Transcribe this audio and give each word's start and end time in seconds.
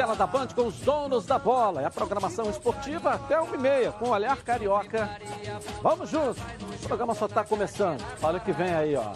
tela 0.00 0.16
da 0.16 0.26
Band 0.26 0.46
com 0.54 0.66
os 0.66 0.76
donos 0.76 1.26
da 1.26 1.38
bola. 1.38 1.82
É 1.82 1.84
a 1.84 1.90
programação 1.90 2.48
esportiva 2.48 3.10
até 3.10 3.36
1h30, 3.36 3.92
com 3.92 4.06
o 4.06 4.10
Olhar 4.12 4.38
Carioca. 4.38 5.10
Vamos 5.82 6.08
juntos. 6.08 6.42
O 6.82 6.88
programa 6.88 7.14
só 7.14 7.26
está 7.26 7.44
começando. 7.44 8.02
Olha 8.22 8.38
o 8.38 8.40
que 8.40 8.50
vem 8.50 8.72
aí, 8.72 8.96
ó. 8.96 9.12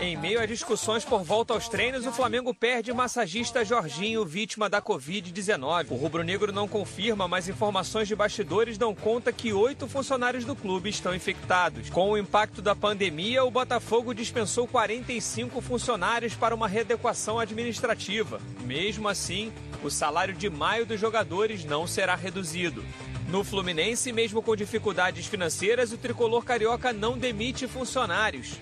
Em 0.00 0.16
meio 0.16 0.40
a 0.40 0.46
discussões 0.46 1.04
por 1.04 1.22
volta 1.22 1.54
aos 1.54 1.68
treinos, 1.68 2.04
o 2.04 2.12
Flamengo 2.12 2.52
perde 2.52 2.90
o 2.90 2.94
massagista 2.94 3.64
Jorginho, 3.64 4.24
vítima 4.24 4.68
da 4.68 4.82
Covid-19. 4.82 5.86
O 5.90 5.94
rubro-negro 5.94 6.50
não 6.50 6.66
confirma, 6.66 7.28
mas 7.28 7.48
informações 7.48 8.08
de 8.08 8.16
bastidores 8.16 8.76
dão 8.76 8.94
conta 8.94 9.32
que 9.32 9.52
oito 9.52 9.86
funcionários 9.86 10.44
do 10.44 10.56
clube 10.56 10.88
estão 10.88 11.14
infectados. 11.14 11.90
Com 11.90 12.10
o 12.10 12.18
impacto 12.18 12.60
da 12.60 12.74
pandemia, 12.74 13.44
o 13.44 13.50
Botafogo 13.50 14.14
dispensou 14.14 14.66
45 14.66 15.60
funcionários 15.60 16.34
para 16.34 16.54
uma 16.54 16.66
readequação 16.66 17.38
administrativa. 17.38 18.40
Mesmo 18.62 19.08
assim, 19.08 19.52
o 19.84 19.90
salário 19.90 20.34
de 20.34 20.48
maio 20.48 20.86
dos 20.86 20.98
jogadores 20.98 21.64
não 21.64 21.86
será 21.86 22.14
reduzido. 22.14 22.84
No 23.28 23.44
Fluminense, 23.44 24.12
mesmo 24.12 24.42
com 24.42 24.56
dificuldades 24.56 25.26
financeiras, 25.26 25.92
o 25.92 25.98
tricolor 25.98 26.44
carioca 26.44 26.92
não 26.92 27.18
demite 27.18 27.66
funcionários. 27.66 28.54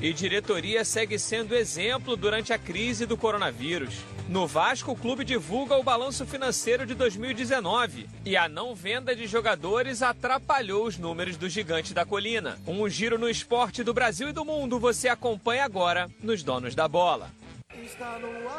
E 0.00 0.12
diretoria 0.12 0.84
segue 0.84 1.18
sendo 1.18 1.54
exemplo 1.54 2.16
durante 2.16 2.52
a 2.52 2.58
crise 2.58 3.06
do 3.06 3.16
coronavírus. 3.16 3.94
No 4.28 4.46
Vasco, 4.46 4.92
o 4.92 4.96
clube 4.96 5.24
divulga 5.24 5.74
o 5.74 5.82
balanço 5.82 6.26
financeiro 6.26 6.84
de 6.84 6.94
2019 6.94 8.06
e 8.24 8.36
a 8.36 8.48
não 8.48 8.74
venda 8.74 9.16
de 9.16 9.26
jogadores 9.26 10.02
atrapalhou 10.02 10.86
os 10.86 10.98
números 10.98 11.36
do 11.36 11.48
gigante 11.48 11.94
da 11.94 12.04
colina. 12.04 12.58
Um 12.66 12.88
giro 12.88 13.18
no 13.18 13.28
esporte 13.28 13.82
do 13.82 13.94
Brasil 13.94 14.28
e 14.28 14.32
do 14.32 14.44
mundo 14.44 14.78
você 14.78 15.08
acompanha 15.08 15.64
agora 15.64 16.08
nos 16.22 16.42
Donos 16.42 16.74
da 16.74 16.86
Bola. 16.86 17.30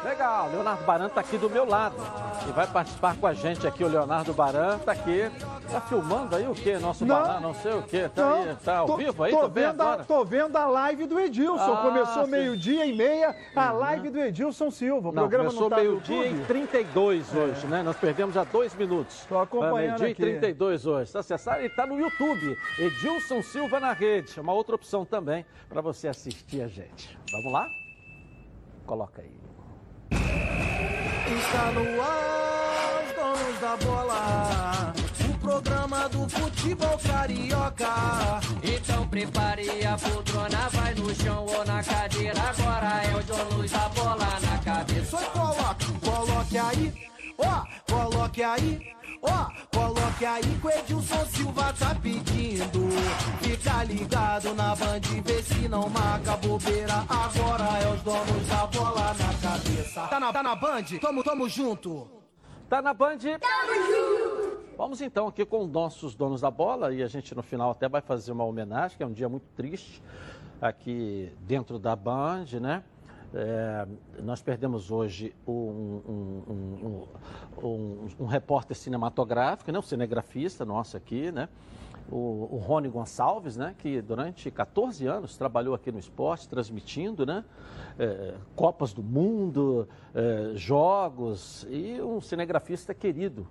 Legal, 0.04 0.50
Leonardo 0.50 0.84
Baran 0.84 1.06
está 1.06 1.20
aqui 1.20 1.38
do 1.38 1.48
meu 1.48 1.64
lado 1.64 1.96
e 2.48 2.52
vai 2.52 2.66
participar 2.66 3.16
com 3.16 3.26
a 3.26 3.34
gente 3.34 3.66
aqui. 3.66 3.84
O 3.84 3.88
Leonardo 3.88 4.32
Baran 4.32 4.76
está 4.76 4.92
aqui. 4.92 5.30
Tá 5.70 5.80
filmando 5.80 6.36
aí 6.36 6.46
o 6.46 6.54
que? 6.54 6.76
Nosso 6.78 7.04
não, 7.04 7.20
Baran, 7.20 7.40
não 7.40 7.54
sei 7.54 7.72
o 7.72 7.82
que. 7.82 8.08
Tá, 8.08 8.22
não, 8.22 8.42
aí, 8.42 8.56
tá 8.64 8.78
ao 8.78 8.86
tô, 8.86 8.96
vivo 8.96 9.22
aí? 9.22 9.32
Tô, 9.32 9.40
tô 9.40 9.48
vendo, 9.48 9.80
a, 9.80 9.96
tô 9.98 10.24
vendo 10.24 10.56
a 10.56 10.66
live 10.66 11.06
do 11.06 11.20
Edilson. 11.20 11.72
Ah, 11.72 11.82
Começou 11.82 12.26
meio-dia 12.26 12.86
e 12.86 12.96
meia 12.96 13.36
a 13.54 13.72
uhum. 13.72 13.78
live 13.78 14.10
do 14.10 14.20
Edilson 14.20 14.70
Silva. 14.70 15.08
O 15.08 15.12
não, 15.12 15.22
programa 15.22 15.46
começou 15.46 15.70
tá 15.70 15.76
meio-dia 15.76 16.26
e 16.26 16.44
32 16.46 17.34
é. 17.34 17.38
hoje, 17.38 17.66
né? 17.66 17.82
Nós 17.82 17.96
perdemos 17.96 18.34
já 18.34 18.44
dois 18.44 18.74
minutos. 18.74 19.24
Tô 19.28 19.38
acompanhando 19.38 20.00
meio-dia 20.00 20.10
e 20.10 20.14
32 20.14 20.86
hoje. 20.86 21.12
Tá 21.12 21.20
acessado 21.20 21.62
e 21.62 21.68
tá 21.68 21.86
no 21.86 21.98
YouTube. 21.98 22.56
Edilson 22.78 23.42
Silva 23.42 23.78
na 23.78 23.92
rede. 23.92 24.40
Uma 24.40 24.52
outra 24.52 24.74
opção 24.74 25.04
também 25.04 25.44
para 25.68 25.80
você 25.80 26.08
assistir 26.08 26.62
a 26.62 26.68
gente. 26.68 27.18
Vamos 27.32 27.52
lá? 27.52 27.79
Coloca 28.90 29.22
aí. 29.22 29.30
Está 30.10 31.70
no 31.70 32.02
ar, 32.02 33.04
os 33.04 33.14
donos 33.14 33.60
da 33.60 33.76
bola. 33.76 34.92
O 35.30 35.38
programa 35.38 36.08
do 36.08 36.28
futebol 36.28 36.98
carioca. 36.98 37.86
Então 38.64 39.06
prepare 39.06 39.86
a 39.86 39.96
poltrona, 39.96 40.68
vai 40.70 40.92
no 40.94 41.14
chão 41.14 41.46
ou 41.46 41.64
na 41.64 41.84
cadeira. 41.84 42.40
Agora 42.40 43.04
é 43.04 43.14
o 43.14 43.22
donos 43.22 43.70
da 43.70 43.88
bola 43.90 44.40
na 44.40 44.58
cabeça. 44.58 45.18
Só 45.18 45.24
coloque, 45.30 45.92
coloque 46.00 46.58
aí, 46.58 46.92
ó, 47.38 47.64
coloque 47.88 48.42
aí. 48.42 48.92
Ó, 49.22 49.50
coloque 49.80 50.26
aí 50.26 50.42
que 50.42 50.66
o 50.66 50.70
Edilson 50.70 51.24
Silva 51.26 51.72
tá 51.72 51.94
pedindo. 51.94 52.90
Fica 53.40 53.84
ligado 53.84 54.54
na 54.54 54.76
band, 54.76 55.00
vê 55.24 55.42
se 55.42 55.68
não 55.68 55.88
marca 55.88 56.36
bobeira. 56.36 57.04
Agora 57.08 57.78
é 57.82 57.92
os 57.92 58.02
donos 58.02 58.48
da 58.48 58.66
bola 58.66 59.14
na 59.14 59.48
cabeça. 59.48 60.06
Tá 60.08 60.20
na, 60.20 60.32
tá 60.32 60.42
na 60.42 60.54
band? 60.54 60.84
Tamo, 61.00 61.24
tamo 61.24 61.48
junto. 61.48 62.06
Tá 62.68 62.82
na 62.82 62.92
band? 62.92 63.18
Tamo 63.18 63.74
junto. 63.86 64.60
Vamos 64.76 65.00
então 65.00 65.28
aqui 65.28 65.44
com 65.44 65.64
os 65.64 65.70
nossos 65.70 66.14
donos 66.14 66.40
da 66.40 66.50
bola 66.50 66.92
e 66.94 67.02
a 67.02 67.06
gente 67.06 67.34
no 67.34 67.42
final 67.42 67.70
até 67.70 67.88
vai 67.88 68.00
fazer 68.00 68.32
uma 68.32 68.44
homenagem, 68.44 68.96
que 68.96 69.02
é 69.02 69.06
um 69.06 69.12
dia 69.12 69.28
muito 69.28 69.46
triste 69.54 70.02
aqui 70.60 71.32
dentro 71.40 71.78
da 71.78 71.96
Band, 71.96 72.46
né? 72.60 72.82
É, 73.32 73.86
nós 74.22 74.42
perdemos 74.42 74.90
hoje 74.90 75.32
um, 75.46 75.52
um, 75.52 77.06
um, 77.62 78.08
um, 78.18 78.26
repórter 78.26 78.76
cinematográfico, 78.76 79.70
né, 79.70 79.78
um 79.78 79.82
cinegrafista 79.82 80.64
nosso 80.64 80.96
aqui, 80.96 81.30
né, 81.30 81.48
o, 82.10 82.48
o 82.50 82.56
Rony 82.56 82.88
Gonçalves, 82.88 83.56
né, 83.56 83.74
que 83.78 84.02
durante 84.02 84.50
14 84.50 85.06
anos 85.06 85.36
trabalhou 85.36 85.74
aqui 85.74 85.92
no 85.92 85.98
esporte, 86.00 86.48
transmitindo 86.48 87.24
né, 87.24 87.44
é, 87.98 88.34
Copas 88.56 88.92
do 88.92 89.02
Mundo, 89.02 89.88
é, 90.12 90.52
jogos, 90.56 91.64
e 91.70 92.02
um 92.02 92.20
cinegrafista 92.20 92.92
querido 92.92 93.46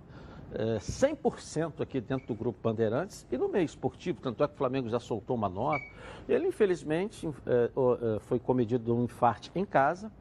é, 0.52 0.78
100% 0.78 1.80
aqui 1.80 2.00
dentro 2.00 2.26
do 2.26 2.34
Grupo 2.34 2.58
Bandeirantes 2.62 3.26
e 3.30 3.38
no 3.38 3.48
meio 3.48 3.64
esportivo, 3.64 4.20
tanto 4.20 4.42
é 4.42 4.48
que 4.48 4.54
o 4.54 4.56
Flamengo 4.56 4.88
já 4.88 4.98
soltou 4.98 5.36
uma 5.36 5.48
nota. 5.48 5.84
Ele, 6.30 6.46
infelizmente, 6.46 7.28
é, 7.44 7.70
é, 8.14 8.18
foi 8.20 8.38
cometido 8.38 8.84
de 8.84 8.92
um 8.92 9.02
infarte 9.04 9.50
em 9.54 9.64
casa, 9.64 10.12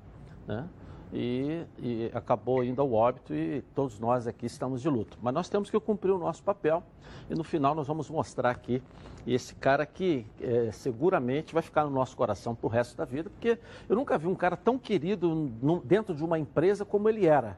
né? 0.47 0.67
E, 1.11 1.65
e, 1.79 2.11
acabou 2.13 2.63
indo 2.63 2.79
ao 2.81 2.93
óbito 2.93 3.33
e 3.33 3.63
todos 3.73 3.99
nós 3.99 4.27
aqui 4.27 4.45
estamos 4.45 4.79
de 4.79 4.89
luto. 4.89 5.17
Mas 5.21 5.33
nós 5.33 5.49
temos 5.49 5.69
que 5.69 5.79
cumprir 5.79 6.11
o 6.11 6.19
nosso 6.19 6.43
papel 6.43 6.83
e 7.27 7.33
no 7.33 7.43
final 7.43 7.73
nós 7.73 7.87
vamos 7.87 8.07
mostrar 8.11 8.51
aqui 8.51 8.81
esse 9.25 9.55
cara 9.55 9.87
que 9.87 10.25
é, 10.39 10.71
seguramente 10.71 11.51
vai 11.51 11.63
ficar 11.63 11.83
no 11.85 11.89
nosso 11.89 12.15
coração 12.15 12.53
para 12.53 12.67
o 12.67 12.69
resto 12.69 12.95
da 12.95 13.05
vida, 13.05 13.29
porque 13.29 13.57
eu 13.87 13.95
nunca 13.95 14.19
vi 14.19 14.27
um 14.27 14.35
cara 14.35 14.55
tão 14.55 14.77
querido 14.77 15.33
no, 15.61 15.79
dentro 15.79 16.13
de 16.13 16.23
uma 16.23 16.37
empresa 16.37 16.85
como 16.85 17.09
ele 17.09 17.25
era. 17.25 17.57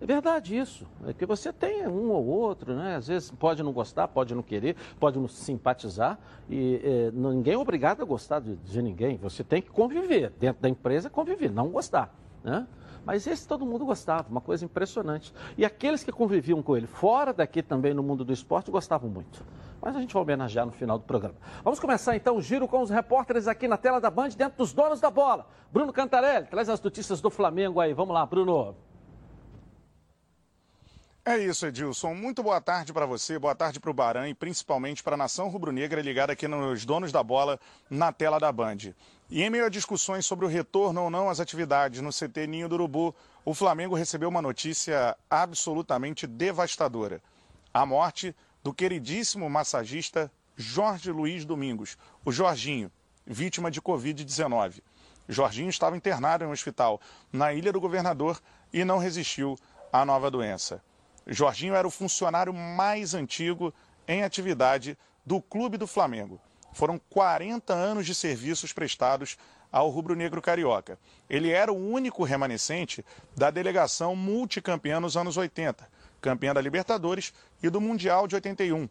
É 0.00 0.06
verdade 0.06 0.56
isso. 0.56 0.86
É 1.06 1.12
que 1.12 1.26
você 1.26 1.52
tem 1.52 1.86
um 1.86 2.10
ou 2.10 2.24
outro, 2.26 2.74
né? 2.74 2.96
Às 2.96 3.08
vezes 3.08 3.30
pode 3.30 3.62
não 3.62 3.72
gostar, 3.72 4.06
pode 4.08 4.34
não 4.34 4.42
querer, 4.42 4.76
pode 5.00 5.18
não 5.18 5.26
simpatizar. 5.26 6.18
E 6.48 6.80
é, 6.84 7.10
ninguém 7.12 7.54
é 7.54 7.58
obrigado 7.58 8.02
a 8.02 8.04
gostar 8.04 8.40
de, 8.40 8.56
de, 8.56 8.80
ninguém. 8.80 9.16
Você 9.18 9.42
tem 9.42 9.60
que 9.60 9.70
conviver. 9.70 10.32
Dentro 10.38 10.62
da 10.62 10.68
empresa, 10.68 11.10
conviver, 11.10 11.50
não 11.50 11.68
gostar. 11.68 12.14
Né? 12.44 12.66
Mas 13.04 13.26
esse 13.26 13.48
todo 13.48 13.66
mundo 13.66 13.84
gostava, 13.84 14.28
uma 14.28 14.40
coisa 14.40 14.64
impressionante. 14.64 15.32
E 15.56 15.64
aqueles 15.64 16.04
que 16.04 16.12
conviviam 16.12 16.62
com 16.62 16.76
ele, 16.76 16.86
fora 16.86 17.32
daqui 17.32 17.62
também 17.62 17.94
no 17.94 18.02
mundo 18.02 18.24
do 18.24 18.32
esporte, 18.32 18.70
gostavam 18.70 19.08
muito. 19.10 19.44
Mas 19.80 19.96
a 19.96 20.00
gente 20.00 20.12
vai 20.12 20.22
homenagear 20.22 20.66
no 20.66 20.72
final 20.72 20.98
do 20.98 21.04
programa. 21.04 21.36
Vamos 21.64 21.80
começar 21.80 22.14
então 22.16 22.36
o 22.36 22.42
giro 22.42 22.68
com 22.68 22.82
os 22.82 22.90
repórteres 22.90 23.48
aqui 23.48 23.66
na 23.66 23.76
tela 23.76 24.00
da 24.00 24.10
Band, 24.10 24.30
dentro 24.30 24.58
dos 24.58 24.72
donos 24.72 25.00
da 25.00 25.10
bola. 25.10 25.46
Bruno 25.72 25.92
Cantarelli, 25.92 26.46
traz 26.46 26.68
as 26.68 26.82
notícias 26.82 27.20
do 27.20 27.30
Flamengo 27.30 27.80
aí. 27.80 27.94
Vamos 27.94 28.12
lá, 28.12 28.26
Bruno. 28.26 28.74
É 31.28 31.36
isso, 31.36 31.66
Edilson. 31.66 32.14
Muito 32.14 32.42
boa 32.42 32.58
tarde 32.58 32.90
para 32.90 33.04
você, 33.04 33.38
boa 33.38 33.54
tarde 33.54 33.78
para 33.78 33.90
o 33.90 33.92
Baran 33.92 34.30
e 34.30 34.34
principalmente 34.34 35.02
para 35.02 35.12
a 35.12 35.18
nação 35.18 35.50
rubro-negra 35.50 36.00
ligada 36.00 36.32
aqui 36.32 36.48
nos 36.48 36.86
donos 36.86 37.12
da 37.12 37.22
bola 37.22 37.60
na 37.90 38.10
tela 38.10 38.40
da 38.40 38.50
Band. 38.50 38.94
E 39.28 39.42
em 39.42 39.50
meio 39.50 39.66
a 39.66 39.68
discussões 39.68 40.24
sobre 40.24 40.46
o 40.46 40.48
retorno 40.48 41.02
ou 41.02 41.10
não 41.10 41.28
às 41.28 41.38
atividades 41.38 42.00
no 42.00 42.08
CT 42.08 42.46
Ninho 42.46 42.66
do 42.66 42.76
Urubu, 42.76 43.14
o 43.44 43.52
Flamengo 43.52 43.94
recebeu 43.94 44.30
uma 44.30 44.40
notícia 44.40 45.14
absolutamente 45.28 46.26
devastadora: 46.26 47.20
a 47.74 47.84
morte 47.84 48.34
do 48.64 48.72
queridíssimo 48.72 49.50
massagista 49.50 50.32
Jorge 50.56 51.12
Luiz 51.12 51.44
Domingos, 51.44 51.98
o 52.24 52.32
Jorginho, 52.32 52.90
vítima 53.26 53.70
de 53.70 53.82
Covid-19. 53.82 54.80
Jorginho 55.28 55.68
estava 55.68 55.94
internado 55.94 56.44
em 56.44 56.46
um 56.46 56.52
hospital 56.52 56.98
na 57.30 57.52
Ilha 57.52 57.70
do 57.70 57.82
Governador 57.82 58.40
e 58.72 58.82
não 58.82 58.96
resistiu 58.96 59.58
à 59.92 60.06
nova 60.06 60.30
doença. 60.30 60.82
Jorginho 61.28 61.74
era 61.74 61.86
o 61.86 61.90
funcionário 61.90 62.54
mais 62.54 63.12
antigo 63.12 63.72
em 64.06 64.24
atividade 64.24 64.96
do 65.26 65.42
Clube 65.42 65.76
do 65.76 65.86
Flamengo. 65.86 66.40
Foram 66.72 66.98
40 67.10 67.74
anos 67.74 68.06
de 68.06 68.14
serviços 68.14 68.72
prestados 68.72 69.36
ao 69.70 69.90
rubro-negro 69.90 70.40
carioca. 70.40 70.98
Ele 71.28 71.50
era 71.50 71.70
o 71.70 71.76
único 71.76 72.24
remanescente 72.24 73.04
da 73.36 73.50
delegação 73.50 74.16
multicampeã 74.16 74.98
nos 74.98 75.18
anos 75.18 75.36
80, 75.36 75.86
campeã 76.18 76.54
da 76.54 76.62
Libertadores 76.62 77.34
e 77.62 77.68
do 77.68 77.80
Mundial 77.80 78.26
de 78.26 78.34
81. 78.34 78.88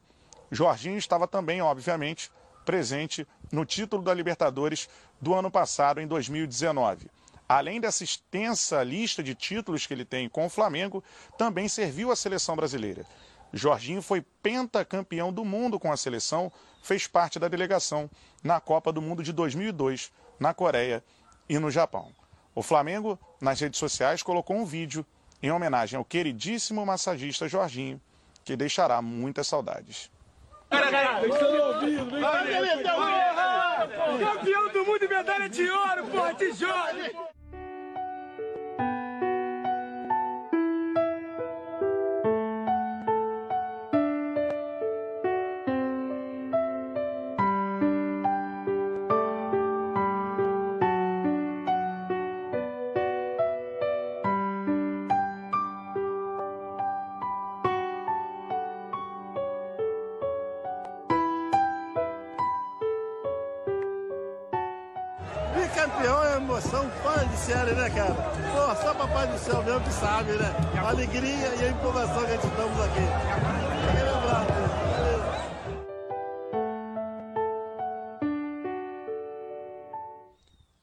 Jorginho 0.52 0.98
estava 0.98 1.28
também, 1.28 1.60
obviamente, 1.62 2.30
presente 2.64 3.28
no 3.52 3.66
título 3.66 4.04
da 4.04 4.14
Libertadores 4.14 4.88
do 5.20 5.34
ano 5.34 5.50
passado, 5.50 6.00
em 6.00 6.06
2019 6.06 7.10
além 7.48 7.80
dessa 7.80 8.04
extensa 8.04 8.84
lista 8.84 9.24
de 9.24 9.34
títulos 9.34 9.86
que 9.86 9.94
ele 9.94 10.06
tem 10.06 10.28
com 10.28 10.46
o 10.46 10.50
Flamengo, 10.50 11.04
também 11.38 11.68
serviu 11.68 12.12
à 12.12 12.16
seleção 12.16 12.56
brasileira. 12.56 13.06
Jorginho 13.54 14.02
foi 14.02 14.22
pentacampeão 14.22 15.32
do 15.32 15.46
mundo 15.46 15.80
com 15.80 15.92
a 15.92 15.98
seleção, 15.98 16.52
fez 16.84 17.08
parte 17.08 17.40
da 17.40 17.48
delegação 17.48 18.10
na 18.44 18.60
Copa 18.60 18.92
do 18.92 19.02
Mundo 19.02 19.24
de 19.24 19.32
2002, 19.32 20.12
na 20.40 20.54
Coreia 20.54 21.04
e 21.48 21.58
no 21.58 21.72
Japão. 21.72 22.12
O 22.54 22.62
Flamengo, 22.62 23.18
nas 23.40 23.60
redes 23.60 23.80
sociais, 23.80 24.22
colocou 24.22 24.58
um 24.58 24.66
vídeo 24.66 25.06
em 25.42 25.52
homenagem 25.52 25.98
ao 25.98 26.04
queridíssimo 26.04 26.86
massagista 26.86 27.48
Jorginho, 27.48 28.02
que 28.44 28.56
deixará 28.56 29.02
muitas 29.02 29.48
saudades. 29.48 30.10
Campeão 34.20 34.70
do 34.74 34.86
mundo 34.86 35.06
e 35.06 35.08
medalha 35.08 35.48
de 35.48 35.70
ouro, 35.70 36.08
Forte 36.08 36.54
Jorge! 36.54 37.16
Emoção 66.68 66.90
fora 67.02 67.26
de 67.26 67.38
série, 67.38 67.72
né, 67.72 67.90
cara? 67.90 68.14
Pô, 68.14 68.76
só 68.82 68.94
Papai 68.94 69.28
do 69.28 69.40
Céu 69.40 69.64
mesmo 69.64 69.82
que 69.82 69.94
sabe, 69.94 70.34
né? 70.34 70.54
A 70.78 70.90
alegria 70.90 71.56
e 71.56 71.64
a 71.64 71.70
empolgação 71.70 72.26
que 72.26 72.32
a 72.32 72.36
gente 72.36 72.48
estamos 72.48 72.80
aqui. 72.82 73.02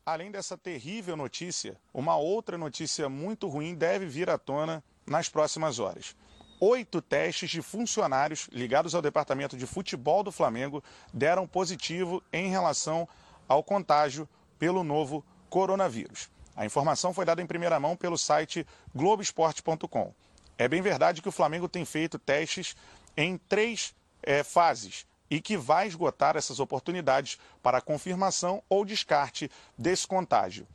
Além 0.07 0.31
dessa 0.31 0.57
terrível 0.57 1.17
notícia, 1.17 1.77
uma 1.93 2.17
outra 2.17 2.57
notícia 2.57 3.09
muito 3.09 3.49
ruim 3.49 3.75
deve 3.75 4.07
vir 4.07 4.31
à 4.31 4.39
tona 4.39 4.83
nas 5.07 5.29
próximas 5.29 5.79
horas. 5.79 6.17
Oito 6.61 7.03
testes 7.03 7.51
de 7.51 7.61
funcionários 7.61 8.49
ligados 8.53 8.95
ao 8.95 9.03
departamento 9.03 9.57
de 9.57 9.67
futebol 9.67 10.23
do 10.23 10.33
Flamengo 10.33 10.83
deram 11.13 11.47
positivo 11.47 12.23
em 12.33 12.49
relação 12.49 13.09
ao 13.49 13.63
contágio 13.63 14.27
pelo 14.59 14.85
novo 14.85 15.25
coronavírus. 15.55 16.29
A 16.57 16.67
informação 16.67 17.15
foi 17.15 17.25
dada 17.25 17.41
em 17.41 17.47
primeira 17.47 17.79
mão 17.79 17.95
pelo 17.95 18.19
site 18.19 18.67
Globoesporte.com. 18.93 20.13
É 20.59 20.67
bem 20.67 20.83
verdade 20.83 21.23
que 21.23 21.29
o 21.29 21.33
Flamengo 21.33 21.69
tem 21.69 21.85
feito 21.85 22.19
testes 22.19 22.75
em 23.17 23.39
três 23.39 23.95
é, 24.21 24.43
fases 24.43 25.07
e 25.31 25.41
que 25.41 25.57
vai 25.57 25.87
esgotar 25.87 26.37
essas 26.37 26.59
oportunidades 26.59 27.39
para 27.63 27.81
confirmação 27.81 28.65
ou 28.69 28.85
descarte 28.85 29.49
desse 29.79 30.09
contágio. 30.09 30.67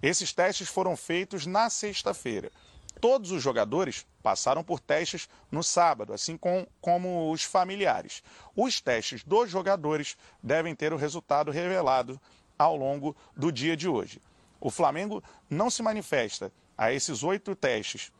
Esses 0.00 0.32
testes 0.32 0.68
foram 0.68 0.96
feitos 0.96 1.44
na 1.44 1.68
sexta-feira. 1.68 2.52
Todos 3.00 3.32
os 3.32 3.42
jogadores 3.42 4.06
passaram 4.22 4.62
por 4.62 4.78
testes 4.78 5.28
no 5.50 5.64
sábado, 5.64 6.12
assim 6.12 6.36
com, 6.36 6.64
como 6.80 7.32
os 7.32 7.42
familiares. 7.42 8.22
Os 8.54 8.80
testes 8.80 9.24
dos 9.24 9.50
jogadores 9.50 10.16
devem 10.40 10.76
ter 10.76 10.92
o 10.92 10.96
resultado 10.96 11.50
revelado 11.50 12.20
ao 12.58 12.76
longo 12.76 13.16
do 13.36 13.52
dia 13.52 13.76
de 13.76 13.88
hoje. 13.88 14.20
O 14.60 14.70
Flamengo 14.70 15.22
não 15.48 15.70
se 15.70 15.82
manifesta 15.82 16.52
a 16.76 16.92
esses 16.92 17.22
oito 17.22 17.54
testes 17.54 18.12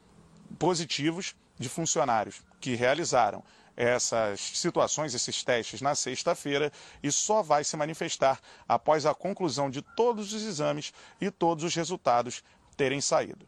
positivos 0.58 1.35
de 1.58 1.69
funcionários 1.69 2.43
que 2.61 2.75
realizaram 2.75 3.43
essas 3.76 4.40
situações, 4.40 5.14
esses 5.14 5.44
testes 5.44 5.81
na 5.81 5.94
sexta-feira 5.94 6.73
e 7.00 7.12
só 7.12 7.43
vai 7.43 7.62
se 7.62 7.76
manifestar 7.76 8.40
após 8.69 9.06
a 9.06 9.14
conclusão 9.14 9.70
de 9.70 9.82
todos 9.82 10.32
os 10.32 10.43
exames 10.43 10.93
e 11.20 11.31
todos 11.31 11.62
os 11.62 11.75
resultados 11.75 12.43
terem 12.76 13.00
saído. 13.00 13.46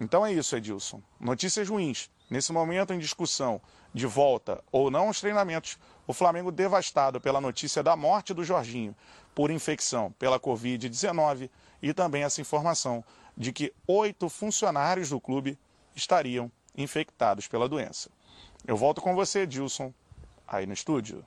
Então 0.00 0.24
é 0.24 0.32
isso, 0.32 0.56
Edilson. 0.56 1.02
Notícias 1.20 1.68
ruins. 1.68 2.08
Nesse 2.30 2.52
momento 2.52 2.94
em 2.94 2.98
discussão 2.98 3.60
de 3.92 4.06
volta 4.06 4.62
ou 4.70 4.90
não 4.90 5.08
aos 5.08 5.20
treinamentos, 5.20 5.78
o 6.06 6.12
Flamengo 6.12 6.50
devastado 6.50 7.20
pela 7.20 7.40
notícia 7.40 7.82
da 7.82 7.94
morte 7.94 8.32
do 8.32 8.44
Jorginho 8.44 8.96
por 9.34 9.50
infecção 9.50 10.12
pela 10.18 10.38
Covid-19 10.38 11.50
e 11.80 11.92
também 11.92 12.22
essa 12.22 12.40
informação 12.40 13.04
de 13.36 13.52
que 13.52 13.72
oito 13.86 14.28
funcionários 14.28 15.10
do 15.10 15.20
clube 15.20 15.58
estariam 15.94 16.50
infectados 16.76 17.48
pela 17.48 17.68
doença. 17.68 18.10
Eu 18.66 18.76
volto 18.76 19.00
com 19.00 19.14
você, 19.14 19.40
Edilson, 19.40 19.92
aí 20.46 20.66
no 20.66 20.72
estúdio. 20.72 21.24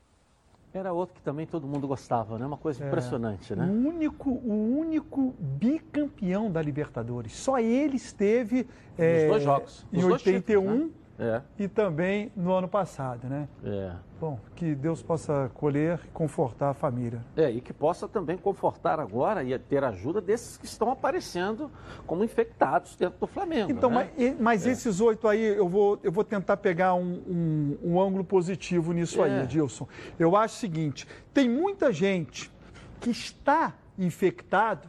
Era 0.74 0.92
outro 0.92 1.16
que 1.16 1.22
também 1.22 1.46
todo 1.46 1.66
mundo 1.66 1.88
gostava, 1.88 2.38
né? 2.38 2.46
Uma 2.46 2.58
coisa 2.58 2.84
é, 2.84 2.88
impressionante, 2.88 3.56
né? 3.56 3.66
O 3.66 3.88
único, 3.88 4.30
o 4.30 4.78
único 4.78 5.34
bicampeão 5.40 6.52
da 6.52 6.62
Libertadores. 6.62 7.32
Só 7.34 7.58
ele 7.60 7.96
esteve. 7.96 8.68
É, 8.98 9.28
dois 9.28 9.44
jogos. 9.44 9.86
Em 9.92 10.04
81. 10.04 10.62
Títulos, 10.62 10.88
né? 10.88 11.05
É. 11.18 11.42
E 11.58 11.68
também 11.68 12.32
no 12.36 12.52
ano 12.52 12.68
passado, 12.68 13.28
né? 13.28 13.48
É. 13.64 13.94
Bom, 14.20 14.40
que 14.56 14.76
Deus 14.76 15.02
possa 15.02 15.50
colher 15.54 16.00
e 16.04 16.08
confortar 16.10 16.70
a 16.70 16.74
família. 16.74 17.24
É, 17.36 17.50
e 17.50 17.62
que 17.62 17.74
possa 17.74 18.08
também 18.08 18.38
confortar 18.38 19.00
agora 19.00 19.44
e 19.44 19.58
ter 19.58 19.84
ajuda 19.84 20.20
desses 20.20 20.58
que 20.58 20.66
estão 20.66 20.92
aparecendo 20.92 21.72
como 22.06 22.24
infectados 22.24 22.96
dentro 22.96 23.20
do 23.20 23.28
Flamengo. 23.28 23.72
Então, 23.72 23.90
né? 23.90 24.10
mas, 24.18 24.40
mas 24.40 24.68
é. 24.68 24.72
esses 24.72 25.00
oito 25.00 25.28
aí, 25.28 25.42
eu 25.42 25.68
vou, 25.68 26.00
eu 26.04 26.12
vou 26.12 26.24
tentar 26.24 26.58
pegar 26.58 26.94
um, 26.96 27.22
um, 27.28 27.78
um 27.84 28.02
ângulo 28.02 28.24
positivo 28.24 28.92
nisso 28.92 29.24
é. 29.24 29.26
aí, 29.26 29.44
Edilson. 29.44 29.88
Eu 30.20 30.36
acho 30.36 30.56
o 30.56 30.60
seguinte: 30.60 31.08
tem 31.34 31.50
muita 31.50 31.94
gente 31.94 32.52
que 33.00 33.10
está 33.10 33.74
infectado, 33.98 34.88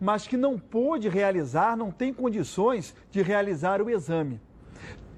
mas 0.00 0.26
que 0.26 0.36
não 0.36 0.58
pôde 0.58 1.08
realizar, 1.08 1.76
não 1.76 1.90
tem 1.90 2.12
condições 2.12 2.94
de 3.10 3.20
realizar 3.20 3.82
o 3.82 3.90
exame. 3.90 4.40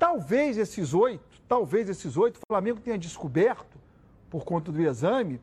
Talvez 0.00 0.56
esses 0.56 0.94
oito, 0.94 1.42
talvez 1.46 1.86
esses 1.90 2.16
oito, 2.16 2.38
o 2.38 2.40
Flamengo 2.48 2.80
tenha 2.80 2.96
descoberto, 2.96 3.78
por 4.30 4.46
conta 4.46 4.72
do 4.72 4.80
exame, 4.80 5.38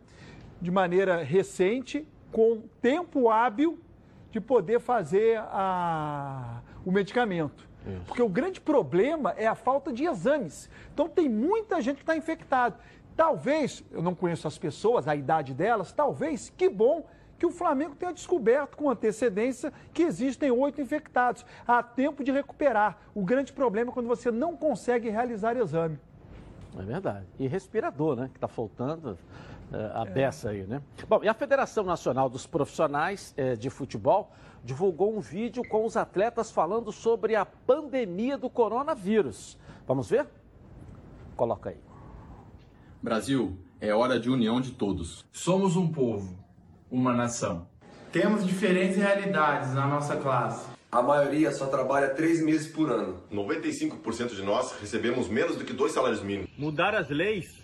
de 0.60 0.72
maneira 0.72 1.22
recente, 1.24 2.08
com 2.32 2.64
tempo 2.82 3.30
hábil 3.30 3.80
de 4.32 4.42
poder 4.42 4.80
fazer 4.80 5.38
a, 5.38 6.62
o 6.84 6.92
medicamento. 6.92 7.70
Isso. 7.86 8.06
Porque 8.08 8.22
o 8.24 8.28
grande 8.28 8.60
problema 8.60 9.32
é 9.38 9.46
a 9.46 9.54
falta 9.54 9.94
de 9.94 10.06
exames. 10.06 10.68
Então 10.92 11.08
tem 11.08 11.30
muita 11.30 11.80
gente 11.80 11.98
que 11.98 12.02
está 12.02 12.18
infectada. 12.18 12.80
Talvez, 13.16 13.84
eu 13.92 14.02
não 14.02 14.16
conheço 14.16 14.48
as 14.48 14.58
pessoas, 14.58 15.08
a 15.08 15.16
idade 15.16 15.54
delas, 15.54 15.92
talvez, 15.92 16.52
que 16.58 16.68
bom 16.68 17.06
que 17.38 17.46
o 17.46 17.52
Flamengo 17.52 17.96
tenha 17.96 18.12
descoberto 18.12 18.76
com 18.76 18.90
antecedência 18.90 19.72
que 19.94 20.04
existem 20.04 20.52
oito 20.52 20.82
infectados. 20.82 21.46
Há 21.68 21.84
tempo 21.84 22.24
de 22.24 22.32
recuperar. 22.32 22.98
O 23.14 23.24
grande 23.24 23.54
problema 23.54 23.92
é 23.92 23.94
quando 23.94 24.08
você 24.08 24.32
não 24.32 24.56
consegue 24.56 25.10
realizar 25.10 25.56
exame. 25.56 26.00
É 26.78 26.82
verdade. 26.82 27.26
E 27.40 27.48
respirador, 27.48 28.16
né? 28.16 28.30
Que 28.30 28.38
está 28.38 28.48
faltando 28.48 29.18
é, 29.72 29.92
a 29.94 30.06
beça 30.06 30.50
aí, 30.50 30.64
né? 30.64 30.82
Bom, 31.08 31.24
e 31.24 31.28
a 31.28 31.34
Federação 31.34 31.84
Nacional 31.84 32.30
dos 32.30 32.46
Profissionais 32.46 33.34
é, 33.38 33.56
de 33.56 33.70
Futebol 33.70 34.32
divulgou 34.64 35.16
um 35.16 35.20
vídeo 35.20 35.64
com 35.68 35.86
os 35.86 35.96
atletas 35.96 36.52
falando 36.52 36.92
sobre 36.92 37.36
a 37.36 37.46
pandemia 37.46 38.38
do 38.38 38.50
coronavírus. 38.50 39.58
Vamos 39.88 40.10
ver? 40.10 40.28
Coloca 41.36 41.70
aí. 41.70 41.78
Brasil, 43.02 43.58
é 43.80 43.94
hora 43.94 44.20
de 44.20 44.30
união 44.30 44.60
de 44.60 44.72
todos. 44.72 45.26
Somos 45.32 45.76
um 45.76 45.88
povo 45.88 46.47
uma 46.90 47.14
nação. 47.14 47.68
Temos 48.12 48.46
diferentes 48.46 48.98
realidades 48.98 49.74
na 49.74 49.86
nossa 49.86 50.16
classe. 50.16 50.66
A 50.92 51.02
maioria 51.02 51.52
só 51.52 51.68
trabalha 51.68 52.10
três 52.10 52.42
meses 52.42 52.68
por 52.68 52.90
ano. 52.90 53.22
95% 53.32 54.36
de 54.36 54.42
nós 54.42 54.72
recebemos 54.80 55.28
menos 55.28 55.58
do 55.58 55.66
que 55.66 55.74
dois 55.74 55.92
salários 55.92 56.24
mínimos. 56.24 56.50
Mudar 56.58 56.96
as 56.96 57.10
leis 57.10 57.62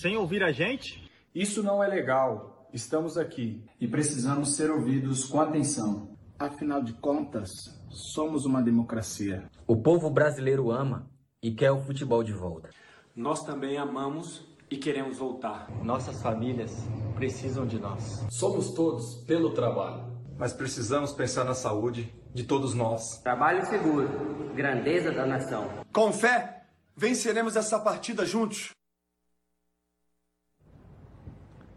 sem 0.00 0.16
ouvir 0.16 0.42
a 0.42 0.52
gente? 0.52 1.10
Isso 1.34 1.62
não 1.62 1.82
é 1.82 1.88
legal. 1.88 2.68
Estamos 2.72 3.18
aqui 3.18 3.64
e 3.80 3.86
precisamos 3.86 4.56
ser 4.56 4.70
ouvidos 4.70 5.24
com 5.24 5.40
atenção. 5.40 6.16
Afinal 6.38 6.82
de 6.82 6.92
contas, 6.94 7.50
somos 7.90 8.46
uma 8.46 8.62
democracia. 8.62 9.50
O 9.66 9.76
povo 9.76 10.08
brasileiro 10.08 10.70
ama 10.70 11.10
e 11.42 11.52
quer 11.52 11.70
o 11.70 11.80
futebol 11.80 12.22
de 12.22 12.32
volta. 12.32 12.70
Nós 13.14 13.44
também 13.44 13.76
amamos 13.76 14.46
e 14.72 14.78
queremos 14.78 15.18
voltar. 15.18 15.70
Nossas 15.84 16.22
famílias 16.22 16.74
precisam 17.14 17.66
de 17.66 17.78
nós. 17.78 18.24
Somos 18.30 18.72
todos 18.72 19.16
pelo 19.26 19.52
trabalho. 19.52 20.10
Mas 20.38 20.54
precisamos 20.54 21.12
pensar 21.12 21.44
na 21.44 21.52
saúde 21.52 22.10
de 22.32 22.42
todos 22.42 22.72
nós. 22.72 23.18
Trabalho 23.18 23.66
seguro, 23.66 24.08
grandeza 24.54 25.12
da 25.12 25.26
nação. 25.26 25.68
Com 25.92 26.10
fé, 26.10 26.64
venceremos 26.96 27.54
essa 27.54 27.78
partida 27.78 28.24
juntos. 28.24 28.70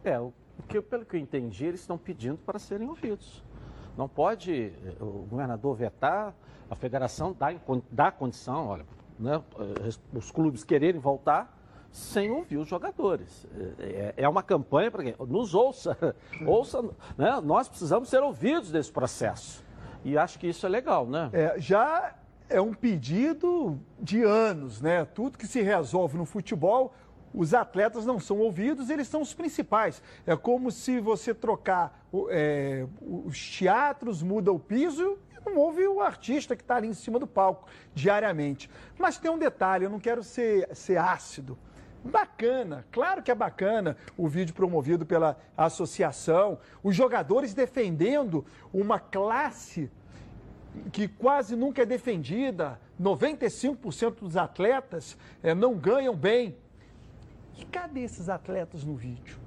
É, 0.02 0.18
o 0.18 0.32
que, 0.70 0.80
pelo 0.80 1.06
que 1.06 1.18
eu 1.18 1.20
entendi, 1.20 1.66
eles 1.66 1.82
estão 1.82 1.98
pedindo 1.98 2.38
para 2.38 2.58
serem 2.58 2.88
ouvidos. 2.88 3.44
Não 3.98 4.08
pode 4.08 4.54
eh, 4.54 4.96
o 5.02 5.28
governador 5.30 5.75
vetar, 5.75 6.34
a 6.70 6.75
federação 6.75 7.36
dá, 7.38 7.54
dá 7.92 8.10
condição, 8.10 8.68
olha, 8.68 8.86
né, 9.20 9.44
eh, 9.60 9.90
os 10.14 10.32
clubes 10.32 10.64
quererem 10.64 11.02
voltar, 11.02 11.54
sem 11.96 12.30
ouvir 12.30 12.58
os 12.58 12.68
jogadores. 12.68 13.48
É, 13.80 14.14
é 14.18 14.30
uma 14.30 14.44
campanha 14.44 14.92
para 14.92 15.02
quem? 15.02 15.16
Nos 15.18 15.56
ouça, 15.56 15.98
ouça, 16.46 16.82
né? 17.18 17.40
Nós 17.42 17.70
precisamos 17.70 18.10
ser 18.10 18.22
ouvidos 18.22 18.70
nesse 18.70 18.92
processo. 18.92 19.64
E 20.04 20.18
acho 20.18 20.38
que 20.38 20.48
isso 20.48 20.66
é 20.66 20.70
legal, 20.70 21.08
né? 21.08 21.30
É, 21.32 21.56
já 21.58 22.14
é 22.50 22.60
um 22.60 22.74
pedido 22.74 23.80
de 23.98 24.24
anos, 24.24 24.82
né? 24.82 25.06
Tudo 25.06 25.38
que 25.38 25.48
se 25.48 25.62
resolve 25.62 26.18
no 26.18 26.25
futebol, 26.25 26.94
os 27.34 27.54
atletas 27.54 28.06
não 28.06 28.20
são 28.20 28.40
ouvidos, 28.40 28.90
eles 28.90 29.08
são 29.08 29.22
os 29.22 29.34
principais. 29.34 30.04
É 30.28 30.36
como 30.36 30.72
se 30.72 31.00
você 31.00 31.34
trocar 31.34 32.06
é, 32.30 32.86
os 33.02 33.58
teatros, 33.58 34.22
muda 34.22 34.52
o 34.52 34.60
piso 34.60 35.18
não 35.46 35.58
ouve 35.58 35.88
o 35.88 36.02
artista 36.02 36.56
que 36.56 36.64
está 36.64 36.75
ali 36.75 36.88
em 36.88 36.94
cima 36.94 37.20
do 37.20 37.28
palco 37.28 37.68
diariamente. 37.94 38.70
Mas 38.98 39.18
tem 39.18 39.30
um 39.30 39.38
detalhe, 39.38 39.86
eu 39.86 39.90
não 39.90 40.00
quero 40.00 40.24
ser, 40.24 40.68
ser 40.75 40.98
ácido. 40.98 41.58
Bacana, 42.05 42.85
claro 42.91 43.24
que 43.24 43.31
é 43.31 43.35
bacana 43.35 43.97
o 44.15 44.27
vídeo 44.27 44.53
promovido 44.53 45.07
pela 45.07 45.35
associação, 45.57 46.59
os 46.83 46.95
jogadores 46.95 47.55
defendendo 47.55 48.45
uma 48.71 49.00
classe 49.00 49.89
que 50.91 51.07
quase 51.07 51.55
nunca 51.55 51.81
é 51.81 51.85
defendida, 51.85 52.79
95% 53.01 54.19
dos 54.19 54.38
atletas 54.38 55.17
é, 55.41 55.55
não 55.55 55.74
ganham 55.74 56.15
bem. 56.15 56.55
E 57.57 57.65
cadê 57.65 58.01
esses 58.01 58.29
atletas 58.29 58.83
no 58.83 58.95
vídeo? 58.95 59.39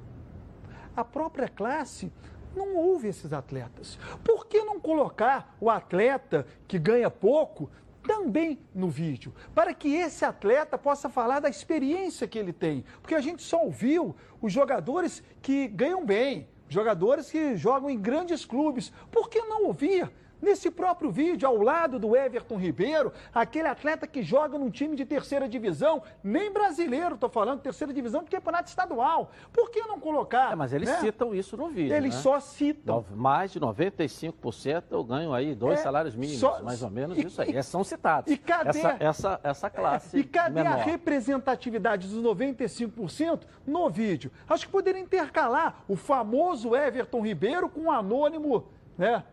A 0.96 1.04
própria 1.04 1.48
classe 1.48 2.10
Não 2.56 2.74
houve 2.74 3.06
esses 3.08 3.32
atletas. 3.32 3.98
Por 4.24 4.46
que 4.46 4.64
não 4.64 4.80
colocar 4.80 5.54
o 5.60 5.70
atleta 5.70 6.46
que 6.66 6.78
ganha 6.78 7.10
pouco 7.10 7.70
também 8.08 8.58
no 8.74 8.88
vídeo, 8.88 9.34
para 9.54 9.74
que 9.74 9.94
esse 9.94 10.24
atleta 10.24 10.78
possa 10.78 11.10
falar 11.10 11.40
da 11.40 11.50
experiência 11.50 12.26
que 12.26 12.38
ele 12.38 12.54
tem. 12.54 12.82
Porque 13.02 13.14
a 13.14 13.20
gente 13.20 13.42
só 13.42 13.62
ouviu 13.62 14.16
os 14.40 14.50
jogadores 14.50 15.22
que 15.42 15.68
ganham 15.68 16.06
bem, 16.06 16.48
jogadores 16.70 17.30
que 17.30 17.54
jogam 17.54 17.90
em 17.90 18.00
grandes 18.00 18.46
clubes. 18.46 18.90
Por 19.12 19.28
que 19.28 19.42
não 19.42 19.66
ouvir 19.66 20.10
Nesse 20.40 20.70
próprio 20.70 21.10
vídeo, 21.10 21.48
ao 21.48 21.60
lado 21.60 21.98
do 21.98 22.16
Everton 22.16 22.56
Ribeiro, 22.56 23.12
aquele 23.34 23.68
atleta 23.68 24.06
que 24.06 24.22
joga 24.22 24.56
num 24.56 24.70
time 24.70 24.94
de 24.94 25.04
terceira 25.04 25.48
divisão, 25.48 26.02
nem 26.22 26.52
brasileiro, 26.52 27.14
estou 27.14 27.28
falando, 27.28 27.60
terceira 27.60 27.92
divisão 27.92 28.22
de 28.22 28.30
campeonato 28.30 28.68
estadual. 28.68 29.30
Por 29.52 29.70
que 29.70 29.80
não 29.82 29.98
colocar? 29.98 30.52
É, 30.52 30.54
mas 30.54 30.72
eles 30.72 30.88
né? 30.88 31.00
citam 31.00 31.34
isso 31.34 31.56
no 31.56 31.68
vídeo. 31.68 31.94
Eles 31.94 32.14
né? 32.14 32.20
só 32.20 32.38
citam. 32.38 33.04
Mais 33.14 33.50
de 33.50 33.60
95% 33.60 34.84
eu 34.90 35.02
ganho 35.02 35.34
aí 35.34 35.54
dois 35.54 35.80
é, 35.80 35.82
salários 35.82 36.14
mínimos, 36.14 36.40
só, 36.40 36.62
mais 36.62 36.82
ou 36.82 36.90
menos 36.90 37.18
e, 37.18 37.26
isso 37.26 37.42
aí. 37.42 37.56
E, 37.56 37.62
são 37.62 37.82
citados. 37.82 38.32
E 38.32 38.36
cadê 38.36 38.78
essa, 38.78 38.96
essa, 39.00 39.40
essa 39.42 39.70
classe? 39.70 40.18
E 40.18 40.24
cadê 40.24 40.62
menor? 40.62 40.78
a 40.78 40.82
representatividade 40.82 42.06
dos 42.06 42.22
95% 42.22 43.40
no 43.66 43.90
vídeo? 43.90 44.30
Acho 44.48 44.66
que 44.66 44.72
poderia 44.72 45.00
intercalar 45.00 45.82
o 45.88 45.96
famoso 45.96 46.76
Everton 46.76 47.20
Ribeiro 47.22 47.68
com 47.68 47.86
o 47.86 47.90
anônimo, 47.90 48.66
né? 48.96 49.24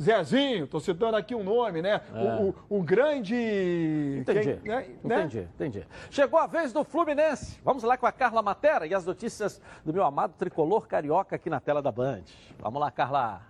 Zezinho, 0.00 0.64
estou 0.64 0.80
citando 0.80 1.16
aqui 1.16 1.34
um 1.34 1.44
nome, 1.44 1.80
né? 1.80 2.00
É. 2.12 2.18
O, 2.18 2.48
o, 2.48 2.78
o, 2.78 2.82
grande. 2.82 3.34
Entendi. 4.20 4.60
Quem, 4.62 4.70
né? 4.70 4.86
Entendi, 5.04 5.48
entendi. 5.54 5.86
Chegou 6.10 6.38
a 6.38 6.46
vez 6.46 6.72
do 6.72 6.84
Fluminense. 6.84 7.60
Vamos 7.64 7.82
lá 7.84 7.96
com 7.96 8.06
a 8.06 8.12
Carla 8.12 8.42
Matera 8.42 8.86
e 8.86 8.94
as 8.94 9.04
notícias 9.04 9.60
do 9.84 9.92
meu 9.92 10.04
amado 10.04 10.34
tricolor 10.36 10.86
carioca 10.86 11.36
aqui 11.36 11.48
na 11.48 11.60
tela 11.60 11.80
da 11.80 11.92
Band. 11.92 12.24
Vamos 12.58 12.80
lá, 12.80 12.90
Carla. 12.90 13.42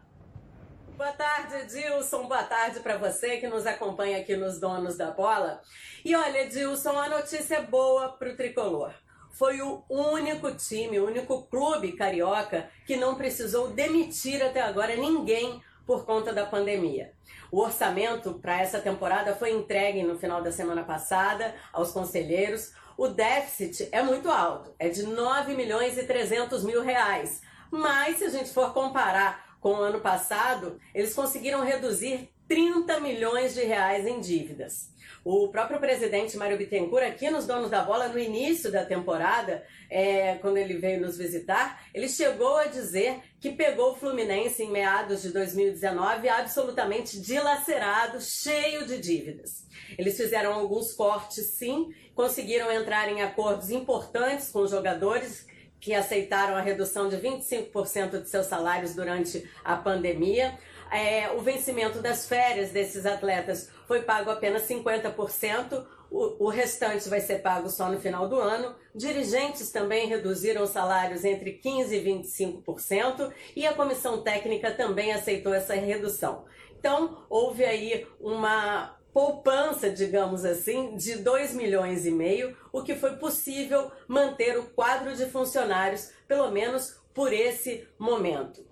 Boa 0.96 1.12
tarde, 1.12 1.66
Dilson. 1.66 2.28
Boa 2.28 2.44
tarde 2.44 2.80
para 2.80 2.96
você 2.98 3.38
que 3.38 3.48
nos 3.48 3.66
acompanha 3.66 4.18
aqui 4.18 4.36
nos 4.36 4.60
Donos 4.60 4.96
da 4.96 5.10
Bola. 5.10 5.60
E 6.04 6.14
olha, 6.14 6.48
Dilson, 6.48 6.98
a 6.98 7.08
notícia 7.08 7.62
boa 7.62 8.10
para 8.10 8.30
o 8.30 8.36
tricolor 8.36 8.92
foi 9.34 9.60
o 9.60 9.82
único 9.88 10.52
time, 10.52 11.00
o 11.00 11.06
único 11.06 11.42
clube 11.46 11.92
carioca 11.92 12.70
que 12.86 12.96
não 12.96 13.16
precisou 13.16 13.70
demitir 13.70 14.40
até 14.40 14.60
agora 14.60 14.94
ninguém 14.94 15.60
por 15.86 16.04
conta 16.04 16.32
da 16.32 16.46
pandemia. 16.46 17.12
O 17.50 17.60
orçamento 17.60 18.34
para 18.34 18.60
essa 18.60 18.80
temporada 18.80 19.34
foi 19.34 19.52
entregue 19.52 20.02
no 20.02 20.18
final 20.18 20.42
da 20.42 20.50
semana 20.50 20.82
passada 20.82 21.54
aos 21.72 21.92
conselheiros. 21.92 22.72
O 22.96 23.08
déficit 23.08 23.88
é 23.92 24.02
muito 24.02 24.30
alto, 24.30 24.74
é 24.78 24.88
de 24.88 25.04
9 25.04 25.54
milhões 25.54 25.98
e 25.98 26.04
300 26.04 26.64
mil 26.64 26.82
reais. 26.82 27.42
Mas 27.70 28.18
se 28.18 28.24
a 28.24 28.28
gente 28.30 28.52
for 28.52 28.72
comparar 28.72 29.43
com 29.64 29.76
o 29.76 29.82
ano 29.82 29.98
passado, 29.98 30.78
eles 30.94 31.14
conseguiram 31.14 31.64
reduzir 31.64 32.28
30 32.46 33.00
milhões 33.00 33.54
de 33.54 33.62
reais 33.62 34.06
em 34.06 34.20
dívidas. 34.20 34.90
O 35.24 35.48
próprio 35.48 35.80
presidente 35.80 36.36
Mário 36.36 36.58
Bittencourt, 36.58 37.06
aqui 37.06 37.30
nos 37.30 37.46
Donos 37.46 37.70
da 37.70 37.82
Bola, 37.82 38.08
no 38.08 38.18
início 38.18 38.70
da 38.70 38.84
temporada, 38.84 39.64
é, 39.88 40.34
quando 40.34 40.58
ele 40.58 40.76
veio 40.76 41.00
nos 41.00 41.16
visitar, 41.16 41.82
ele 41.94 42.10
chegou 42.10 42.58
a 42.58 42.66
dizer 42.66 43.22
que 43.40 43.52
pegou 43.52 43.92
o 43.92 43.96
Fluminense 43.96 44.62
em 44.62 44.70
meados 44.70 45.22
de 45.22 45.30
2019 45.30 46.28
absolutamente 46.28 47.18
dilacerado, 47.18 48.20
cheio 48.20 48.86
de 48.86 48.98
dívidas. 48.98 49.66
Eles 49.96 50.14
fizeram 50.14 50.52
alguns 50.52 50.92
cortes, 50.92 51.42
sim, 51.54 51.88
conseguiram 52.14 52.70
entrar 52.70 53.10
em 53.10 53.22
acordos 53.22 53.70
importantes 53.70 54.50
com 54.50 54.58
os 54.58 54.70
jogadores 54.70 55.46
que 55.84 55.94
aceitaram 55.94 56.56
a 56.56 56.62
redução 56.62 57.10
de 57.10 57.16
25% 57.18 58.22
de 58.22 58.28
seus 58.28 58.46
salários 58.46 58.94
durante 58.94 59.46
a 59.62 59.76
pandemia 59.76 60.58
é, 60.94 61.32
o 61.32 61.40
vencimento 61.40 62.00
das 62.00 62.28
férias 62.28 62.70
desses 62.70 63.04
atletas 63.04 63.68
foi 63.86 64.02
pago 64.02 64.30
apenas 64.30 64.62
50%, 64.62 65.84
o, 66.08 66.44
o 66.44 66.48
restante 66.48 67.08
vai 67.08 67.20
ser 67.20 67.40
pago 67.40 67.68
só 67.68 67.88
no 67.88 68.00
final 68.00 68.28
do 68.28 68.38
ano. 68.38 68.76
Dirigentes 68.94 69.70
também 69.70 70.06
reduziram 70.06 70.64
salários 70.66 71.24
entre 71.24 71.60
15% 71.60 71.90
e 71.90 72.62
25%, 72.64 73.32
e 73.56 73.66
a 73.66 73.74
comissão 73.74 74.22
técnica 74.22 74.70
também 74.70 75.12
aceitou 75.12 75.52
essa 75.52 75.74
redução. 75.74 76.44
Então, 76.78 77.24
houve 77.28 77.64
aí 77.64 78.06
uma 78.20 78.96
poupança, 79.14 79.88
digamos 79.88 80.44
assim, 80.44 80.96
de 80.96 81.14
2 81.18 81.54
milhões 81.54 82.04
e 82.04 82.10
meio, 82.10 82.56
o 82.72 82.82
que 82.82 82.96
foi 82.96 83.14
possível 83.16 83.92
manter 84.08 84.58
o 84.58 84.64
quadro 84.64 85.14
de 85.14 85.26
funcionários, 85.26 86.10
pelo 86.26 86.50
menos 86.50 87.00
por 87.14 87.32
esse 87.32 87.86
momento. 87.96 88.66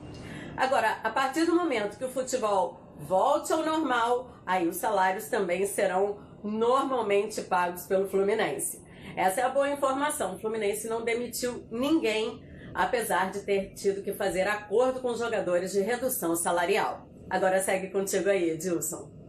Agora, 0.57 0.99
a 1.05 1.11
partir 1.11 1.45
do 1.45 1.55
momento 1.55 1.97
que 1.97 2.05
o 2.05 2.11
futebol 2.11 2.81
volte 2.99 3.53
ao 3.53 3.65
normal, 3.65 4.33
aí 4.45 4.67
os 4.67 4.77
salários 4.77 5.29
também 5.29 5.65
serão 5.65 6.19
normalmente 6.43 7.41
pagos 7.43 7.87
pelo 7.87 8.09
Fluminense. 8.09 8.83
Essa 9.17 9.43
é 9.43 9.45
a 9.45 9.49
boa 9.49 9.71
informação. 9.71 10.35
O 10.35 10.39
Fluminense 10.41 10.89
não 10.89 11.05
demitiu 11.05 11.65
ninguém, 11.71 12.43
apesar 12.75 13.31
de 13.31 13.43
ter 13.43 13.75
tido 13.75 14.03
que 14.03 14.13
fazer 14.13 14.49
acordo 14.49 15.01
com 15.01 15.13
os 15.13 15.21
jogadores 15.21 15.71
de 15.71 15.81
redução 15.81 16.35
salarial. 16.35 17.09
Agora 17.31 17.63
segue 17.63 17.91
contigo 17.91 18.29
aí, 18.29 18.51
Edilson. 18.51 19.22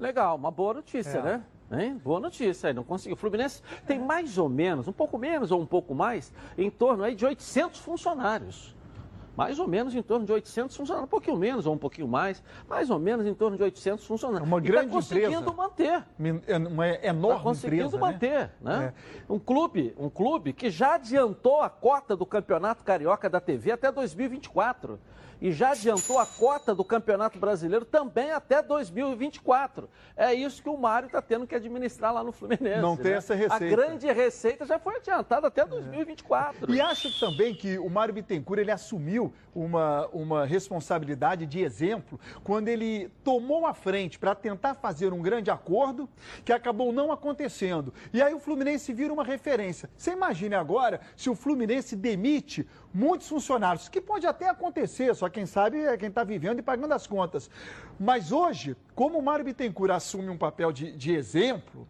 Legal, 0.00 0.34
uma 0.36 0.50
boa 0.50 0.74
notícia, 0.74 1.18
é. 1.18 1.22
né? 1.22 1.42
Hein? 1.72 2.00
Boa 2.02 2.18
notícia 2.18 2.68
aí, 2.68 2.74
não 2.74 2.82
conseguiu. 2.82 3.14
O 3.14 3.18
Fluminense 3.18 3.62
tem 3.86 3.98
mais 3.98 4.38
ou 4.38 4.48
menos, 4.48 4.88
um 4.88 4.92
pouco 4.92 5.18
menos 5.18 5.52
ou 5.52 5.60
um 5.60 5.66
pouco 5.66 5.94
mais, 5.94 6.32
em 6.56 6.70
torno 6.70 7.04
aí 7.04 7.14
de 7.14 7.24
800 7.24 7.78
funcionários 7.80 8.74
mais 9.40 9.58
ou 9.58 9.66
menos 9.66 9.94
em 9.94 10.02
torno 10.02 10.26
de 10.26 10.32
800 10.32 10.76
funcionários, 10.76 11.06
um 11.06 11.10
pouquinho 11.10 11.38
menos 11.38 11.64
ou 11.64 11.72
um 11.72 11.78
pouquinho 11.78 12.06
mais, 12.06 12.42
mais 12.68 12.90
ou 12.90 12.98
menos 12.98 13.26
em 13.26 13.32
torno 13.32 13.56
de 13.56 13.62
800 13.62 14.06
funcionários. 14.06 14.46
Uma 14.46 14.60
grande 14.60 14.84
e 14.84 14.88
tá 14.88 14.94
conseguindo 14.94 15.28
empresa. 15.28 15.52
manter. 15.52 16.04
É 16.46 16.58
uma 16.58 16.88
enorme 16.88 17.38
tá 17.38 17.42
conseguindo 17.42 17.86
empresa, 17.86 17.98
manter, 17.98 18.50
né? 18.60 18.78
né? 18.78 18.94
É. 18.94 19.32
Um 19.32 19.38
clube, 19.38 19.94
um 19.96 20.10
clube 20.10 20.52
que 20.52 20.68
já 20.68 20.96
adiantou 20.96 21.62
a 21.62 21.70
cota 21.70 22.14
do 22.14 22.26
Campeonato 22.26 22.84
Carioca 22.84 23.30
da 23.30 23.40
TV 23.40 23.72
até 23.72 23.90
2024 23.90 25.00
e 25.40 25.50
já 25.52 25.70
adiantou 25.70 26.18
a 26.18 26.26
cota 26.26 26.74
do 26.74 26.84
Campeonato 26.84 27.38
Brasileiro 27.38 27.84
também 27.84 28.30
até 28.30 28.62
2024. 28.62 29.88
É 30.16 30.34
isso 30.34 30.62
que 30.62 30.68
o 30.68 30.76
Mário 30.76 31.06
está 31.06 31.22
tendo 31.22 31.46
que 31.46 31.54
administrar 31.54 32.12
lá 32.12 32.22
no 32.22 32.30
Fluminense. 32.30 32.80
Não 32.80 32.96
tem 32.96 33.12
né? 33.12 33.16
essa 33.16 33.34
receita. 33.34 33.64
A 33.64 33.68
grande 33.68 34.12
receita 34.12 34.66
já 34.66 34.78
foi 34.78 34.96
adiantada 34.96 35.46
até 35.46 35.64
2024. 35.64 36.70
É. 36.70 36.76
E 36.76 36.80
acho 36.80 37.18
também 37.18 37.54
que 37.54 37.78
o 37.78 37.88
Mário 37.88 38.12
Bittencourt 38.12 38.60
ele 38.60 38.70
assumiu 38.70 39.29
uma, 39.54 40.06
uma 40.08 40.44
responsabilidade 40.44 41.46
de 41.46 41.60
exemplo 41.60 42.18
quando 42.42 42.68
ele 42.68 43.08
tomou 43.24 43.66
a 43.66 43.74
frente 43.74 44.18
para 44.18 44.34
tentar 44.34 44.74
fazer 44.74 45.12
um 45.12 45.20
grande 45.20 45.50
acordo 45.50 46.08
que 46.44 46.52
acabou 46.52 46.92
não 46.92 47.12
acontecendo. 47.12 47.92
E 48.12 48.22
aí 48.22 48.32
o 48.34 48.38
Fluminense 48.38 48.92
vira 48.92 49.12
uma 49.12 49.24
referência. 49.24 49.90
Você 49.96 50.12
imagine 50.12 50.54
agora 50.54 51.00
se 51.16 51.28
o 51.28 51.34
Fluminense 51.34 51.96
demite 51.96 52.66
muitos 52.92 53.28
funcionários, 53.28 53.88
que 53.88 54.00
pode 54.00 54.26
até 54.26 54.48
acontecer, 54.48 55.14
só 55.14 55.28
quem 55.28 55.46
sabe 55.46 55.78
é 55.78 55.96
quem 55.96 56.08
está 56.08 56.24
vivendo 56.24 56.58
e 56.58 56.62
pagando 56.62 56.92
as 56.92 57.06
contas. 57.06 57.50
Mas 57.98 58.32
hoje, 58.32 58.76
como 58.94 59.18
o 59.18 59.22
Mário 59.22 59.44
Bittencourt 59.44 59.92
assume 59.92 60.28
um 60.28 60.38
papel 60.38 60.72
de, 60.72 60.92
de 60.92 61.14
exemplo, 61.14 61.86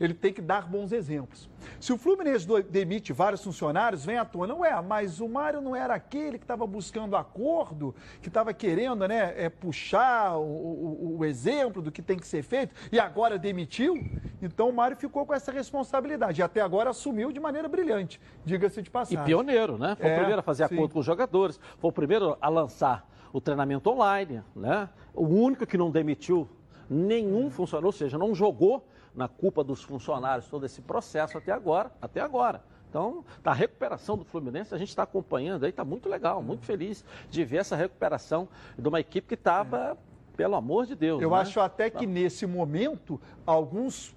ele 0.00 0.14
tem 0.14 0.32
que 0.32 0.42
dar 0.42 0.68
bons 0.68 0.92
exemplos. 0.92 1.48
Se 1.80 1.92
o 1.92 1.98
Fluminense 1.98 2.46
demite 2.68 3.12
vários 3.12 3.42
funcionários, 3.42 4.04
vem 4.04 4.18
à 4.18 4.24
tona, 4.24 4.54
ué, 4.54 4.82
mas 4.82 5.20
o 5.20 5.28
Mário 5.28 5.60
não 5.60 5.74
era 5.74 5.94
aquele 5.94 6.38
que 6.38 6.44
estava 6.44 6.66
buscando 6.66 7.16
acordo, 7.16 7.94
que 8.20 8.28
estava 8.28 8.52
querendo 8.52 9.06
né, 9.06 9.34
é, 9.36 9.48
puxar 9.48 10.36
o, 10.36 10.42
o, 10.42 11.16
o, 11.18 11.24
exemplo 11.24 11.80
do 11.80 11.90
que 11.90 12.02
tem 12.02 12.18
que 12.18 12.26
ser 12.26 12.42
feito 12.42 12.74
e 12.92 12.98
agora 12.98 13.38
demitiu? 13.38 13.94
Então 14.42 14.68
o 14.68 14.72
Mário 14.72 14.96
ficou 14.96 15.24
com 15.24 15.32
essa 15.32 15.52
responsabilidade 15.52 16.40
e 16.40 16.44
até 16.44 16.60
agora 16.60 16.90
assumiu 16.90 17.32
de 17.32 17.40
maneira 17.40 17.68
brilhante, 17.68 18.20
diga-se 18.44 18.82
de 18.82 18.90
passagem. 18.90 19.22
E 19.22 19.26
pioneiro, 19.26 19.78
né? 19.78 19.96
Foi 19.98 20.10
é, 20.10 20.12
o 20.12 20.16
primeiro 20.16 20.40
a 20.40 20.42
fazer 20.42 20.68
sim. 20.68 20.74
acordo 20.74 20.92
com 20.92 21.00
os 21.00 21.06
jogadores, 21.06 21.58
foi 21.78 21.90
o 21.90 21.92
primeiro 21.92 22.36
a 22.40 22.48
lançar 22.48 23.08
o 23.32 23.40
treinamento 23.40 23.90
online, 23.90 24.42
né? 24.54 24.88
O 25.12 25.24
único 25.24 25.66
que 25.66 25.78
não 25.78 25.90
demitiu 25.90 26.48
nenhum 26.88 27.50
funcionário, 27.50 27.86
ou 27.86 27.92
seja, 27.92 28.18
não 28.18 28.34
jogou 28.34 28.86
na 29.14 29.28
culpa 29.28 29.62
dos 29.62 29.82
funcionários 29.82 30.48
todo 30.48 30.66
esse 30.66 30.80
processo 30.80 31.38
até 31.38 31.52
agora, 31.52 31.92
até 32.00 32.20
agora. 32.20 32.62
Então, 32.88 33.24
a 33.44 33.52
recuperação 33.52 34.16
do 34.16 34.24
Fluminense, 34.24 34.72
a 34.72 34.78
gente 34.78 34.90
está 34.90 35.02
acompanhando 35.02 35.64
aí, 35.64 35.70
está 35.70 35.84
muito 35.84 36.08
legal, 36.08 36.40
muito 36.40 36.64
feliz 36.64 37.04
de 37.28 37.44
ver 37.44 37.56
essa 37.56 37.74
recuperação 37.74 38.48
de 38.78 38.86
uma 38.88 39.00
equipe 39.00 39.26
que 39.26 39.34
estava, 39.34 39.98
pelo 40.36 40.54
amor 40.54 40.86
de 40.86 40.94
Deus. 40.94 41.20
Eu 41.20 41.30
né? 41.30 41.36
acho 41.38 41.58
até 41.58 41.90
que 41.90 42.06
nesse 42.06 42.46
momento, 42.46 43.20
alguns 43.44 44.14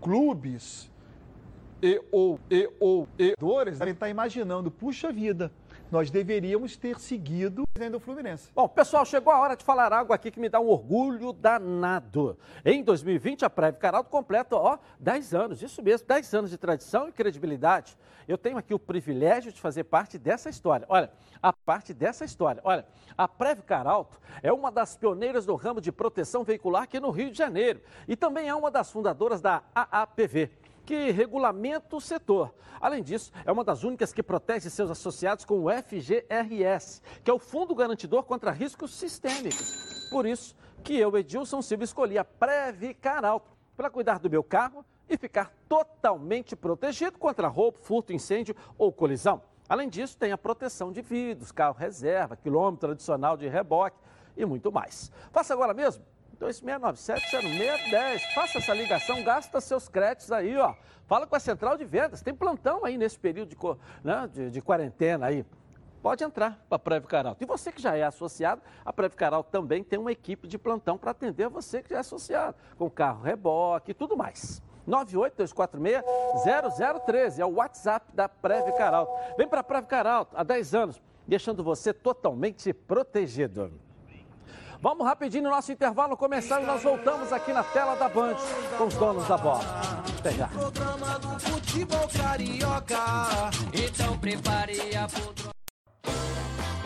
clubes 0.00 0.90
e 1.82 2.02
ou, 2.10 2.40
e 2.50 2.70
ou, 2.80 3.06
e 3.18 3.34
dores 3.38 3.78
devem 3.78 3.92
estar 3.92 4.08
imaginando, 4.08 4.70
puxa 4.70 5.12
vida, 5.12 5.52
nós 5.90 6.10
deveríamos 6.10 6.76
ter 6.76 6.98
seguido 6.98 7.62
o 7.94 8.00
Fluminense. 8.00 8.50
Bom, 8.54 8.66
pessoal, 8.66 9.04
chegou 9.04 9.32
a 9.32 9.38
hora 9.38 9.54
de 9.54 9.62
falar 9.62 9.92
algo 9.92 10.12
aqui 10.12 10.30
que 10.30 10.40
me 10.40 10.48
dá 10.48 10.58
um 10.58 10.68
orgulho 10.68 11.32
danado. 11.32 12.38
Em 12.64 12.82
2020, 12.82 13.44
a 13.44 13.50
Preve 13.50 13.76
Caralto 13.76 14.08
completa, 14.08 14.56
ó, 14.56 14.78
10 14.98 15.34
anos, 15.34 15.62
isso 15.62 15.82
mesmo, 15.82 16.06
10 16.06 16.34
anos 16.34 16.50
de 16.50 16.56
tradição 16.56 17.08
e 17.08 17.12
credibilidade. 17.12 17.96
Eu 18.26 18.38
tenho 18.38 18.56
aqui 18.56 18.72
o 18.72 18.78
privilégio 18.78 19.52
de 19.52 19.60
fazer 19.60 19.84
parte 19.84 20.18
dessa 20.18 20.48
história. 20.48 20.86
Olha, 20.88 21.10
a 21.42 21.52
parte 21.52 21.92
dessa 21.92 22.24
história. 22.24 22.62
Olha, 22.64 22.86
a 23.16 23.28
Preve 23.28 23.62
Caralto 23.62 24.18
é 24.42 24.52
uma 24.52 24.72
das 24.72 24.96
pioneiras 24.96 25.44
do 25.44 25.54
ramo 25.54 25.80
de 25.80 25.92
proteção 25.92 26.42
veicular 26.42 26.84
aqui 26.84 26.98
no 26.98 27.10
Rio 27.10 27.30
de 27.30 27.36
Janeiro 27.36 27.80
e 28.08 28.16
também 28.16 28.48
é 28.48 28.54
uma 28.54 28.70
das 28.70 28.90
fundadoras 28.90 29.40
da 29.40 29.62
AAPV 29.74 30.50
que 30.86 31.10
regulamenta 31.10 31.96
o 31.96 32.00
setor. 32.00 32.54
Além 32.80 33.02
disso, 33.02 33.32
é 33.44 33.50
uma 33.50 33.64
das 33.64 33.82
únicas 33.82 34.12
que 34.12 34.22
protege 34.22 34.70
seus 34.70 34.88
associados 34.88 35.44
com 35.44 35.64
o 35.64 35.68
FGRS, 35.68 37.02
que 37.24 37.30
é 37.30 37.34
o 37.34 37.38
Fundo 37.40 37.74
Garantidor 37.74 38.22
contra 38.22 38.52
Riscos 38.52 38.94
Sistêmicos. 38.94 40.08
Por 40.10 40.24
isso 40.24 40.54
que 40.84 40.96
eu, 40.96 41.18
Edilson 41.18 41.60
Silva, 41.60 41.82
escolhi 41.82 42.16
a 42.16 42.24
Previcar 42.24 43.24
Alto 43.24 43.50
para 43.76 43.90
cuidar 43.90 44.20
do 44.20 44.30
meu 44.30 44.44
carro 44.44 44.84
e 45.08 45.16
ficar 45.16 45.52
totalmente 45.68 46.54
protegido 46.54 47.18
contra 47.18 47.48
roubo, 47.48 47.78
furto, 47.78 48.12
incêndio 48.12 48.54
ou 48.78 48.92
colisão. 48.92 49.42
Além 49.68 49.88
disso, 49.88 50.16
tem 50.16 50.30
a 50.30 50.38
proteção 50.38 50.92
de 50.92 51.02
vidros, 51.02 51.50
carro 51.50 51.76
reserva, 51.76 52.36
quilômetro 52.36 52.92
adicional 52.92 53.36
de 53.36 53.48
reboque 53.48 53.98
e 54.36 54.46
muito 54.46 54.70
mais. 54.70 55.10
Faça 55.32 55.52
agora 55.52 55.74
mesmo 55.74 56.04
2697-0610. 56.40 58.20
Faça 58.34 58.58
essa 58.58 58.74
ligação, 58.74 59.22
gasta 59.22 59.60
seus 59.60 59.88
créditos 59.88 60.32
aí, 60.32 60.56
ó. 60.56 60.74
Fala 61.06 61.26
com 61.26 61.36
a 61.36 61.40
central 61.40 61.76
de 61.76 61.84
vendas. 61.84 62.22
Tem 62.22 62.34
plantão 62.34 62.84
aí 62.84 62.98
nesse 62.98 63.18
período 63.18 63.48
de, 63.48 63.56
né, 64.02 64.28
de, 64.32 64.50
de 64.50 64.60
quarentena 64.60 65.26
aí. 65.26 65.44
Pode 66.02 66.22
entrar 66.22 66.62
para 66.68 66.76
a 66.76 66.78
Preve 66.78 67.06
Caralto. 67.06 67.42
E 67.42 67.46
você 67.46 67.72
que 67.72 67.82
já 67.82 67.96
é 67.96 68.04
associado, 68.04 68.62
a 68.84 68.92
Preve 68.92 69.16
Caralto 69.16 69.50
também 69.50 69.82
tem 69.82 69.98
uma 69.98 70.12
equipe 70.12 70.46
de 70.46 70.56
plantão 70.56 70.96
para 70.96 71.10
atender 71.10 71.48
você 71.48 71.82
que 71.82 71.90
já 71.90 71.96
é 71.96 72.00
associado, 72.00 72.56
com 72.78 72.88
carro 72.88 73.22
reboque 73.22 73.90
e 73.90 73.94
tudo 73.94 74.16
mais. 74.16 74.62
98246-0013 74.86 77.40
é 77.40 77.44
o 77.44 77.54
WhatsApp 77.54 78.14
da 78.14 78.28
Preve 78.28 78.70
Caralto. 78.72 79.12
Vem 79.36 79.48
para 79.48 79.60
a 79.60 79.64
Preve 79.64 79.88
Caralto 79.88 80.36
há 80.36 80.44
10 80.44 80.74
anos, 80.74 81.02
deixando 81.26 81.64
você 81.64 81.92
totalmente 81.92 82.72
protegido. 82.72 83.72
Vamos 84.80 85.06
rapidinho 85.06 85.44
no 85.44 85.50
nosso 85.50 85.72
intervalo 85.72 86.16
começar 86.16 86.62
e 86.62 86.66
nós 86.66 86.82
voltamos 86.82 87.32
aqui 87.32 87.52
na 87.52 87.62
tela 87.62 87.94
da 87.96 88.08
Band 88.08 88.36
com 88.76 88.84
os 88.84 88.94
donos 88.94 89.26
da 89.26 89.36
bola. 89.36 89.64
Até 90.18 90.32
já. 90.32 90.48
Então 93.72 94.18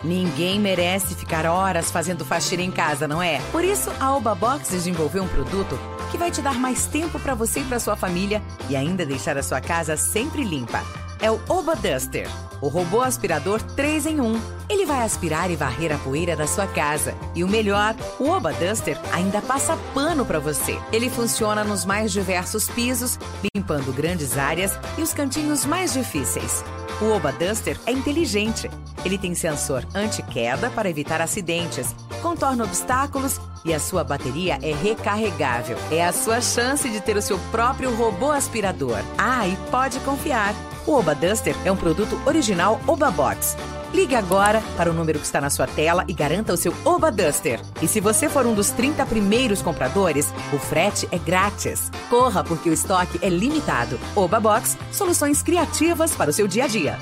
Ninguém 0.03 0.59
merece 0.59 1.15
ficar 1.15 1.45
horas 1.45 1.91
fazendo 1.91 2.25
faxina 2.25 2.63
em 2.63 2.71
casa, 2.71 3.07
não 3.07 3.23
é? 3.23 3.39
Por 3.53 3.63
isso, 3.63 3.93
a 4.01 4.17
Oba 4.17 4.35
Box 4.35 4.71
desenvolveu 4.71 5.23
um 5.23 5.29
produto 5.29 5.79
que 6.11 6.17
vai 6.17 6.31
te 6.31 6.41
dar 6.41 6.55
mais 6.55 6.87
tempo 6.87 7.21
para 7.21 7.35
você 7.35 7.61
e 7.61 7.65
para 7.65 7.79
sua 7.79 7.97
família 7.97 8.43
e 8.69 8.77
ainda 8.77 9.05
deixar 9.05 9.37
a 9.37 9.43
sua 9.43 9.61
casa 9.61 9.97
sempre 9.97 10.43
limpa 10.43 10.83
é 11.21 11.31
o 11.31 11.41
Oba 11.49 11.75
Duster, 11.75 12.29
o 12.61 12.69
robô 12.69 13.01
aspirador 13.01 13.63
3 13.63 14.07
em 14.07 14.21
1. 14.21 14.41
Ele 14.69 14.87
vai 14.87 15.03
aspirar 15.03 15.51
e 15.51 15.57
varrer 15.57 15.93
a 15.93 15.99
poeira 15.99 16.37
da 16.37 16.47
sua 16.47 16.67
casa. 16.67 17.15
E 17.35 17.43
o 17.43 17.49
melhor, 17.49 17.95
o 18.19 18.29
Oba 18.29 18.53
Duster 18.53 18.99
ainda 19.13 19.41
passa 19.43 19.79
pano 19.95 20.25
para 20.25 20.39
você. 20.39 20.79
Ele 20.93 21.11
funciona 21.11 21.65
nos 21.65 21.85
mais 21.85 22.13
diversos 22.13 22.69
pisos, 22.69 23.19
limpando 23.55 23.93
grandes 23.93 24.39
áreas 24.39 24.79
e 24.97 25.03
os 25.03 25.13
cantinhos 25.13 25.65
mais 25.65 25.93
difíceis. 25.93 26.65
O 27.01 27.07
Oba 27.17 27.33
Duster 27.33 27.79
é 27.87 27.93
inteligente. 27.93 28.71
Ele 29.05 29.17
tem 29.17 29.35
sensor 29.35 29.87
anti-queda 29.95 30.71
para 30.71 30.91
evitar 30.91 31.21
acidentes, 31.21 31.95
contorna 32.21 32.65
obstáculos 32.65 33.41
e 33.65 33.73
a 33.73 33.81
sua 33.81 34.05
bateria 34.05 34.59
é 34.63 34.73
recarregável. 34.73 35.77
É 35.91 36.05
a 36.05 36.13
sua 36.13 36.41
chance 36.41 36.89
de 36.89 37.01
ter 37.01 37.17
o 37.17 37.23
seu 37.23 37.39
próprio 37.51 37.95
robô 37.95 38.31
aspirador. 38.31 38.99
Ah, 39.17 39.49
e 39.49 39.57
pode 39.71 39.99
confiar. 40.01 40.55
O 40.87 40.95
Oba 40.95 41.15
Duster 41.15 41.55
é 41.65 41.71
um 41.71 41.77
produto 41.77 42.21
original 42.27 42.81
Oba 42.87 43.11
Box. 43.11 43.57
Ligue 43.93 44.15
agora 44.15 44.63
para 44.77 44.91
o 44.91 44.95
número 44.95 45.19
que 45.19 45.27
está 45.27 45.41
na 45.41 45.51
sua 45.51 45.67
tela 45.67 46.05
e 46.09 46.13
garanta 46.13 46.53
o 46.53 46.57
seu 46.57 46.73
Oba 46.85 47.11
Duster. 47.11 47.61
E 47.83 47.89
se 47.89 48.01
você 48.01 48.29
for 48.29 48.47
um 48.47 48.55
dos 48.55 48.71
30 48.71 49.05
primeiros 49.07 49.61
compradores, 49.61 50.33
o 50.53 50.59
frete 50.59 51.09
é 51.13 51.19
grátis. 51.19 51.91
Corra 52.09 52.43
porque 52.43 52.71
o 52.71 52.73
estoque 52.73 53.19
é 53.21 53.29
limitado. 53.29 53.99
Oba 54.15 54.41
Box, 54.41 54.79
soluções 54.93 55.43
criativas 55.43 56.15
para 56.15 56.31
o 56.31 56.33
seu 56.33 56.47
dia 56.47 56.65
a 56.65 56.69
dia. 56.69 56.99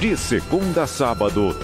De 0.00 0.16
segunda 0.16 0.84
a 0.84 0.86
sábado, 0.86 1.54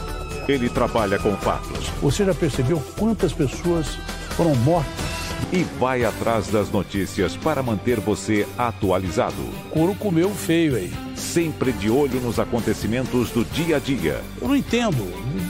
ele 0.46 0.68
trabalha 0.68 1.18
com 1.18 1.36
fatos. 1.36 1.88
Você 2.00 2.24
já 2.24 2.34
percebeu 2.34 2.82
quantas 2.98 3.32
pessoas 3.32 3.96
foram 4.36 4.54
mortas 4.56 5.13
e 5.52 5.62
vai 5.62 6.04
atrás 6.04 6.48
das 6.48 6.70
notícias 6.70 7.36
para 7.36 7.62
manter 7.62 8.00
você 8.00 8.46
atualizado. 8.58 9.42
Couro 9.70 9.94
comeu 9.94 10.30
feio 10.30 10.76
aí. 10.76 10.92
Sempre 11.14 11.72
de 11.72 11.88
olho 11.88 12.20
nos 12.20 12.38
acontecimentos 12.38 13.30
do 13.30 13.44
dia 13.44 13.76
a 13.76 13.78
dia. 13.78 14.20
Eu 14.40 14.48
não 14.48 14.56
entendo. 14.56 15.06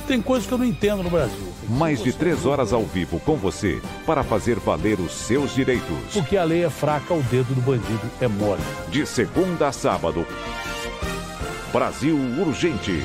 Tem 0.06 0.20
coisas 0.20 0.46
que 0.46 0.52
eu 0.52 0.58
não 0.58 0.64
entendo 0.64 1.02
no 1.02 1.10
Brasil. 1.10 1.52
Mais 1.68 2.02
de 2.02 2.12
três 2.12 2.44
horas 2.44 2.72
ao 2.72 2.84
vivo 2.84 3.18
com 3.20 3.36
você 3.36 3.80
para 4.04 4.22
fazer 4.22 4.58
valer 4.58 5.00
os 5.00 5.12
seus 5.12 5.54
direitos. 5.54 6.12
Porque 6.12 6.36
a 6.36 6.44
lei 6.44 6.64
é 6.64 6.70
fraca, 6.70 7.14
o 7.14 7.22
dedo 7.22 7.54
do 7.54 7.62
bandido 7.62 8.10
é 8.20 8.28
mole. 8.28 8.62
De 8.90 9.06
segunda 9.06 9.68
a 9.68 9.72
sábado. 9.72 10.26
Brasil 11.72 12.16
Urgente. 12.38 13.02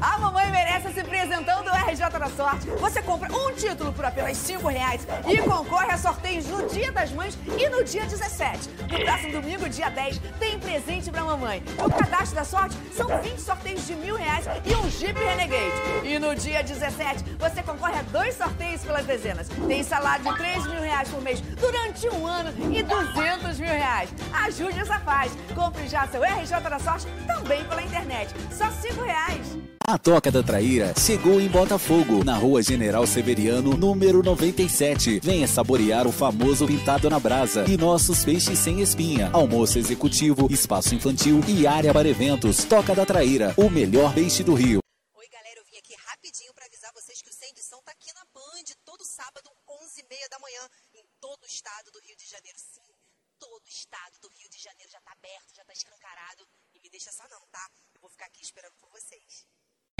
A 0.00 0.18
mamãe 0.18 0.39
merece 0.64 0.92
se 0.92 1.00
apresentando 1.00 1.68
o 1.68 1.90
RJ 1.90 2.18
da 2.18 2.28
Sorte. 2.28 2.66
Você 2.68 3.00
compra 3.00 3.32
um 3.32 3.52
título 3.54 3.92
por 3.94 4.04
apenas 4.04 4.36
5 4.36 4.68
reais 4.68 5.06
e 5.26 5.38
concorre 5.38 5.90
a 5.90 5.96
sorteios 5.96 6.46
no 6.46 6.68
Dia 6.68 6.92
das 6.92 7.10
Mães 7.12 7.38
e 7.58 7.68
no 7.70 7.82
dia 7.82 8.04
17. 8.04 8.68
No 8.90 9.04
próximo 9.04 9.32
domingo, 9.32 9.68
dia 9.70 9.88
10, 9.88 10.18
tem 10.38 10.58
presente 10.58 11.10
pra 11.10 11.24
mamãe. 11.24 11.62
O 11.78 11.88
cadastro 11.88 12.34
da 12.34 12.44
sorte 12.44 12.76
são 12.94 13.08
20 13.22 13.40
sorteios 13.40 13.86
de 13.86 13.94
mil 13.94 14.16
reais 14.16 14.44
e 14.64 14.74
um 14.74 14.90
Jeep 14.90 15.18
Renegade. 15.18 16.04
E 16.04 16.18
no 16.18 16.34
dia 16.34 16.62
17, 16.62 17.24
você 17.38 17.62
concorre 17.62 17.98
a 17.98 18.02
dois 18.02 18.34
sorteios 18.36 18.82
pelas 18.82 19.06
dezenas. 19.06 19.48
Tem 19.66 19.82
salário 19.82 20.24
de 20.24 20.36
3 20.36 20.66
mil 20.66 20.82
reais 20.82 21.08
por 21.08 21.22
mês 21.22 21.40
durante 21.40 22.06
um 22.10 22.26
ano 22.26 22.50
e 22.70 22.82
200 22.82 23.58
mil 23.58 23.70
reais. 23.70 24.10
Ajude 24.44 24.78
essa 24.78 24.98
faz. 24.98 25.32
Compre 25.54 25.88
já 25.88 26.06
seu 26.08 26.22
RJ 26.22 26.60
da 26.60 26.78
Sorte 26.78 27.06
também 27.26 27.64
pela 27.64 27.82
internet. 27.82 28.34
Só 28.52 28.70
5 28.70 29.02
reais. 29.02 29.79
A 29.90 29.98
Toca 29.98 30.30
da 30.30 30.40
Traíra 30.40 30.94
chegou 30.96 31.40
em 31.40 31.48
Botafogo, 31.48 32.22
na 32.22 32.36
rua 32.36 32.62
General 32.62 33.04
Severiano, 33.04 33.76
número 33.76 34.22
97. 34.22 35.18
Venha 35.18 35.48
saborear 35.48 36.06
o 36.06 36.12
famoso 36.12 36.64
pintado 36.64 37.10
na 37.10 37.18
brasa 37.18 37.64
e 37.66 37.76
nossos 37.76 38.24
peixes 38.24 38.56
sem 38.56 38.80
espinha. 38.80 39.32
Almoço 39.32 39.80
executivo, 39.80 40.46
espaço 40.46 40.94
infantil 40.94 41.40
e 41.48 41.66
área 41.66 41.92
para 41.92 42.06
eventos. 42.06 42.62
Toca 42.62 42.94
da 42.94 43.04
Traíra, 43.04 43.52
o 43.58 43.68
melhor 43.68 44.14
peixe 44.14 44.44
do 44.44 44.54
Rio. 44.54 44.78
Oi, 45.18 45.26
galera, 45.26 45.58
eu 45.58 45.64
vim 45.64 45.76
aqui 45.76 45.96
rapidinho 46.06 46.54
para 46.54 46.66
avisar 46.66 46.92
vocês 46.94 47.20
que 47.20 47.28
o 47.28 47.34
Sem 47.34 47.50
Edição 47.50 47.82
tá 47.82 47.90
aqui 47.90 48.14
na 48.14 48.22
Band, 48.32 48.70
todo 48.86 49.02
sábado, 49.02 49.50
11h30 49.66 50.30
da 50.30 50.38
manhã, 50.38 50.70
em 50.94 51.02
todo 51.18 51.42
o 51.42 51.50
estado 51.50 51.90
do 51.90 51.98
Rio 51.98 52.14
de 52.14 52.30
Janeiro. 52.30 52.60
Sim, 52.62 52.94
todo 53.40 53.66
o 53.66 53.68
estado 53.68 54.14
do 54.22 54.28
Rio 54.38 54.48
de 54.54 54.62
Janeiro 54.62 54.88
já 54.92 55.00
tá 55.00 55.10
aberto, 55.18 55.50
já 55.50 55.64
tá 55.64 55.72
escancarado. 55.72 56.46
E 56.76 56.78
me 56.78 56.88
deixa 56.88 57.10
só 57.10 57.26
não, 57.26 57.42
tá? 57.50 57.66
Eu 57.92 58.00
vou 58.00 58.08
ficar 58.08 58.26
aqui 58.26 58.40
esperando 58.40 58.78
por 58.78 58.88
vocês. 58.94 59.50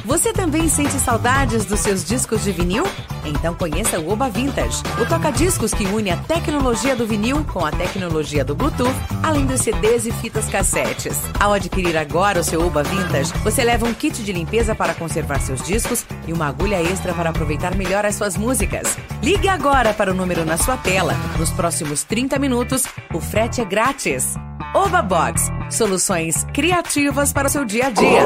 Você 0.05 0.33
também 0.33 0.69
sente 0.69 0.93
saudades 0.99 1.65
dos 1.65 1.81
seus 1.81 2.05
discos 2.05 2.43
de 2.43 2.53
vinil? 2.53 2.85
Então 3.25 3.55
conheça 3.55 4.01
o 4.01 4.11
Oba 4.11 4.29
Vintage, 4.29 4.83
o 5.01 5.07
toca-discos 5.07 5.73
que 5.75 5.85
une 5.85 6.11
a 6.11 6.17
tecnologia 6.17 6.97
do 6.97 7.07
vinil 7.07 7.45
com 7.45 7.65
a 7.65 7.71
tecnologia 7.71 8.45
do 8.45 8.55
Bluetooth, 8.55 8.95
além 9.23 9.45
dos 9.45 9.61
CDs 9.61 10.07
e 10.07 10.13
fitas 10.13 10.49
cassetes. 10.49 11.19
Ao 11.39 11.53
adquirir 11.53 11.97
agora 11.97 12.41
o 12.41 12.45
seu 12.45 12.67
Oba 12.67 12.83
Vintage, 12.83 13.33
você 13.45 13.63
leva 13.63 13.87
um 13.87 13.93
kit 13.93 14.23
de 14.23 14.33
limpeza 14.33 14.75
para 14.75 14.95
conservar 14.95 15.41
seus 15.41 15.63
discos 15.63 16.05
e 16.27 16.33
uma 16.33 16.49
agulha 16.49 16.81
extra 16.83 17.13
para 17.13 17.31
aproveitar 17.31 17.75
melhor 17.75 18.07
as 18.07 18.15
suas 18.15 18.37
músicas. 18.37 18.97
Ligue 19.23 19.49
agora 19.49 19.93
para 19.93 20.11
o 20.11 20.15
número 20.15 20.45
na 20.45 20.57
sua 20.57 20.77
tela. 20.77 21.15
Nos 21.39 21.51
próximos 21.51 22.03
30 22.05 22.39
minutos, 22.39 22.85
o 23.13 23.21
frete 23.21 23.61
é 23.61 23.65
grátis. 23.65 24.35
Oba 24.75 25.03
Box, 25.03 25.51
soluções 25.69 26.45
criativas 26.55 27.33
para 27.33 27.49
o 27.49 27.51
seu 27.51 27.65
dia 27.65 27.87
a 27.87 27.91
dia. 27.91 28.23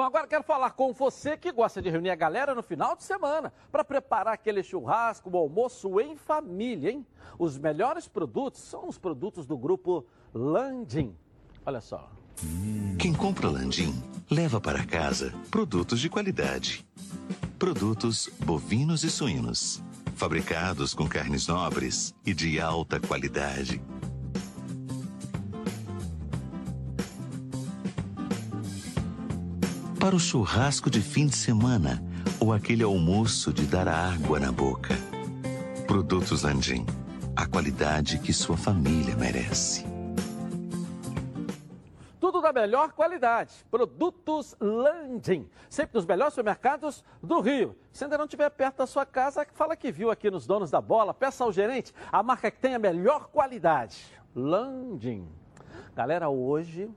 Bom, 0.00 0.06
agora 0.06 0.26
quero 0.26 0.42
falar 0.42 0.70
com 0.70 0.94
você 0.94 1.36
que 1.36 1.52
gosta 1.52 1.82
de 1.82 1.90
reunir 1.90 2.08
a 2.08 2.14
galera 2.14 2.54
no 2.54 2.62
final 2.62 2.96
de 2.96 3.04
semana 3.04 3.52
para 3.70 3.84
preparar 3.84 4.32
aquele 4.32 4.62
churrasco, 4.62 5.28
o 5.28 5.36
almoço 5.36 6.00
em 6.00 6.16
família, 6.16 6.90
hein? 6.90 7.06
Os 7.38 7.58
melhores 7.58 8.08
produtos 8.08 8.62
são 8.62 8.88
os 8.88 8.96
produtos 8.96 9.46
do 9.46 9.58
grupo 9.58 10.06
Landim. 10.32 11.14
Olha 11.66 11.82
só. 11.82 12.10
Quem 12.98 13.12
compra 13.12 13.50
Landim 13.50 13.92
leva 14.30 14.58
para 14.58 14.86
casa 14.86 15.34
produtos 15.50 16.00
de 16.00 16.08
qualidade. 16.08 16.82
Produtos 17.58 18.30
bovinos 18.42 19.04
e 19.04 19.10
suínos 19.10 19.82
fabricados 20.14 20.94
com 20.94 21.06
carnes 21.06 21.46
nobres 21.46 22.14
e 22.24 22.32
de 22.32 22.58
alta 22.58 22.98
qualidade. 22.98 23.82
Para 30.00 30.16
o 30.16 30.18
churrasco 30.18 30.88
de 30.88 31.02
fim 31.02 31.26
de 31.26 31.36
semana 31.36 32.02
ou 32.40 32.54
aquele 32.54 32.82
almoço 32.82 33.52
de 33.52 33.66
dar 33.66 33.86
água 33.86 34.40
na 34.40 34.50
boca. 34.50 34.94
Produtos 35.86 36.42
Landim, 36.42 36.86
a 37.36 37.46
qualidade 37.46 38.18
que 38.18 38.32
sua 38.32 38.56
família 38.56 39.14
merece. 39.14 39.84
Tudo 42.18 42.40
da 42.40 42.50
melhor 42.50 42.92
qualidade. 42.92 43.52
Produtos 43.70 44.56
Landim. 44.58 45.46
Sempre 45.68 45.98
nos 45.98 46.06
melhores 46.06 46.32
supermercados 46.32 47.04
do 47.22 47.38
Rio. 47.40 47.76
Se 47.92 48.04
ainda 48.04 48.16
não 48.16 48.24
estiver 48.24 48.48
perto 48.48 48.78
da 48.78 48.86
sua 48.86 49.04
casa, 49.04 49.46
fala 49.52 49.76
que 49.76 49.92
viu 49.92 50.10
aqui 50.10 50.30
nos 50.30 50.46
donos 50.46 50.70
da 50.70 50.80
bola. 50.80 51.12
Peça 51.12 51.44
ao 51.44 51.52
gerente 51.52 51.92
a 52.10 52.22
marca 52.22 52.50
que 52.50 52.58
tem 52.58 52.74
a 52.74 52.78
melhor 52.78 53.26
qualidade. 53.26 54.02
Landim. 54.34 55.28
Galera, 55.94 56.30
hoje 56.30 56.88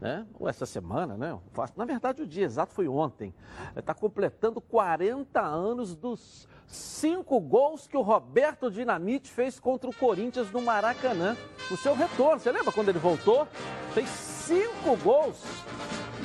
né? 0.00 0.26
ou 0.38 0.48
essa 0.48 0.66
semana, 0.66 1.16
né? 1.16 1.38
na 1.76 1.84
verdade 1.84 2.22
o 2.22 2.26
dia 2.26 2.44
exato 2.44 2.72
foi 2.72 2.88
ontem, 2.88 3.34
está 3.76 3.94
completando 3.94 4.60
40 4.60 5.40
anos 5.40 5.94
dos 5.94 6.48
cinco 6.66 7.40
gols 7.40 7.86
que 7.86 7.96
o 7.96 8.02
Roberto 8.02 8.70
Dinamite 8.70 9.30
fez 9.30 9.58
contra 9.58 9.88
o 9.88 9.94
Corinthians 9.94 10.50
no 10.50 10.60
Maracanã, 10.60 11.36
no 11.70 11.76
seu 11.76 11.94
retorno, 11.94 12.40
você 12.40 12.52
lembra 12.52 12.72
quando 12.72 12.90
ele 12.90 12.98
voltou? 12.98 13.46
Fez 13.94 14.08
cinco 14.08 14.96
gols, 15.02 15.42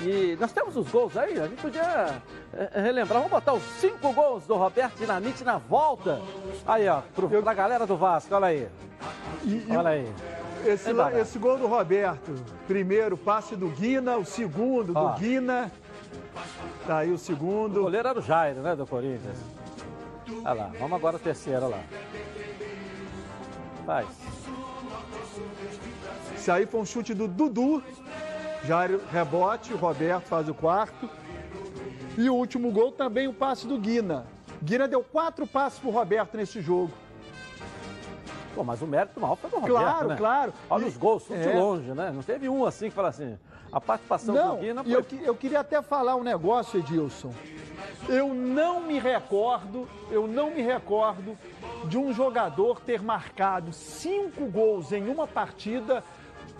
e 0.05 0.35
nós 0.39 0.51
temos 0.51 0.75
os 0.75 0.89
gols 0.89 1.15
aí, 1.15 1.39
a 1.39 1.47
gente 1.47 1.61
podia 1.61 2.21
é, 2.53 2.81
relembrar, 2.81 3.19
vamos 3.19 3.31
botar 3.31 3.53
os 3.53 3.63
cinco 3.79 4.11
gols 4.11 4.45
do 4.45 4.55
Roberto 4.55 4.97
Dinamite 4.97 5.43
na 5.43 5.57
volta, 5.57 6.21
aí 6.65 6.87
ó, 6.87 7.01
para 7.01 7.51
a 7.51 7.53
galera 7.53 7.87
do 7.87 7.95
Vasco, 7.95 8.35
olha 8.35 8.47
aí, 8.47 8.69
olha 9.69 9.89
aí. 9.89 10.42
Esse, 10.65 10.91
esse 11.19 11.39
gol 11.39 11.57
do 11.57 11.67
Roberto, 11.67 12.33
primeiro 12.67 13.17
passe 13.17 13.55
do 13.55 13.67
Guina, 13.67 14.17
o 14.17 14.25
segundo 14.25 14.93
do 14.93 15.13
Guina. 15.19 15.71
Tá 16.87 16.99
aí 16.99 17.11
o 17.11 17.17
segundo. 17.17 17.79
O 17.79 17.83
goleiro 17.83 18.07
era 18.07 18.19
o 18.19 18.21
Jairo, 18.21 18.61
né, 18.61 18.75
do 18.75 18.87
Corinthians. 18.87 19.37
Olha 20.45 20.53
lá, 20.53 20.71
vamos 20.79 20.93
agora 20.93 21.17
o 21.17 21.19
terceiro, 21.19 21.65
olha 21.65 21.75
lá. 21.75 21.83
Faz. 23.85 24.07
Esse 26.35 26.51
aí 26.51 26.65
foi 26.65 26.79
um 26.79 26.85
chute 26.85 27.13
do 27.13 27.27
Dudu. 27.27 27.83
Jairo 28.65 29.01
rebote, 29.11 29.73
o 29.73 29.77
Roberto 29.77 30.25
faz 30.25 30.47
o 30.47 30.53
quarto. 30.53 31.09
E 32.17 32.29
o 32.29 32.35
último 32.35 32.71
gol 32.71 32.91
também 32.91 33.27
o 33.27 33.33
passe 33.33 33.67
do 33.67 33.77
Guina. 33.77 34.25
Guina 34.61 34.87
deu 34.87 35.03
quatro 35.03 35.45
passes 35.45 35.79
pro 35.79 35.89
Roberto 35.89 36.37
nesse 36.37 36.61
jogo. 36.61 36.91
Pô, 38.53 38.63
mas 38.63 38.81
o 38.81 38.87
mérito 38.87 39.19
mal 39.19 39.35
foi 39.35 39.49
do 39.49 39.55
Roberto, 39.55 39.75
Claro, 39.79 40.07
né? 40.09 40.15
claro. 40.15 40.53
Olha 40.69 40.83
E- 40.85 40.87
os 40.87 40.97
gols, 40.97 41.23
tudo 41.23 41.39
de 41.39 41.49
é. 41.49 41.59
longe, 41.59 41.91
né? 41.93 42.11
Não 42.13 42.21
teve 42.21 42.47
um 42.47 42.65
assim 42.65 42.89
que 42.89 42.95
fala 42.95 43.09
assim, 43.09 43.37
a 43.71 43.81
participação 43.81 44.35
Não, 44.35 44.55
do 44.55 44.61
Guina 44.61 44.83
foi... 44.83 44.93
eu, 44.93 45.05
eu 45.23 45.35
queria 45.35 45.59
até 45.61 45.81
falar 45.81 46.15
um 46.15 46.23
negócio, 46.23 46.79
Edilson. 46.79 47.33
Eu 48.07 48.33
não 48.33 48.81
me 48.81 48.99
recordo, 48.99 49.87
eu 50.11 50.27
não 50.27 50.51
me 50.51 50.61
recordo 50.61 51.35
de 51.85 51.97
um 51.97 52.13
jogador 52.13 52.79
ter 52.81 53.01
marcado 53.01 53.73
cinco 53.73 54.45
gols 54.45 54.91
em 54.91 55.09
uma 55.09 55.25
partida, 55.27 56.03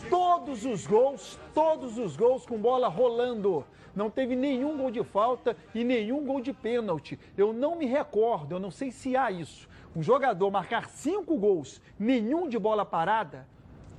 todos 0.10 0.66
os 0.66 0.88
gols, 0.88 1.38
todos 1.54 1.98
os 1.98 2.16
gols 2.18 2.46
com 2.46 2.58
bola 2.58 2.88
rolando. 2.88 3.64
Não 3.96 4.10
teve 4.10 4.36
nenhum 4.36 4.76
gol 4.76 4.90
de 4.90 5.04
falta 5.04 5.56
e 5.76 5.84
nenhum 5.84 6.26
gol 6.26 6.42
de 6.42 6.52
pênalti. 6.52 7.20
Eu 7.38 7.54
não 7.54 7.76
me 7.76 7.86
recordo, 7.86 8.56
eu 8.56 8.60
não 8.60 8.72
sei 8.72 8.90
se 8.92 9.16
há 9.16 9.30
isso. 9.30 9.70
Um 9.96 10.02
jogador 10.02 10.50
marcar 10.50 10.90
cinco 10.90 11.38
gols, 11.38 11.82
nenhum 12.00 12.50
de 12.50 12.58
bola 12.58 12.86
parada, 12.86 13.46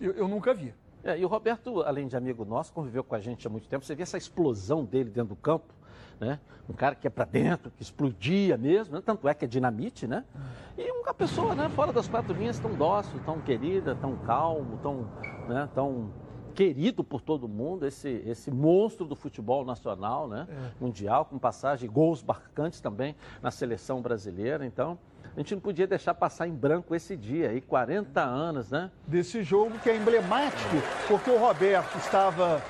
eu, 0.00 0.12
eu 0.12 0.28
nunca 0.28 0.52
vi. 0.52 0.74
É, 1.04 1.18
e 1.18 1.24
o 1.24 1.28
Roberto, 1.28 1.82
além 1.82 2.08
de 2.08 2.16
amigo 2.16 2.44
nosso, 2.44 2.72
conviveu 2.72 3.04
com 3.04 3.14
a 3.14 3.20
gente 3.20 3.46
há 3.46 3.50
muito 3.50 3.68
tempo. 3.68 3.84
Você 3.84 3.94
vê 3.94 4.02
essa 4.02 4.16
explosão 4.16 4.84
dele 4.84 5.10
dentro 5.10 5.34
do 5.34 5.36
campo, 5.36 5.72
né? 6.18 6.40
Um 6.68 6.72
cara 6.72 6.94
que 6.94 7.06
é 7.06 7.10
pra 7.10 7.26
dentro, 7.26 7.70
que 7.70 7.82
explodia 7.82 8.56
mesmo, 8.56 8.94
né? 8.94 9.02
tanto 9.04 9.28
é 9.28 9.34
que 9.34 9.44
é 9.44 9.48
dinamite, 9.48 10.06
né? 10.06 10.24
E 10.78 10.90
uma 10.90 11.12
pessoa, 11.12 11.54
né, 11.54 11.68
fora 11.68 11.92
das 11.92 12.08
quatro 12.08 12.32
linhas, 12.32 12.58
tão 12.58 12.74
dócil, 12.74 13.20
tão 13.24 13.38
querida, 13.38 13.94
tão 13.94 14.16
calmo, 14.16 14.78
tão, 14.82 15.06
né, 15.46 15.68
tão 15.74 16.10
querido 16.54 17.04
por 17.04 17.20
todo 17.20 17.46
mundo, 17.46 17.86
esse, 17.86 18.08
esse 18.24 18.50
monstro 18.50 19.04
do 19.04 19.14
futebol 19.14 19.64
nacional, 19.64 20.26
né? 20.26 20.46
Mundial, 20.80 21.26
com 21.26 21.38
passagem, 21.38 21.90
gols 21.90 22.22
marcantes 22.22 22.80
também 22.80 23.14
na 23.42 23.50
seleção 23.50 24.00
brasileira. 24.00 24.64
Então, 24.64 24.98
a 25.36 25.40
gente 25.40 25.54
não 25.54 25.60
podia 25.60 25.86
deixar 25.86 26.14
passar 26.14 26.46
em 26.46 26.52
branco 26.52 26.94
esse 26.94 27.16
dia 27.16 27.50
aí, 27.50 27.60
40 27.60 28.20
anos, 28.20 28.70
né? 28.70 28.90
desse 29.06 29.42
jogo 29.42 29.78
que 29.80 29.90
é 29.90 29.96
emblemático, 29.96 30.76
porque 31.08 31.30
o 31.30 31.38
Roberto 31.38 31.96
estava 31.98 32.62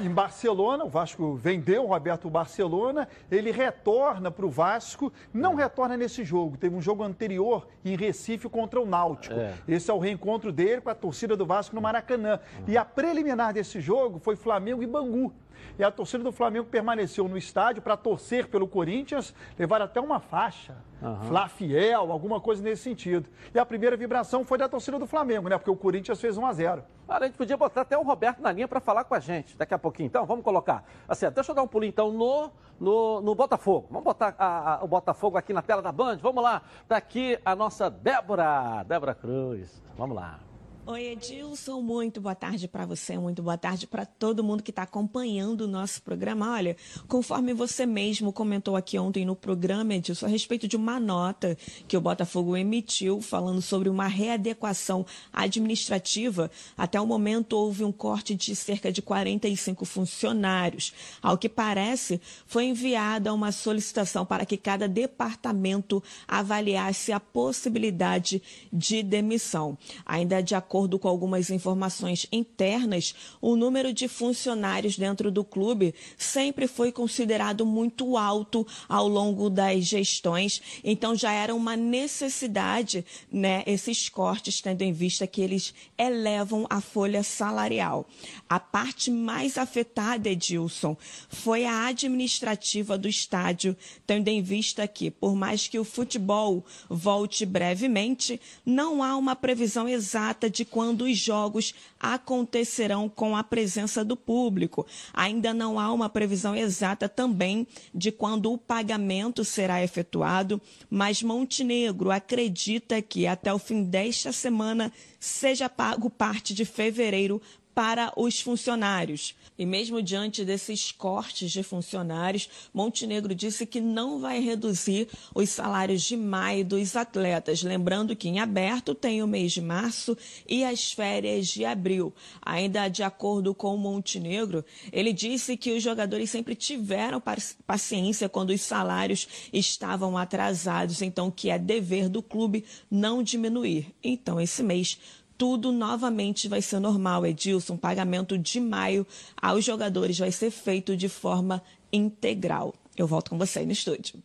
em 0.00 0.08
Barcelona, 0.08 0.84
o 0.84 0.88
Vasco 0.88 1.34
vendeu 1.34 1.84
o 1.84 1.86
Roberto 1.86 2.28
Barcelona, 2.30 3.08
ele 3.30 3.50
retorna 3.50 4.30
para 4.30 4.46
o 4.46 4.50
Vasco, 4.50 5.12
não 5.32 5.54
retorna 5.54 5.96
nesse 5.96 6.22
jogo, 6.22 6.56
teve 6.56 6.76
um 6.76 6.80
jogo 6.80 7.02
anterior 7.02 7.66
em 7.84 7.96
Recife 7.96 8.48
contra 8.48 8.80
o 8.80 8.86
Náutico. 8.86 9.34
É. 9.34 9.54
Esse 9.66 9.90
é 9.90 9.94
o 9.94 9.98
reencontro 9.98 10.52
dele 10.52 10.80
com 10.80 10.90
a 10.90 10.94
torcida 10.94 11.36
do 11.36 11.44
Vasco 11.44 11.74
no 11.74 11.82
Maracanã. 11.82 12.38
E 12.68 12.76
a 12.76 12.84
preliminar 12.84 13.52
desse 13.52 13.80
jogo 13.80 14.18
foi 14.18 14.36
Flamengo 14.36 14.82
e 14.82 14.86
Bangu. 14.86 15.32
E 15.78 15.84
a 15.84 15.90
torcida 15.90 16.22
do 16.24 16.32
Flamengo 16.32 16.66
permaneceu 16.66 17.26
no 17.28 17.36
estádio 17.36 17.82
para 17.82 17.96
torcer 17.96 18.48
pelo 18.48 18.66
Corinthians, 18.68 19.34
levar 19.58 19.80
até 19.82 20.00
uma 20.00 20.20
faixa, 20.20 20.76
Aham. 21.02 21.22
Flá 21.24 21.48
Fiel, 21.48 22.12
alguma 22.12 22.40
coisa 22.40 22.62
nesse 22.62 22.82
sentido. 22.82 23.28
E 23.54 23.58
a 23.58 23.64
primeira 23.64 23.96
vibração 23.96 24.44
foi 24.44 24.58
da 24.58 24.68
torcida 24.68 24.98
do 24.98 25.06
Flamengo, 25.06 25.48
né? 25.48 25.56
Porque 25.56 25.70
o 25.70 25.76
Corinthians 25.76 26.20
fez 26.20 26.36
1 26.36 26.44
a 26.46 26.52
0 26.52 26.82
Cara, 27.08 27.24
a 27.24 27.26
gente 27.28 27.36
podia 27.36 27.56
botar 27.56 27.80
até 27.80 27.98
o 27.98 28.02
Roberto 28.02 28.40
na 28.40 28.52
linha 28.52 28.68
para 28.68 28.78
falar 28.80 29.02
com 29.04 29.14
a 29.14 29.18
gente 29.20 29.56
daqui 29.56 29.74
a 29.74 29.78
pouquinho. 29.78 30.06
Então, 30.06 30.24
vamos 30.26 30.44
colocar. 30.44 30.84
Assim, 31.08 31.28
deixa 31.30 31.50
eu 31.50 31.54
dar 31.56 31.62
um 31.62 31.66
pulinho 31.66 31.88
então 31.90 32.12
no, 32.12 32.50
no, 32.78 33.20
no 33.20 33.34
Botafogo. 33.34 33.86
Vamos 33.90 34.04
botar 34.04 34.34
a- 34.38 34.74
a- 34.74 34.84
o 34.84 34.86
Botafogo 34.86 35.36
aqui 35.36 35.52
na 35.52 35.60
tela 35.62 35.82
da 35.82 35.90
Band. 35.90 36.18
Vamos 36.18 36.42
lá. 36.44 36.62
Tá 36.86 36.96
aqui 36.96 37.36
a 37.44 37.56
nossa 37.56 37.90
Débora, 37.90 38.84
Débora 38.86 39.14
Cruz. 39.14 39.82
Vamos 39.96 40.14
lá. 40.14 40.38
Oi, 40.86 41.08
Edilson, 41.08 41.82
muito 41.82 42.22
boa 42.22 42.34
tarde 42.34 42.66
para 42.66 42.86
você, 42.86 43.16
muito 43.16 43.42
boa 43.42 43.56
tarde 43.56 43.86
para 43.86 44.06
todo 44.06 44.42
mundo 44.42 44.62
que 44.62 44.70
está 44.70 44.82
acompanhando 44.82 45.60
o 45.60 45.68
nosso 45.68 46.02
programa. 46.02 46.52
Olha, 46.52 46.74
conforme 47.06 47.52
você 47.52 47.84
mesmo 47.84 48.32
comentou 48.32 48.74
aqui 48.74 48.98
ontem 48.98 49.24
no 49.24 49.36
programa, 49.36 49.94
Edilson, 49.94 50.24
a 50.24 50.28
respeito 50.28 50.66
de 50.66 50.76
uma 50.76 50.98
nota 50.98 51.56
que 51.86 51.96
o 51.96 52.00
Botafogo 52.00 52.56
emitiu 52.56 53.20
falando 53.20 53.60
sobre 53.60 53.90
uma 53.90 54.08
readequação 54.08 55.04
administrativa, 55.30 56.50
até 56.76 56.98
o 56.98 57.06
momento 57.06 57.52
houve 57.52 57.84
um 57.84 57.92
corte 57.92 58.34
de 58.34 58.56
cerca 58.56 58.90
de 58.90 59.02
45 59.02 59.84
funcionários. 59.84 60.94
Ao 61.22 61.36
que 61.36 61.48
parece, 61.48 62.20
foi 62.46 62.64
enviada 62.64 63.34
uma 63.34 63.52
solicitação 63.52 64.24
para 64.24 64.46
que 64.46 64.56
cada 64.56 64.88
departamento 64.88 66.02
avaliasse 66.26 67.12
a 67.12 67.20
possibilidade 67.20 68.42
de 68.72 69.02
demissão. 69.02 69.76
Ainda 70.06 70.42
de 70.42 70.54
acordo 70.54 70.79
com 70.98 71.08
algumas 71.08 71.50
informações 71.50 72.26
internas, 72.30 73.14
o 73.40 73.56
número 73.56 73.92
de 73.92 74.08
funcionários 74.08 74.96
dentro 74.96 75.30
do 75.30 75.44
clube 75.44 75.94
sempre 76.16 76.66
foi 76.66 76.92
considerado 76.92 77.64
muito 77.66 78.16
alto 78.16 78.66
ao 78.88 79.08
longo 79.08 79.48
das 79.50 79.84
gestões, 79.84 80.60
então 80.84 81.14
já 81.14 81.32
era 81.32 81.54
uma 81.54 81.76
necessidade, 81.76 83.04
né, 83.30 83.62
esses 83.66 84.08
cortes, 84.08 84.60
tendo 84.60 84.82
em 84.82 84.92
vista 84.92 85.26
que 85.26 85.40
eles 85.40 85.74
elevam 85.96 86.66
a 86.68 86.80
folha 86.80 87.22
salarial. 87.22 88.06
A 88.48 88.58
parte 88.58 89.10
mais 89.10 89.58
afetada, 89.58 90.28
Edilson, 90.28 90.96
foi 91.28 91.64
a 91.64 91.86
administrativa 91.86 92.96
do 92.96 93.08
estádio, 93.08 93.76
tendo 94.06 94.28
em 94.28 94.42
vista 94.42 94.86
que, 94.86 95.10
por 95.10 95.34
mais 95.34 95.68
que 95.68 95.78
o 95.78 95.84
futebol 95.84 96.64
volte 96.88 97.44
brevemente, 97.46 98.40
não 98.64 99.02
há 99.02 99.16
uma 99.16 99.36
previsão 99.36 99.88
exata 99.88 100.48
de 100.48 100.59
quando 100.64 101.02
os 101.02 101.16
jogos 101.16 101.74
acontecerão 101.98 103.08
com 103.08 103.36
a 103.36 103.44
presença 103.44 104.04
do 104.04 104.16
público. 104.16 104.86
Ainda 105.12 105.52
não 105.52 105.78
há 105.78 105.92
uma 105.92 106.08
previsão 106.08 106.54
exata 106.56 107.08
também 107.08 107.66
de 107.94 108.10
quando 108.10 108.52
o 108.52 108.58
pagamento 108.58 109.44
será 109.44 109.82
efetuado, 109.82 110.60
mas 110.88 111.22
Montenegro 111.22 112.10
acredita 112.10 113.00
que 113.02 113.26
até 113.26 113.52
o 113.52 113.58
fim 113.58 113.82
desta 113.82 114.32
semana 114.32 114.92
seja 115.18 115.68
pago 115.68 116.08
parte 116.08 116.54
de 116.54 116.64
fevereiro 116.64 117.40
para 117.74 118.12
os 118.16 118.40
funcionários. 118.40 119.34
E 119.58 119.66
mesmo 119.66 120.02
diante 120.02 120.44
desses 120.44 120.90
cortes 120.90 121.52
de 121.52 121.62
funcionários, 121.62 122.48
Montenegro 122.72 123.34
disse 123.34 123.66
que 123.66 123.80
não 123.80 124.18
vai 124.18 124.40
reduzir 124.40 125.08
os 125.34 125.50
salários 125.50 126.02
de 126.02 126.16
maio 126.16 126.64
dos 126.64 126.96
atletas. 126.96 127.62
Lembrando 127.62 128.16
que 128.16 128.28
em 128.28 128.38
aberto 128.38 128.94
tem 128.94 129.22
o 129.22 129.26
mês 129.26 129.52
de 129.52 129.60
março 129.60 130.16
e 130.48 130.64
as 130.64 130.92
férias 130.92 131.48
de 131.48 131.64
abril. 131.64 132.12
Ainda 132.40 132.88
de 132.88 133.02
acordo 133.02 133.54
com 133.54 133.76
Montenegro, 133.76 134.64
ele 134.92 135.12
disse 135.12 135.56
que 135.56 135.72
os 135.72 135.82
jogadores 135.82 136.30
sempre 136.30 136.54
tiveram 136.54 137.22
paciência 137.66 138.28
quando 138.28 138.50
os 138.50 138.62
salários 138.62 139.28
estavam 139.52 140.16
atrasados, 140.16 141.02
então 141.02 141.30
que 141.30 141.50
é 141.50 141.58
dever 141.58 142.08
do 142.08 142.22
clube 142.22 142.64
não 142.90 143.22
diminuir. 143.22 143.94
Então, 144.02 144.40
esse 144.40 144.62
mês 144.62 144.98
tudo 145.40 145.72
novamente 145.72 146.48
vai 146.48 146.60
ser 146.60 146.78
normal, 146.80 147.24
Edilson. 147.24 147.74
Pagamento 147.74 148.36
de 148.36 148.60
maio 148.60 149.06
aos 149.40 149.64
jogadores 149.64 150.18
vai 150.18 150.30
ser 150.30 150.50
feito 150.50 150.94
de 150.94 151.08
forma 151.08 151.62
integral. 151.90 152.74
Eu 152.94 153.06
volto 153.06 153.30
com 153.30 153.38
você 153.38 153.60
aí 153.60 153.64
no 153.64 153.72
estúdio. 153.72 154.22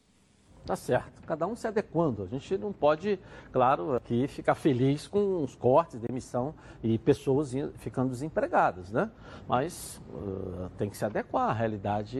Tá 0.66 0.76
certo. 0.76 1.22
Cada 1.26 1.48
um 1.48 1.56
se 1.56 1.66
adequando. 1.68 2.24
A 2.24 2.26
gente 2.26 2.58
não 2.58 2.74
pode, 2.74 3.18
claro, 3.54 3.96
aqui 3.96 4.28
ficar 4.28 4.56
feliz 4.56 5.08
com 5.08 5.42
os 5.42 5.56
cortes, 5.56 6.02
demissão 6.02 6.54
e 6.84 6.98
pessoas 6.98 7.54
ficando 7.76 8.10
desempregadas, 8.10 8.92
né? 8.92 9.10
Mas 9.48 10.02
uh, 10.10 10.70
tem 10.78 10.90
que 10.90 10.98
se 10.98 11.06
adequar. 11.06 11.50
A 11.50 11.54
realidade 11.54 12.20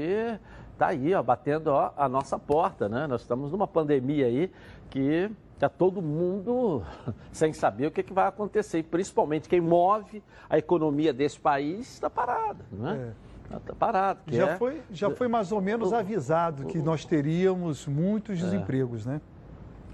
está 0.72 0.88
aí, 0.88 1.14
ó, 1.14 1.22
batendo 1.22 1.68
ó, 1.68 1.92
a 1.98 2.08
nossa 2.08 2.40
porta, 2.40 2.88
né? 2.88 3.08
Nós 3.08 3.22
estamos 3.22 3.52
numa 3.52 3.68
pandemia 3.68 4.28
aí 4.28 4.50
que 4.90 5.30
está 5.56 5.70
todo 5.70 6.02
mundo 6.02 6.84
sem 7.32 7.52
saber 7.54 7.88
o 7.88 7.92
que, 7.92 8.04
que 8.04 8.14
vai 8.14 8.28
acontecer. 8.28 8.80
E 8.80 8.84
principalmente 8.84 9.50
quem 9.50 9.60
move 9.60 10.22
a 10.50 10.58
economia 10.58 11.12
desse 11.12 11.40
país 11.40 11.94
está 11.94 12.10
parado, 12.10 12.64
não 12.72 12.90
é? 12.90 13.14
Está 13.46 13.74
é. 13.74 13.76
parado. 13.76 14.20
Já, 14.28 14.50
é... 14.50 14.58
foi, 14.58 14.82
já 14.92 15.10
foi 15.10 15.28
mais 15.28 15.52
ou 15.52 15.62
menos 15.62 15.94
avisado 15.94 16.66
que 16.68 16.80
nós 16.80 17.06
teríamos 17.06 17.88
muitos 17.88 18.40
é. 18.40 18.44
desempregos, 18.44 19.06
né? 19.06 19.22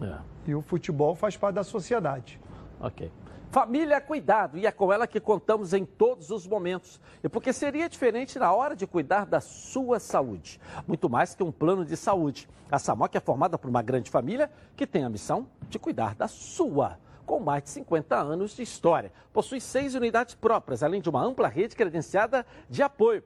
É. 0.01 0.17
E 0.47 0.55
o 0.55 0.61
futebol 0.61 1.15
faz 1.15 1.37
parte 1.37 1.55
da 1.55 1.63
sociedade. 1.63 2.39
Ok. 2.79 3.11
Família 3.51 3.95
é 3.95 3.99
cuidado 3.99 4.57
e 4.57 4.65
é 4.65 4.71
com 4.71 4.93
ela 4.93 5.05
que 5.05 5.19
contamos 5.19 5.73
em 5.73 5.83
todos 5.83 6.31
os 6.31 6.47
momentos. 6.47 7.01
E 7.21 7.27
porque 7.27 7.51
seria 7.51 7.89
diferente 7.89 8.39
na 8.39 8.53
hora 8.53 8.77
de 8.77 8.87
cuidar 8.87 9.25
da 9.25 9.41
sua 9.41 9.99
saúde. 9.99 10.57
Muito 10.87 11.09
mais 11.09 11.35
que 11.35 11.43
um 11.43 11.51
plano 11.51 11.83
de 11.83 11.97
saúde. 11.97 12.47
A 12.71 12.79
SAMOC 12.79 13.17
é 13.17 13.19
formada 13.19 13.57
por 13.57 13.69
uma 13.69 13.81
grande 13.81 14.09
família 14.09 14.49
que 14.73 14.87
tem 14.87 15.03
a 15.03 15.09
missão 15.09 15.49
de 15.67 15.77
cuidar 15.77 16.15
da 16.15 16.29
sua 16.29 16.97
com 17.25 17.41
mais 17.41 17.63
de 17.63 17.71
50 17.71 18.15
anos 18.15 18.55
de 18.55 18.63
história. 18.63 19.11
Possui 19.33 19.59
seis 19.59 19.95
unidades 19.95 20.33
próprias, 20.33 20.81
além 20.81 21.01
de 21.01 21.09
uma 21.09 21.21
ampla 21.21 21.49
rede 21.49 21.75
credenciada 21.75 22.45
de 22.69 22.81
apoio. 22.81 23.21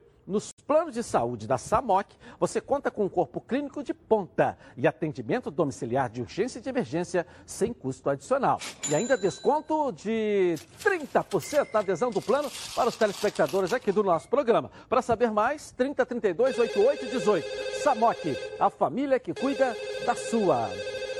Nos 0.66 0.74
planos 0.76 0.94
de 0.94 1.02
saúde 1.04 1.46
da 1.46 1.56
SAMOC, 1.56 2.16
você 2.40 2.60
conta 2.60 2.90
com 2.90 3.04
um 3.04 3.08
corpo 3.08 3.40
clínico 3.40 3.84
de 3.84 3.94
ponta 3.94 4.58
e 4.76 4.84
atendimento 4.84 5.48
domiciliar 5.48 6.10
de 6.10 6.20
urgência 6.20 6.58
e 6.58 6.62
de 6.62 6.68
emergência 6.68 7.24
sem 7.46 7.72
custo 7.72 8.10
adicional. 8.10 8.58
E 8.90 8.94
ainda 8.96 9.16
desconto 9.16 9.92
de 9.92 10.56
30% 10.82 11.68
na 11.72 11.78
adesão 11.78 12.10
do 12.10 12.20
plano 12.20 12.50
para 12.74 12.88
os 12.88 12.96
telespectadores 12.96 13.72
aqui 13.72 13.92
do 13.92 14.02
nosso 14.02 14.28
programa. 14.28 14.68
Para 14.88 15.00
saber 15.02 15.30
mais, 15.30 15.70
3032 15.70 16.58
8818. 16.58 17.82
SAMOC, 17.84 18.36
a 18.58 18.68
família 18.68 19.20
que 19.20 19.32
cuida 19.32 19.72
da 20.04 20.16
sua. 20.16 20.68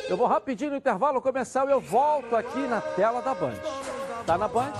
Eu 0.08 0.16
vou 0.16 0.26
rapidinho 0.26 0.72
no 0.72 0.76
intervalo 0.76 1.22
começar 1.22 1.64
e 1.68 1.70
eu 1.70 1.80
volto 1.80 2.34
aqui 2.34 2.66
na 2.66 2.80
tela 2.80 3.22
da 3.22 3.32
Band. 3.32 3.54
Tá 4.26 4.36
na 4.36 4.48
Band? 4.48 4.72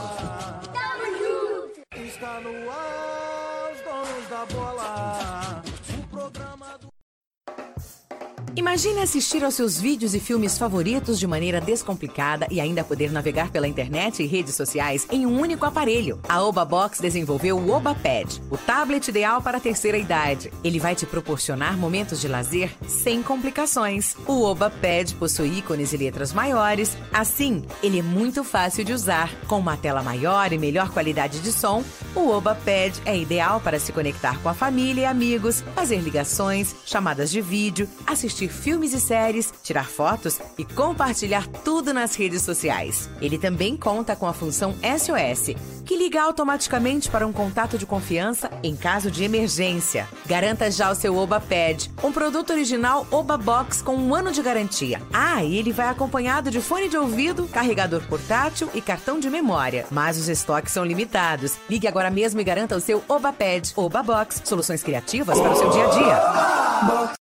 Está 1.94 2.40
no 2.40 2.68
ar 2.68 3.15
da 4.36 4.44
bola. 4.52 5.65
Imagine 8.58 9.02
assistir 9.02 9.44
aos 9.44 9.52
seus 9.52 9.78
vídeos 9.78 10.14
e 10.14 10.18
filmes 10.18 10.56
favoritos 10.56 11.18
de 11.18 11.26
maneira 11.26 11.60
descomplicada 11.60 12.46
e 12.50 12.58
ainda 12.58 12.82
poder 12.82 13.12
navegar 13.12 13.50
pela 13.50 13.68
internet 13.68 14.22
e 14.22 14.26
redes 14.26 14.54
sociais 14.54 15.06
em 15.10 15.26
um 15.26 15.38
único 15.38 15.66
aparelho. 15.66 16.18
A 16.26 16.42
Oba 16.42 16.64
Box 16.64 16.98
desenvolveu 16.98 17.58
o 17.58 17.70
Oba 17.70 17.94
Pad, 17.94 18.40
o 18.50 18.56
tablet 18.56 19.08
ideal 19.08 19.42
para 19.42 19.58
a 19.58 19.60
terceira 19.60 19.98
idade. 19.98 20.50
Ele 20.64 20.80
vai 20.80 20.94
te 20.94 21.04
proporcionar 21.04 21.76
momentos 21.76 22.18
de 22.18 22.28
lazer 22.28 22.74
sem 22.88 23.22
complicações. 23.22 24.16
O 24.26 24.40
Oba 24.44 24.70
Pad 24.70 25.14
possui 25.16 25.58
ícones 25.58 25.92
e 25.92 25.98
letras 25.98 26.32
maiores, 26.32 26.96
assim, 27.12 27.62
ele 27.82 27.98
é 27.98 28.02
muito 28.02 28.42
fácil 28.42 28.86
de 28.86 28.92
usar. 28.94 29.30
Com 29.46 29.58
uma 29.58 29.76
tela 29.76 30.02
maior 30.02 30.50
e 30.50 30.56
melhor 30.56 30.88
qualidade 30.88 31.40
de 31.40 31.52
som, 31.52 31.84
o 32.14 32.30
Oba 32.30 32.54
Pad 32.54 33.02
é 33.04 33.18
ideal 33.18 33.60
para 33.60 33.78
se 33.78 33.92
conectar 33.92 34.40
com 34.40 34.48
a 34.48 34.54
família 34.54 35.02
e 35.02 35.04
amigos, 35.04 35.62
fazer 35.74 35.98
ligações, 35.98 36.74
chamadas 36.86 37.30
de 37.30 37.42
vídeo, 37.42 37.86
assistir 38.06 38.45
assistir 38.46 38.48
filmes 38.48 38.92
e 38.92 39.00
séries, 39.00 39.52
tirar 39.62 39.88
fotos 39.88 40.40
e 40.56 40.64
compartilhar 40.64 41.46
tudo 41.64 41.92
nas 41.92 42.14
redes 42.14 42.42
sociais. 42.42 43.08
Ele 43.20 43.38
também 43.38 43.76
conta 43.76 44.16
com 44.16 44.26
a 44.26 44.32
função 44.32 44.74
SOS, 44.82 45.54
que 45.84 45.96
liga 45.96 46.22
automaticamente 46.22 47.10
para 47.10 47.26
um 47.26 47.32
contato 47.32 47.78
de 47.78 47.86
confiança 47.86 48.50
em 48.62 48.74
caso 48.74 49.10
de 49.10 49.24
emergência. 49.24 50.08
Garanta 50.26 50.70
já 50.70 50.90
o 50.90 50.94
seu 50.94 51.16
Oba 51.16 51.40
Pad, 51.40 51.90
um 52.02 52.12
produto 52.12 52.50
original 52.50 53.06
Oba 53.10 53.36
Box 53.36 53.82
com 53.82 53.96
um 53.96 54.14
ano 54.14 54.32
de 54.32 54.42
garantia. 54.42 55.00
Ah, 55.12 55.44
e 55.44 55.56
ele 55.56 55.72
vai 55.72 55.88
acompanhado 55.88 56.50
de 56.50 56.60
fone 56.60 56.88
de 56.88 56.96
ouvido, 56.96 57.48
carregador 57.48 58.02
portátil 58.02 58.68
e 58.74 58.80
cartão 58.80 59.18
de 59.20 59.30
memória. 59.30 59.86
Mas 59.90 60.18
os 60.18 60.28
estoques 60.28 60.72
são 60.72 60.84
limitados. 60.84 61.56
Ligue 61.68 61.86
agora 61.86 62.10
mesmo 62.10 62.40
e 62.40 62.44
garanta 62.44 62.76
o 62.76 62.80
seu 62.80 63.02
Oba 63.08 63.32
Pad. 63.32 63.72
Oba 63.76 64.02
Box, 64.02 64.42
soluções 64.44 64.82
criativas 64.82 65.38
para 65.38 65.52
o 65.52 65.56
seu 65.56 65.70
dia 65.70 65.86
a 65.86 65.90
dia. 65.90 67.25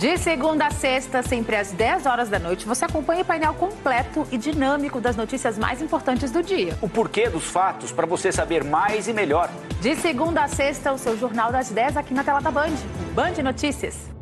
De 0.00 0.16
segunda 0.16 0.68
a 0.68 0.70
sexta, 0.70 1.22
sempre 1.22 1.56
às 1.56 1.72
10 1.72 2.06
horas 2.06 2.30
da 2.30 2.38
noite, 2.38 2.64
você 2.64 2.86
acompanha 2.86 3.20
o 3.20 3.24
painel 3.26 3.52
completo 3.52 4.26
e 4.32 4.38
dinâmico 4.38 4.98
das 4.98 5.14
notícias 5.14 5.58
mais 5.58 5.82
importantes 5.82 6.30
do 6.30 6.42
dia. 6.42 6.74
O 6.80 6.88
porquê 6.88 7.28
dos 7.28 7.44
fatos 7.44 7.92
para 7.92 8.06
você 8.06 8.32
saber 8.32 8.64
mais 8.64 9.08
e 9.08 9.12
melhor. 9.12 9.50
De 9.78 9.94
segunda 9.96 10.44
a 10.44 10.48
sexta, 10.48 10.90
o 10.90 10.96
seu 10.96 11.18
Jornal 11.18 11.52
das 11.52 11.68
10 11.68 11.98
aqui 11.98 12.14
na 12.14 12.24
tela 12.24 12.40
da 12.40 12.50
Band. 12.50 12.76
Band 13.14 13.42
Notícias. 13.44 14.19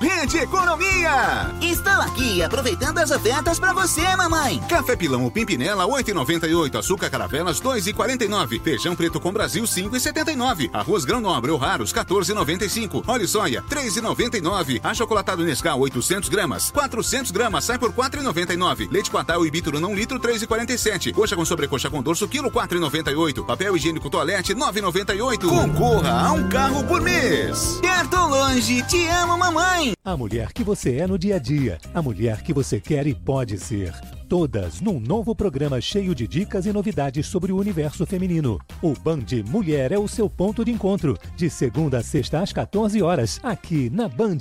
Rede 0.00 0.38
Economia! 0.38 1.54
Estou 1.60 1.92
aqui 1.92 2.42
aproveitando 2.42 2.98
as 2.98 3.10
ofertas 3.10 3.58
para 3.58 3.74
você, 3.74 4.00
mamãe. 4.16 4.58
Café 4.66 4.96
Pilão 4.96 5.24
ou 5.24 5.30
Pimpinela 5.30 5.86
8,98, 5.86 6.78
açúcar 6.78 7.10
caravelas 7.10 7.60
2,49, 7.60 8.62
feijão 8.62 8.96
preto 8.96 9.20
com 9.20 9.30
Brasil 9.30 9.62
5,79, 9.62 10.70
arroz 10.72 11.04
grão 11.04 11.20
nobre 11.20 11.50
ou 11.50 11.58
raros 11.58 11.92
14,95, 11.92 13.04
óleo 13.06 13.28
soia 13.28 13.62
3,99, 13.68 14.80
achocolatado 14.82 15.44
Nescau 15.44 15.80
800 15.80 16.30
gramas, 16.30 16.70
400 16.70 17.30
gramas 17.30 17.64
sai 17.64 17.78
por 17.78 17.92
4,99, 17.92 18.90
leite 18.90 19.10
Quatal 19.10 19.44
e 19.44 19.50
Bituruna 19.50 19.86
1 19.86 19.94
litro 19.94 20.18
3,47, 20.18 21.12
coxa 21.12 21.36
com 21.36 21.44
sobrecoxa 21.44 21.90
com 21.90 22.02
dorso 22.02 22.26
quilo 22.26 22.50
4,98, 22.50 23.44
papel 23.44 23.76
higiênico 23.76 24.08
toalete 24.08 24.54
9,98. 24.54 25.46
Concorra 25.46 26.28
a 26.28 26.32
um 26.32 26.48
carro 26.48 26.84
por 26.84 27.02
mês. 27.02 27.78
Perto 27.82 28.16
ou 28.16 28.28
longe, 28.28 28.82
te 28.84 29.06
amo, 29.08 29.36
mamãe. 29.36 29.89
A 30.04 30.16
mulher 30.16 30.52
que 30.52 30.64
você 30.64 30.96
é 30.96 31.06
no 31.06 31.18
dia 31.18 31.36
a 31.36 31.38
dia, 31.38 31.78
a 31.94 32.02
mulher 32.02 32.42
que 32.42 32.52
você 32.52 32.80
quer 32.80 33.06
e 33.06 33.14
pode 33.14 33.58
ser. 33.58 33.92
Todas 34.28 34.80
num 34.80 35.00
novo 35.00 35.34
programa 35.34 35.80
cheio 35.80 36.14
de 36.14 36.26
dicas 36.26 36.66
e 36.66 36.72
novidades 36.72 37.26
sobre 37.26 37.52
o 37.52 37.58
universo 37.58 38.06
feminino. 38.06 38.58
O 38.82 38.94
Band 38.94 39.26
Mulher 39.48 39.92
é 39.92 39.98
o 39.98 40.08
seu 40.08 40.30
ponto 40.30 40.64
de 40.64 40.70
encontro, 40.70 41.18
de 41.36 41.50
segunda 41.50 41.98
a 41.98 42.02
sexta 42.02 42.40
às 42.40 42.52
14 42.52 43.02
horas, 43.02 43.40
aqui 43.42 43.90
na 43.90 44.08
Band. 44.08 44.38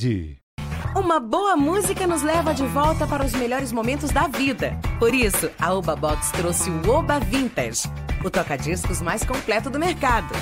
Uma 0.96 1.20
boa 1.20 1.56
música 1.56 2.08
nos 2.08 2.24
leva 2.24 2.54
de 2.54 2.66
volta 2.68 3.06
para 3.06 3.26
os 3.26 3.34
melhores 3.34 3.72
momentos 3.72 4.12
da 4.12 4.28
vida. 4.28 4.78
Por 4.98 5.14
isso, 5.14 5.50
a 5.60 5.74
Oba 5.74 5.96
Box 5.96 6.32
trouxe 6.32 6.70
o 6.70 6.90
Oba 6.90 7.20
Vintage, 7.20 7.84
o 8.24 8.30
toca-discos 8.30 9.02
mais 9.02 9.24
completo 9.24 9.70
do 9.70 9.80
mercado. 9.80 10.34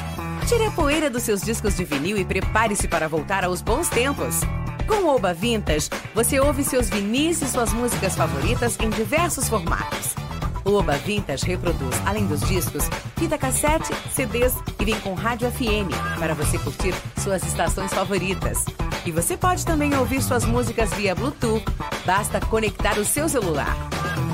Tire 0.48 0.65
a 0.65 0.72
poeira 0.72 1.10
dos 1.10 1.24
seus 1.24 1.41
discos 1.41 1.76
de 1.76 1.84
vinil 1.84 2.17
e 2.17 2.24
prepare-se 2.24 2.88
para 2.88 3.10
voltar 3.10 3.43
aos 3.43 3.62
bons 3.62 3.89
tempos. 3.89 4.41
Com 4.88 5.04
o 5.04 5.15
Oba 5.15 5.34
Vintage, 5.34 5.89
você 6.15 6.39
ouve 6.39 6.63
seus 6.63 6.89
vinis 6.89 7.41
e 7.41 7.47
suas 7.47 7.73
músicas 7.73 8.15
favoritas 8.15 8.78
em 8.80 8.89
diversos 8.89 9.50
formatos. 9.50 10.15
O 10.63 10.73
Oba 10.76 10.93
Vintage 10.93 11.45
reproduz, 11.45 11.95
além 12.06 12.26
dos 12.26 12.39
discos, 12.41 12.89
fita 13.17 13.38
cassete, 13.38 13.93
CDs 14.13 14.54
e 14.80 14.86
vem 14.86 14.97
com 15.02 15.13
rádio 15.13 15.52
FM 15.52 15.91
para 16.17 16.34
você 16.34 16.58
curtir 16.58 16.93
suas 17.17 17.43
estações 17.43 17.93
favoritas. 17.93 18.65
E 19.06 19.12
você 19.12 19.36
pode 19.36 19.65
também 19.65 19.93
ouvir 19.95 20.21
suas 20.21 20.45
músicas 20.45 20.93
via 20.93 21.13
Bluetooth, 21.13 21.65
basta 22.06 22.39
conectar 22.39 22.97
o 22.97 23.06
seu 23.06 23.28
celular. 23.28 23.76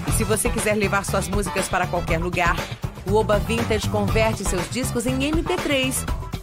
E 0.07 0.11
se 0.11 0.23
você 0.23 0.49
quiser 0.49 0.75
levar 0.75 1.03
suas 1.03 1.27
músicas 1.27 1.67
para 1.67 1.87
qualquer 1.87 2.19
lugar, 2.19 2.55
o 3.09 3.15
Oba 3.15 3.39
Vintage 3.39 3.89
converte 3.89 4.43
seus 4.45 4.69
discos 4.69 5.07
em 5.07 5.19
MP3. 5.19 5.95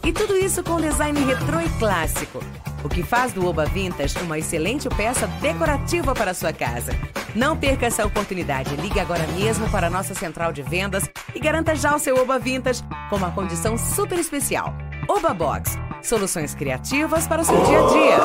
E 0.03 0.11
tudo 0.11 0.35
isso 0.35 0.63
com 0.63 0.81
design 0.81 1.17
retrô 1.23 1.61
e 1.61 1.69
clássico 1.79 2.39
o 2.83 2.89
que 2.89 3.03
faz 3.03 3.33
do 3.33 3.45
Oba 3.47 3.65
Vintage 3.65 4.17
uma 4.19 4.37
excelente 4.37 4.89
peça 4.89 5.27
decorativa 5.41 6.13
para 6.13 6.33
sua 6.33 6.51
casa. 6.51 6.91
Não 7.35 7.55
perca 7.57 7.85
essa 7.85 8.05
oportunidade. 8.05 8.75
Ligue 8.75 8.99
agora 8.99 9.25
mesmo 9.27 9.69
para 9.69 9.87
a 9.87 9.89
nossa 9.89 10.13
central 10.13 10.51
de 10.51 10.61
vendas 10.61 11.09
e 11.33 11.39
garanta 11.39 11.75
já 11.75 11.95
o 11.95 11.99
seu 11.99 12.17
Oba 12.17 12.37
Vintage 12.39 12.83
com 13.09 13.15
uma 13.15 13.31
condição 13.31 13.77
super 13.77 14.19
especial. 14.19 14.73
Oba 15.07 15.33
Box. 15.33 15.77
Soluções 16.01 16.55
criativas 16.55 17.27
para 17.27 17.41
o 17.41 17.45
seu 17.45 17.63
dia 17.63 17.79
a 17.79 17.87
dia. 17.87 18.17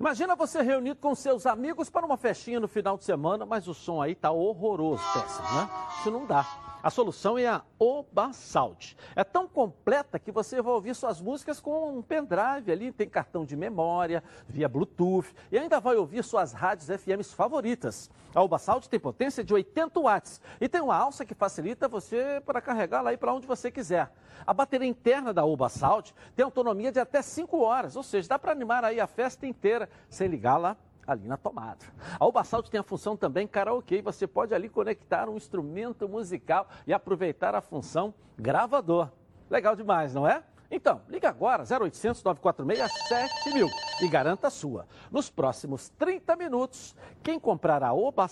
Imagina 0.00 0.34
você 0.34 0.62
reunido 0.62 0.98
com 0.98 1.14
seus 1.14 1.46
amigos 1.46 1.88
para 1.88 2.04
uma 2.04 2.16
festinha 2.16 2.58
no 2.58 2.66
final 2.66 2.98
de 2.98 3.04
semana, 3.04 3.46
mas 3.46 3.68
o 3.68 3.72
som 3.72 4.02
aí 4.02 4.16
tá 4.16 4.32
horroroso, 4.32 5.02
péssimo, 5.14 5.46
né? 5.52 5.68
Isso 6.00 6.10
não 6.10 6.26
dá. 6.26 6.71
A 6.82 6.90
solução 6.90 7.38
é 7.38 7.46
a 7.46 7.62
Oba 7.78 8.32
Sound. 8.32 8.96
É 9.14 9.22
tão 9.22 9.46
completa 9.46 10.18
que 10.18 10.32
você 10.32 10.60
vai 10.60 10.72
ouvir 10.72 10.96
suas 10.96 11.20
músicas 11.20 11.60
com 11.60 11.96
um 11.96 12.02
pendrive 12.02 12.72
ali, 12.72 12.90
tem 12.90 13.08
cartão 13.08 13.44
de 13.44 13.54
memória, 13.54 14.20
via 14.48 14.68
Bluetooth 14.68 15.32
e 15.52 15.56
ainda 15.56 15.78
vai 15.78 15.94
ouvir 15.94 16.24
suas 16.24 16.52
rádios 16.52 16.88
FMs 16.88 17.32
favoritas. 17.32 18.10
A 18.34 18.42
Oba 18.42 18.58
Sound 18.58 18.88
tem 18.88 18.98
potência 18.98 19.44
de 19.44 19.54
80 19.54 20.00
watts 20.00 20.40
e 20.60 20.68
tem 20.68 20.80
uma 20.80 20.96
alça 20.96 21.24
que 21.24 21.34
facilita 21.34 21.86
você 21.86 22.42
para 22.44 22.60
carregá-la 22.60 23.10
aí 23.10 23.16
para 23.16 23.32
onde 23.32 23.46
você 23.46 23.70
quiser. 23.70 24.10
A 24.44 24.52
bateria 24.52 24.88
interna 24.88 25.32
da 25.32 25.44
Oba 25.44 25.68
Sound 25.68 26.12
tem 26.34 26.44
autonomia 26.44 26.90
de 26.90 26.98
até 26.98 27.22
5 27.22 27.60
horas, 27.60 27.94
ou 27.94 28.02
seja, 28.02 28.28
dá 28.28 28.40
para 28.40 28.50
animar 28.50 28.84
aí 28.84 28.98
a 28.98 29.06
festa 29.06 29.46
inteira 29.46 29.88
sem 30.08 30.26
ligar 30.26 30.56
lá 30.56 30.76
ali 31.06 31.26
na 31.26 31.36
tomada. 31.36 31.84
A 32.18 32.26
Ubasalt 32.26 32.68
tem 32.68 32.80
a 32.80 32.82
função 32.82 33.16
também 33.16 33.46
karaokê. 33.46 34.00
Você 34.02 34.26
pode 34.26 34.54
ali 34.54 34.68
conectar 34.68 35.28
um 35.28 35.36
instrumento 35.36 36.08
musical 36.08 36.68
e 36.86 36.92
aproveitar 36.92 37.54
a 37.54 37.60
função 37.60 38.14
gravador. 38.38 39.08
Legal 39.50 39.76
demais, 39.76 40.14
não 40.14 40.26
é? 40.26 40.42
Então, 40.70 41.02
liga 41.06 41.28
agora 41.28 41.64
0800 41.64 42.22
946 42.22 42.90
7000 43.06 43.68
e 44.00 44.08
garanta 44.08 44.46
a 44.46 44.50
sua. 44.50 44.86
Nos 45.10 45.28
próximos 45.28 45.90
30 45.90 46.34
minutos, 46.34 46.96
quem 47.22 47.38
comprar 47.38 47.82
a 47.82 47.92
Oba 47.92 48.26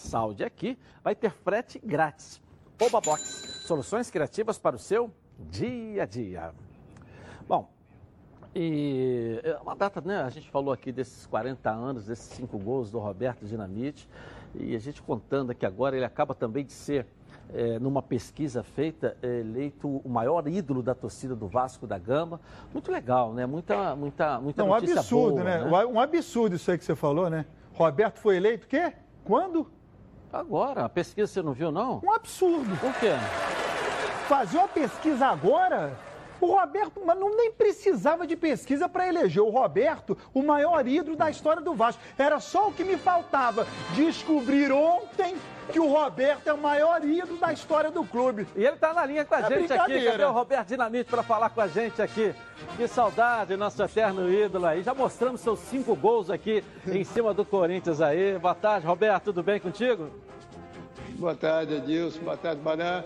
aqui 0.47 0.79
vai 1.05 1.15
ter 1.15 1.31
frete 1.31 1.79
grátis. 1.79 2.41
Oba 2.81 2.99
Box, 2.99 3.67
soluções 3.67 4.11
criativas 4.11 4.59
para 4.59 4.75
o 4.75 4.79
seu 4.79 5.13
dia 5.39 6.05
a 6.05 6.07
dia. 6.07 6.55
Bom, 7.47 7.71
e 8.55 9.41
é 9.45 9.57
uma 9.63 9.77
data, 9.77 10.01
né? 10.05 10.23
A 10.23 10.31
gente 10.31 10.51
falou 10.51 10.73
aqui 10.73 10.91
desses 10.91 11.27
40 11.27 11.71
anos, 11.71 12.07
desses 12.07 12.35
cinco 12.35 12.59
gols 12.59 12.91
do 12.91 12.99
Roberto 12.99 13.45
Dinamite. 13.45 14.09
E 14.55 14.75
a 14.75 14.79
gente 14.79 15.01
contando 15.01 15.51
aqui 15.51 15.65
agora, 15.65 15.95
ele 15.95 16.05
acaba 16.05 16.35
também 16.35 16.65
de 16.65 16.73
ser, 16.73 17.07
é, 17.55 17.79
numa 17.79 18.03
pesquisa 18.03 18.65
feita, 18.65 19.17
eleito 19.23 20.01
o 20.05 20.09
maior 20.09 20.47
ídolo 20.49 20.83
da 20.83 20.95
torcida 20.95 21.37
do 21.37 21.47
Vasco 21.47 21.87
da 21.87 21.99
Gama. 21.99 22.41
Muito 22.73 22.91
legal, 22.91 23.33
né? 23.33 23.47
Muita, 23.47 23.95
muita, 23.95 24.41
muita 24.41 24.63
Não, 24.63 24.71
notícia 24.71 24.97
um 24.97 24.99
absurdo, 24.99 25.35
boa, 25.35 25.45
né? 25.45 25.65
né? 25.65 25.87
Um 25.87 26.01
absurdo 26.01 26.57
isso 26.57 26.71
aí 26.71 26.79
que 26.79 26.85
você 26.85 26.97
falou, 26.97 27.31
né? 27.31 27.47
Roberto 27.75 28.19
foi 28.19 28.37
eleito, 28.37 28.67
quê? 28.67 28.93
Quando? 29.25 29.71
Agora, 30.33 30.85
a 30.85 30.89
pesquisa 30.89 31.29
você 31.33 31.43
não 31.43 31.53
viu, 31.53 31.71
não? 31.71 32.01
Um 32.05 32.13
absurdo. 32.13 32.77
Por 32.81 32.93
quê? 32.95 33.13
Fazer 34.29 34.59
uma 34.59 34.69
pesquisa 34.69 35.27
agora? 35.27 35.97
O 36.41 36.47
Roberto 36.47 37.03
mas 37.05 37.19
não 37.19 37.37
nem 37.37 37.53
precisava 37.53 38.27
de 38.27 38.37
pesquisa 38.37 38.89
para 38.89 39.09
eleger 39.09 39.43
o 39.43 39.51
Roberto 39.51 40.17
o 40.33 40.43
maior 40.43 40.87
ídolo 40.87 41.17
da 41.17 41.31
história 41.31 41.61
do 41.63 41.75
Vasco. 41.75 42.01
Era 42.17 42.41
só 42.41 42.69
o 42.69 42.73
que 42.73 42.85
me 42.85 42.97
faltava 42.97 43.67
descobrir 43.95 44.73
ontem 44.73 45.37
que 45.71 45.79
o 45.79 45.87
Roberto 45.87 46.49
é 46.49 46.53
o 46.53 46.59
maior 46.59 47.05
ídolo 47.05 47.39
da 47.39 47.53
história 47.53 47.91
do 47.91 48.05
clube. 48.05 48.47
E 48.57 48.65
ele 48.65 48.77
tá 48.77 48.93
na 48.93 49.07
linha 49.07 49.25
com 49.25 49.35
a 49.35 49.39
É 49.39 49.49
gente 49.49 49.73
aqui. 49.73 50.05
Cadê 50.05 50.25
o 50.25 50.33
Roberto 50.33 50.69
Dinamite 50.69 51.09
para 51.11 51.23
falar 51.23 51.51
com 51.51 51.61
a 51.61 51.69
gente 51.69 52.03
aqui? 52.03 52.35
Que 52.77 52.89
saudade, 52.89 53.57
nosso 53.57 53.83
eterno 53.83 54.31
ídolo 54.33 54.67
aí. 54.67 54.83
Já 54.83 54.95
mostramos 54.95 55.41
seus 55.41 55.61
cinco 55.61 55.95
gols 55.95 56.29
aqui 56.31 56.65
em 56.87 57.05
cima 57.05 57.33
do 57.33 57.45
Corinthians 57.45 58.01
aí. 58.01 58.39
Boa 58.39 58.55
tarde, 58.55 58.87
Roberto. 58.87 59.25
Tudo 59.25 59.43
bem 59.43 59.61
contigo? 59.61 60.11
Boa 61.11 61.35
tarde, 61.35 61.75
Edilson. 61.75 62.21
Boa 62.21 62.37
tarde, 62.37 62.61
Baran. 62.61 63.05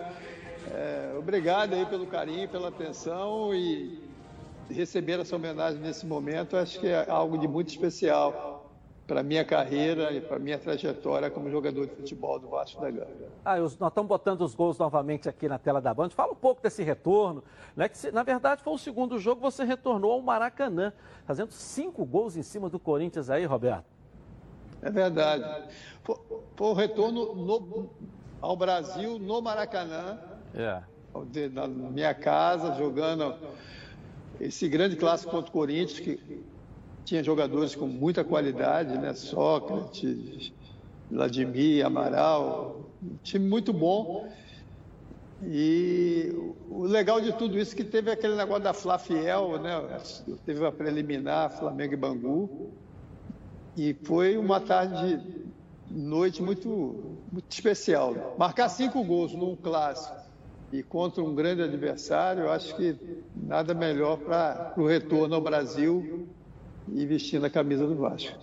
É, 0.73 1.15
obrigado 1.17 1.73
aí 1.73 1.85
pelo 1.85 2.07
carinho, 2.07 2.47
pela 2.49 2.69
atenção 2.69 3.53
e 3.53 4.03
receber 4.69 5.19
essa 5.19 5.35
homenagem 5.35 5.79
nesse 5.79 6.05
momento. 6.05 6.57
Acho 6.57 6.79
que 6.79 6.87
é 6.87 7.09
algo 7.09 7.37
de 7.37 7.47
muito 7.47 7.69
especial 7.69 8.53
para 9.07 9.21
minha 9.21 9.45
carreira 9.45 10.11
e 10.11 10.19
para 10.19 10.39
minha 10.39 10.57
trajetória 10.57 11.29
como 11.29 11.47
jogador 11.51 11.85
de 11.85 11.93
futebol 11.95 12.39
do 12.39 12.47
Vasco 12.47 12.81
da 12.81 12.89
Gama. 12.89 13.05
Ah, 13.45 13.57
nós 13.59 13.73
estamos 13.73 14.07
botando 14.07 14.41
os 14.41 14.55
gols 14.55 14.79
novamente 14.79 15.29
aqui 15.29 15.47
na 15.47 15.59
tela 15.59 15.79
da 15.79 15.93
Band. 15.93 16.09
Fala 16.09 16.31
um 16.31 16.35
pouco 16.35 16.63
desse 16.63 16.81
retorno, 16.81 17.43
né? 17.75 17.87
Que 17.87 18.11
na 18.11 18.23
verdade 18.23 18.63
foi 18.63 18.73
o 18.73 18.77
segundo 18.79 19.19
jogo, 19.19 19.39
você 19.41 19.63
retornou 19.63 20.11
ao 20.11 20.21
Maracanã, 20.21 20.91
fazendo 21.27 21.51
cinco 21.51 22.03
gols 22.03 22.35
em 22.35 22.41
cima 22.41 22.67
do 22.67 22.79
Corinthians 22.79 23.29
aí, 23.29 23.45
Roberto. 23.45 23.85
É 24.81 24.89
verdade. 24.89 25.69
Foi, 26.03 26.15
foi 26.55 26.67
o 26.67 26.73
retorno 26.73 27.35
no- 27.35 27.89
ao 28.41 28.55
Brasil 28.57 29.19
no 29.19 29.39
Maracanã. 29.39 30.17
É. 30.55 30.81
na 31.51 31.67
minha 31.67 32.13
casa, 32.13 32.73
jogando 32.75 33.35
esse 34.39 34.67
grande 34.69 34.95
clássico 34.95 35.31
contra 35.31 35.49
o 35.49 35.53
Corinthians, 35.53 35.99
que 35.99 36.43
tinha 37.03 37.21
jogadores 37.23 37.75
com 37.75 37.87
muita 37.87 38.23
qualidade, 38.23 38.97
né? 38.97 39.13
Sócrates, 39.13 40.53
Vladimir, 41.11 41.85
Amaral, 41.85 42.81
um 43.03 43.17
time 43.21 43.47
muito 43.47 43.73
bom. 43.73 44.29
E 45.43 46.33
o 46.69 46.83
legal 46.83 47.19
de 47.19 47.33
tudo 47.33 47.59
isso 47.59 47.73
é 47.73 47.77
que 47.77 47.83
teve 47.83 48.09
aquele 48.09 48.35
negócio 48.35 48.63
da 48.63 48.73
Fla 48.73 48.97
Fiel, 48.97 49.59
né? 49.59 49.99
Teve 50.45 50.65
a 50.65 50.71
preliminar 50.71 51.51
Flamengo 51.51 51.93
e 51.93 51.97
Bangu. 51.97 52.71
E 53.77 53.93
foi 54.03 54.37
uma 54.37 54.61
tarde, 54.61 55.21
noite 55.91 56.41
muito, 56.41 57.19
muito 57.29 57.51
especial. 57.51 58.35
Marcar 58.39 58.69
cinco 58.69 59.03
gols 59.03 59.33
num 59.33 59.55
clássico 59.55 60.24
e 60.71 60.83
contra 60.83 61.23
um 61.23 61.33
grande 61.33 61.61
adversário, 61.61 62.43
eu 62.43 62.51
acho 62.51 62.75
que 62.75 62.95
nada 63.35 63.73
melhor 63.73 64.17
para 64.17 64.73
o 64.77 64.85
retorno 64.85 65.35
ao 65.35 65.41
Brasil 65.41 66.27
e 66.93 67.05
vestindo 67.05 67.45
a 67.45 67.49
camisa 67.49 67.87
do 67.87 67.95
Vasco. 67.95 68.37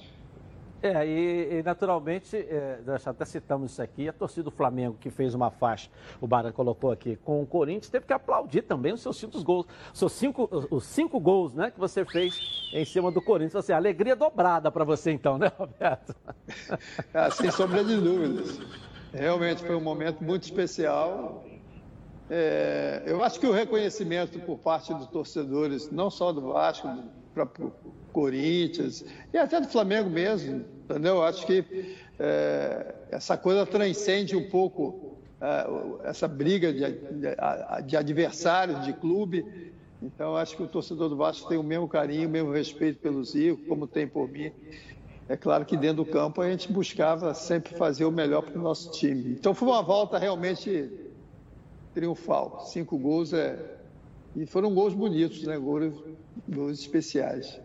É, 0.82 1.06
e, 1.06 1.58
e, 1.58 1.62
naturalmente, 1.62 2.36
é, 2.36 2.80
nós 2.84 3.06
até 3.06 3.24
citamos 3.24 3.70
isso 3.70 3.80
aqui, 3.80 4.08
a 4.08 4.12
torcida 4.12 4.42
do 4.42 4.50
Flamengo 4.50 4.96
que 5.00 5.10
fez 5.10 5.32
uma 5.32 5.48
faixa, 5.48 5.88
o 6.20 6.26
Baran 6.26 6.50
colocou 6.50 6.90
aqui, 6.90 7.14
com 7.24 7.40
o 7.40 7.46
Corinthians, 7.46 7.88
teve 7.88 8.04
que 8.04 8.12
aplaudir 8.12 8.62
também 8.62 8.92
os 8.92 9.00
seus 9.00 9.16
cinco 9.16 9.40
gols, 9.44 9.66
seus 9.94 10.10
cinco, 10.10 10.48
os 10.72 10.84
cinco 10.84 11.20
gols 11.20 11.54
né, 11.54 11.70
que 11.70 11.78
você 11.78 12.04
fez 12.04 12.36
em 12.72 12.84
cima 12.84 13.12
do 13.12 13.22
Corinthians. 13.22 13.54
Assim, 13.54 13.72
alegria 13.72 14.16
dobrada 14.16 14.72
para 14.72 14.82
você 14.82 15.12
então, 15.12 15.38
né, 15.38 15.52
Roberto? 15.56 16.16
Ah, 17.14 17.30
sem 17.30 17.50
sombra 17.50 17.84
de 17.84 17.96
dúvidas. 17.96 18.58
Realmente 19.12 19.62
foi 19.62 19.76
um 19.76 19.80
momento 19.80 20.22
muito 20.24 20.42
especial. 20.42 21.44
É, 22.34 23.02
eu 23.04 23.22
acho 23.22 23.38
que 23.38 23.46
o 23.46 23.52
reconhecimento 23.52 24.38
por 24.38 24.56
parte 24.56 24.94
dos 24.94 25.06
torcedores, 25.08 25.90
não 25.90 26.08
só 26.08 26.32
do 26.32 26.40
Vasco, 26.40 26.88
do 26.88 27.02
próprio 27.34 27.70
Corinthians 28.10 29.04
e 29.34 29.36
até 29.36 29.60
do 29.60 29.68
Flamengo 29.68 30.08
mesmo, 30.08 30.64
entendeu? 30.82 31.16
Eu 31.16 31.24
acho 31.24 31.44
que 31.44 31.62
é, 32.18 32.94
essa 33.10 33.36
coisa 33.36 33.66
transcende 33.66 34.34
um 34.34 34.48
pouco 34.48 35.18
é, 35.42 36.08
essa 36.08 36.26
briga 36.26 36.72
de, 36.72 36.80
de, 36.80 37.84
de 37.86 37.96
adversários 37.98 38.82
de 38.82 38.94
clube. 38.94 39.74
Então, 40.00 40.34
acho 40.34 40.56
que 40.56 40.62
o 40.62 40.66
torcedor 40.66 41.10
do 41.10 41.16
Vasco 41.16 41.46
tem 41.46 41.58
o 41.58 41.62
mesmo 41.62 41.86
carinho, 41.86 42.26
o 42.26 42.32
mesmo 42.32 42.50
respeito 42.50 42.98
pelo 42.98 43.22
Zico, 43.22 43.62
como 43.68 43.86
tem 43.86 44.08
por 44.08 44.26
mim. 44.26 44.50
É 45.28 45.36
claro 45.36 45.66
que 45.66 45.76
dentro 45.76 46.02
do 46.02 46.06
campo 46.06 46.40
a 46.40 46.48
gente 46.48 46.72
buscava 46.72 47.34
sempre 47.34 47.76
fazer 47.76 48.06
o 48.06 48.10
melhor 48.10 48.40
para 48.40 48.58
o 48.58 48.62
nosso 48.62 48.90
time. 48.90 49.32
Então, 49.38 49.52
foi 49.52 49.68
uma 49.68 49.82
volta 49.82 50.16
realmente 50.16 51.01
triunfal. 51.94 52.64
Cinco 52.66 52.98
gols 52.98 53.32
é. 53.32 53.58
E 54.34 54.46
foram 54.46 54.74
gols 54.74 54.94
bonitos, 54.94 55.42
né? 55.44 55.58
Gols, 55.58 55.94
gols 56.48 56.78
especiais. 56.78 57.60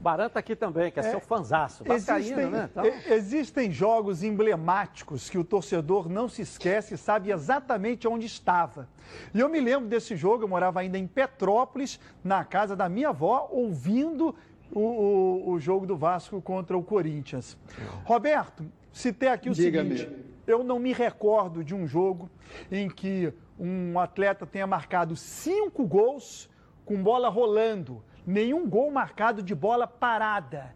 Baran 0.00 0.26
está 0.26 0.40
aqui 0.40 0.56
também, 0.56 0.90
que 0.90 0.98
é, 0.98 1.02
é 1.04 1.10
seu 1.10 1.20
fanzaço. 1.20 1.84
Existem, 1.86 2.46
né? 2.46 2.68
Então... 2.70 2.84
existem 3.14 3.70
jogos 3.70 4.22
emblemáticos 4.22 5.28
que 5.28 5.36
o 5.36 5.44
torcedor 5.44 6.08
não 6.08 6.28
se 6.28 6.42
esquece 6.42 6.94
e 6.94 6.98
sabe 6.98 7.30
exatamente 7.30 8.08
onde 8.08 8.24
estava. 8.24 8.88
E 9.34 9.40
eu 9.40 9.48
me 9.48 9.60
lembro 9.60 9.88
desse 9.88 10.16
jogo, 10.16 10.44
eu 10.44 10.48
morava 10.48 10.80
ainda 10.80 10.96
em 10.96 11.06
Petrópolis, 11.06 12.00
na 12.24 12.44
casa 12.44 12.74
da 12.74 12.88
minha 12.88 13.10
avó, 13.10 13.48
ouvindo 13.52 14.34
o, 14.72 14.80
o, 14.80 15.50
o 15.50 15.60
jogo 15.60 15.86
do 15.86 15.96
Vasco 15.96 16.40
contra 16.40 16.76
o 16.76 16.82
Corinthians. 16.82 17.56
Roberto, 18.04 18.64
citei 18.92 19.28
aqui 19.28 19.50
o 19.50 19.54
seguinte: 19.54 20.08
eu 20.46 20.64
não 20.64 20.78
me 20.78 20.92
recordo 20.92 21.62
de 21.62 21.74
um 21.74 21.86
jogo 21.86 22.30
em 22.70 22.88
que 22.88 23.32
um 23.60 23.98
atleta 23.98 24.46
tenha 24.46 24.66
marcado 24.66 25.14
cinco 25.14 25.86
gols 25.86 26.48
com 26.86 27.02
bola 27.02 27.28
rolando 27.28 28.02
nenhum 28.26 28.68
gol 28.68 28.90
marcado 28.90 29.42
de 29.42 29.54
bola 29.54 29.86
parada. 29.86 30.74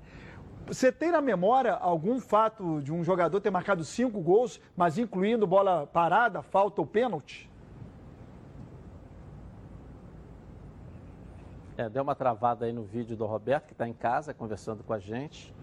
Você 0.67 0.93
tem 0.93 1.11
na 1.11 1.21
memória 1.21 1.73
algum 1.75 2.21
fato 2.21 2.81
de 2.83 2.93
um 2.93 3.03
jogador 3.03 3.41
ter 3.41 3.51
marcado 3.51 3.85
cinco 3.85 4.21
gols, 4.21 4.61
mas 4.77 4.99
incluindo 4.99 5.47
bola 5.47 5.87
parada, 5.87 6.43
falta 6.43 6.81
ou 6.81 6.87
pênalti? 6.87 7.51
É, 11.77 11.89
deu 11.89 12.03
uma 12.03 12.15
travada 12.15 12.67
aí 12.67 12.73
no 12.73 12.85
vídeo 12.85 13.17
do 13.17 13.27
Roberto, 13.27 13.67
que 13.67 13.73
está 13.73 13.89
em 13.89 13.93
casa 13.93 14.33
conversando 14.33 14.83
com 14.85 14.93
a 14.93 14.99
gente. 14.99 15.55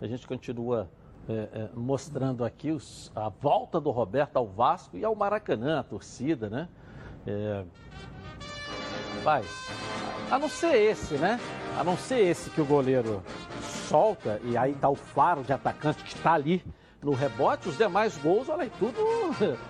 A 0.00 0.06
gente 0.06 0.26
continua 0.26 0.90
é, 1.28 1.32
é, 1.32 1.68
mostrando 1.74 2.44
aqui 2.44 2.70
os, 2.70 3.10
a 3.14 3.28
volta 3.28 3.80
do 3.80 3.90
Roberto 3.90 4.36
ao 4.36 4.46
Vasco 4.46 4.96
e 4.96 5.04
ao 5.04 5.14
Maracanã, 5.14 5.80
a 5.80 5.82
torcida, 5.82 6.50
né? 6.50 6.68
É, 7.26 7.64
a 10.30 10.38
não 10.38 10.48
ser 10.48 10.76
esse, 10.76 11.14
né? 11.14 11.40
A 11.78 11.84
não 11.84 11.96
ser 11.96 12.20
esse 12.20 12.50
que 12.50 12.60
o 12.60 12.64
goleiro 12.64 13.22
solta 13.88 14.40
e 14.44 14.56
aí 14.56 14.74
tá 14.74 14.88
o 14.88 14.94
faro 14.94 15.42
de 15.42 15.52
atacante 15.52 16.02
que 16.02 16.14
está 16.14 16.34
ali 16.34 16.62
no 17.04 17.12
rebote, 17.12 17.68
os 17.68 17.76
demais 17.76 18.16
gols, 18.16 18.48
olha 18.48 18.62
aí, 18.62 18.72
tudo 18.78 18.98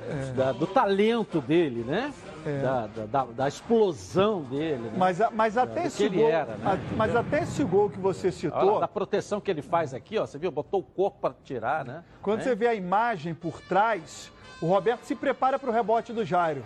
é. 0.09 0.33
da, 0.33 0.53
do 0.53 0.67
talento 0.67 1.41
dele, 1.41 1.83
né? 1.83 2.13
É. 2.47 2.63
Da, 2.63 2.87
da, 2.87 3.25
da, 3.25 3.49
explosão 3.49 4.43
dele. 4.43 4.83
Né? 4.83 4.93
Mas, 4.97 5.19
mas 5.33 5.57
até 5.57 5.87
esse 5.87 6.09
gol, 6.09 6.29
era, 6.29 6.57
né? 6.57 6.81
mas 6.97 7.17
até 7.17 7.43
esse 7.43 7.65
gol 7.65 7.91
que 7.91 7.99
você 7.99 8.31
citou. 8.31 8.73
Olha, 8.73 8.81
da 8.81 8.89
proteção 8.89 9.41
que 9.41 9.51
ele 9.51 9.63
faz 9.63 9.93
aqui, 9.93 10.19
ó, 10.19 10.27
você 10.27 10.39
viu? 10.39 10.53
Botou 10.53 10.81
o 10.81 10.85
corpo 10.85 11.19
para 11.21 11.35
tirar, 11.43 11.85
né? 11.85 12.05
Quando 12.23 12.39
né? 12.39 12.45
você 12.45 12.55
vê 12.55 12.69
a 12.69 12.75
imagem 12.75 13.35
por 13.35 13.61
trás, 13.63 14.31
o 14.61 14.67
Roberto 14.67 15.05
se 15.05 15.15
prepara 15.15 15.59
para 15.59 15.71
o 15.71 15.73
rebote 15.73 16.13
do 16.13 16.25
Jairo. 16.25 16.63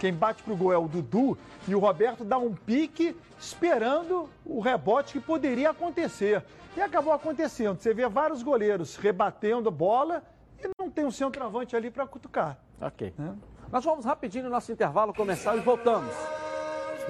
Quem 0.00 0.14
bate 0.14 0.42
pro 0.42 0.56
gol 0.56 0.72
é 0.72 0.78
o 0.78 0.88
Dudu 0.88 1.36
e 1.68 1.74
o 1.74 1.78
Roberto 1.78 2.24
dá 2.24 2.38
um 2.38 2.54
pique 2.54 3.14
esperando 3.38 4.30
o 4.46 4.58
rebote 4.58 5.12
que 5.12 5.20
poderia 5.20 5.70
acontecer. 5.70 6.42
E 6.74 6.80
acabou 6.80 7.12
acontecendo. 7.12 7.78
Você 7.78 7.92
vê 7.92 8.08
vários 8.08 8.42
goleiros 8.42 8.96
rebatendo 8.96 9.68
a 9.68 9.70
bola 9.70 10.22
e 10.58 10.70
não 10.80 10.90
tem 10.90 11.04
um 11.04 11.10
centroavante 11.10 11.76
ali 11.76 11.90
para 11.90 12.06
cutucar. 12.06 12.56
Ok. 12.80 13.12
Né? 13.18 13.34
Nós 13.70 13.84
vamos 13.84 14.06
rapidinho 14.06 14.44
no 14.44 14.50
nosso 14.50 14.72
intervalo 14.72 15.12
começar 15.12 15.54
e 15.54 15.60
voltamos. 15.60 16.14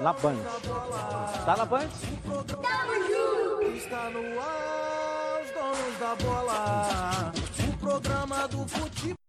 Na 0.01 0.11
Band. 0.11 0.35
Tá 1.45 1.55
na 1.55 1.63
Band? 1.63 1.87
Tamo 2.27 2.93
junto! 3.07 3.71
Está 3.77 4.09
no 4.09 4.19
ar, 4.37 5.41
os 5.41 5.51
donos 5.51 5.97
da 5.97 6.15
bola. 6.15 7.31
O 7.69 7.77
programa 7.77 8.47
do 8.49 8.67
futebol. 8.67 9.21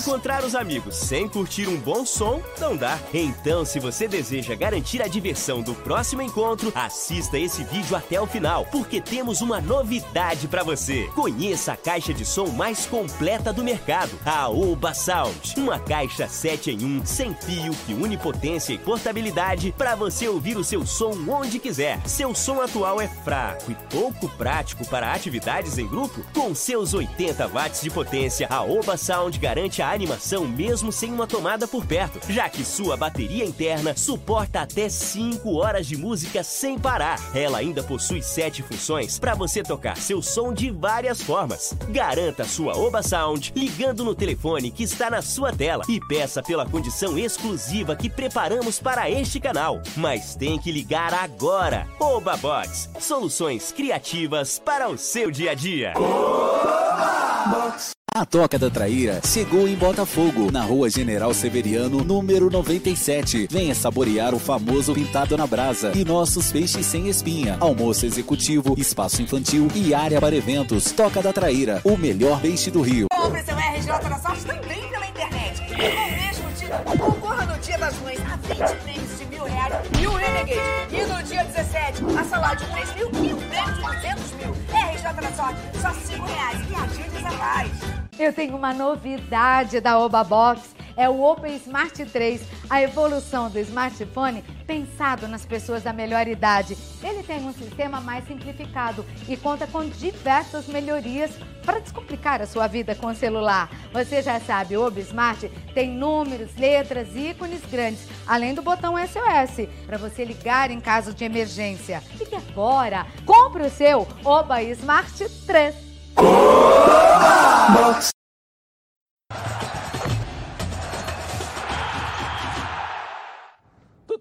Encontrar 0.00 0.42
os 0.44 0.54
amigos 0.54 0.96
sem 0.96 1.28
curtir 1.28 1.68
um 1.68 1.76
bom 1.76 2.06
som 2.06 2.40
não 2.58 2.74
dá. 2.74 2.98
Então, 3.12 3.66
se 3.66 3.78
você 3.78 4.08
deseja 4.08 4.54
garantir 4.54 5.02
a 5.02 5.06
diversão 5.06 5.60
do 5.60 5.74
próximo 5.74 6.22
encontro, 6.22 6.72
assista 6.74 7.38
esse 7.38 7.62
vídeo 7.64 7.94
até 7.94 8.18
o 8.18 8.26
final, 8.26 8.64
porque 8.72 8.98
temos 8.98 9.42
uma 9.42 9.60
novidade 9.60 10.48
para 10.48 10.62
você. 10.62 11.06
Conheça 11.14 11.74
a 11.74 11.76
caixa 11.76 12.14
de 12.14 12.24
som 12.24 12.46
mais 12.46 12.86
completa 12.86 13.52
do 13.52 13.62
mercado, 13.62 14.18
a 14.24 14.48
Oba 14.48 14.94
Sound. 14.94 15.54
Uma 15.58 15.78
caixa 15.78 16.26
7 16.26 16.70
em 16.70 16.82
1, 17.00 17.04
sem 17.04 17.34
fio, 17.34 17.74
que 17.84 17.92
une 17.92 18.16
potência 18.16 18.72
e 18.72 18.78
portabilidade 18.78 19.74
para 19.76 19.94
você 19.94 20.26
ouvir 20.26 20.56
o 20.56 20.64
seu 20.64 20.86
som 20.86 21.12
onde 21.28 21.58
quiser. 21.58 22.00
Seu 22.06 22.34
som 22.34 22.62
atual 22.62 23.02
é 23.02 23.06
fraco 23.06 23.70
e 23.70 23.74
pouco 23.90 24.30
prático 24.30 24.82
para 24.86 25.12
atividades 25.12 25.76
em 25.76 25.86
grupo? 25.86 26.24
Com 26.32 26.54
seus 26.54 26.94
80 26.94 27.46
watts 27.48 27.82
de 27.82 27.90
potência, 27.90 28.46
a 28.48 28.62
Oba 28.62 28.96
Sound 28.96 29.38
garante 29.38 29.82
a 29.82 29.90
animação 30.00 30.48
mesmo 30.48 30.90
sem 30.90 31.12
uma 31.12 31.26
tomada 31.26 31.68
por 31.68 31.84
perto, 31.84 32.20
já 32.32 32.48
que 32.48 32.64
sua 32.64 32.96
bateria 32.96 33.44
interna 33.44 33.94
suporta 33.94 34.62
até 34.62 34.88
5 34.88 35.54
horas 35.56 35.86
de 35.86 35.94
música 35.94 36.42
sem 36.42 36.78
parar. 36.78 37.20
Ela 37.34 37.58
ainda 37.58 37.82
possui 37.82 38.22
7 38.22 38.62
funções 38.62 39.18
para 39.18 39.34
você 39.34 39.62
tocar 39.62 39.98
seu 39.98 40.22
som 40.22 40.54
de 40.54 40.70
várias 40.70 41.20
formas. 41.20 41.74
Garanta 41.90 42.44
sua 42.44 42.78
Oba 42.78 43.02
Sound 43.02 43.52
ligando 43.54 44.02
no 44.02 44.14
telefone 44.14 44.70
que 44.70 44.84
está 44.84 45.10
na 45.10 45.20
sua 45.20 45.52
tela 45.52 45.84
e 45.86 46.00
peça 46.00 46.42
pela 46.42 46.64
condição 46.64 47.18
exclusiva 47.18 47.94
que 47.94 48.08
preparamos 48.08 48.80
para 48.80 49.10
este 49.10 49.38
canal. 49.38 49.82
Mas 49.96 50.34
tem 50.34 50.58
que 50.58 50.72
ligar 50.72 51.12
agora. 51.12 51.86
Oba 52.00 52.38
Box, 52.38 52.88
soluções 52.98 53.70
criativas 53.70 54.58
para 54.58 54.88
o 54.88 54.96
seu 54.96 55.30
dia 55.30 55.50
a 55.50 55.54
dia. 55.54 55.92
Oba 55.94 57.44
Box. 57.50 57.99
A 58.12 58.26
Toca 58.26 58.58
da 58.58 58.68
Traíra 58.68 59.20
chegou 59.24 59.68
em 59.68 59.76
Botafogo, 59.76 60.50
na 60.50 60.62
rua 60.62 60.90
General 60.90 61.32
Severiano, 61.32 62.02
número 62.02 62.50
97. 62.50 63.46
Venha 63.48 63.72
saborear 63.72 64.34
o 64.34 64.38
famoso 64.40 64.92
pintado 64.92 65.36
na 65.36 65.46
brasa 65.46 65.92
e 65.94 66.04
nossos 66.04 66.50
peixes 66.50 66.84
sem 66.86 67.08
espinha. 67.08 67.56
Almoço 67.60 68.04
executivo, 68.04 68.74
espaço 68.76 69.22
infantil 69.22 69.68
e 69.76 69.94
área 69.94 70.20
para 70.20 70.34
eventos. 70.34 70.90
Toca 70.90 71.22
da 71.22 71.32
Traíra, 71.32 71.80
o 71.84 71.96
melhor 71.96 72.40
peixe 72.40 72.68
do 72.68 72.82
Rio. 72.82 73.06
Compre 73.12 73.44
seu 73.44 73.56
RJ 73.56 74.08
na 74.08 74.18
sorte 74.18 74.44
também 74.44 74.88
pela 74.88 75.06
internet. 75.06 75.62
E 75.68 75.70
no 75.70 76.26
mesmo 76.26 76.50
dia, 76.58 76.82
concorra 76.98 77.46
no 77.46 77.58
Dia 77.60 77.78
das 77.78 77.94
Mães 78.00 78.18
a 78.28 78.36
20 78.36 78.82
prêmios 78.82 79.18
de 79.18 79.24
mil 79.26 79.44
reais 79.44 79.74
e 80.02 80.06
um 80.08 80.14
Renegade. 80.14 80.60
E 80.90 81.04
no 81.04 81.22
dia 81.22 81.44
17, 81.44 82.18
a 82.18 82.24
salário 82.24 82.58
de 82.58 82.72
3 82.72 82.94
mil 82.96 83.06
e 83.06 83.34
um 83.34 83.48
prêmio 83.48 83.74
de 83.74 83.80
200 83.82 84.32
mil. 84.32 84.56
RJ 84.90 85.22
na 85.22 85.32
sorte, 85.32 85.60
só 85.80 85.94
5 85.94 86.26
reais. 86.26 86.58
E 86.68 86.74
a 86.74 86.86
gente 86.88 87.16
é 87.24 87.38
mais. 87.38 87.99
Eu 88.20 88.34
tenho 88.34 88.54
uma 88.54 88.74
novidade 88.74 89.80
da 89.80 89.98
Oba 89.98 90.22
Box, 90.22 90.76
é 90.94 91.08
o 91.08 91.22
Open 91.22 91.56
Smart 91.56 92.04
3, 92.04 92.42
a 92.68 92.82
evolução 92.82 93.48
do 93.48 93.58
smartphone 93.60 94.44
pensado 94.66 95.26
nas 95.26 95.46
pessoas 95.46 95.84
da 95.84 95.90
melhor 95.90 96.28
idade. 96.28 96.76
Ele 97.02 97.22
tem 97.22 97.38
um 97.48 97.52
sistema 97.54 97.98
mais 97.98 98.26
simplificado 98.26 99.06
e 99.26 99.38
conta 99.38 99.66
com 99.66 99.88
diversas 99.88 100.66
melhorias 100.66 101.30
para 101.64 101.78
descomplicar 101.78 102.42
a 102.42 102.46
sua 102.46 102.66
vida 102.66 102.94
com 102.94 103.06
o 103.06 103.14
celular. 103.14 103.70
Você 103.90 104.20
já 104.20 104.38
sabe, 104.38 104.76
o 104.76 104.86
Oba 104.86 105.00
Smart 105.00 105.48
tem 105.72 105.90
números, 105.90 106.54
letras, 106.58 107.16
ícones 107.16 107.62
grandes, 107.70 108.06
além 108.26 108.52
do 108.52 108.60
botão 108.60 108.96
SOS, 108.98 109.66
para 109.86 109.96
você 109.96 110.26
ligar 110.26 110.70
em 110.70 110.78
caso 110.78 111.14
de 111.14 111.24
emergência. 111.24 112.02
Ligue 112.18 112.36
agora, 112.36 113.06
compre 113.24 113.62
o 113.62 113.70
seu 113.70 114.06
Oba 114.22 114.62
Smart 114.62 115.26
3. 115.46 115.89
Box. 116.16 118.10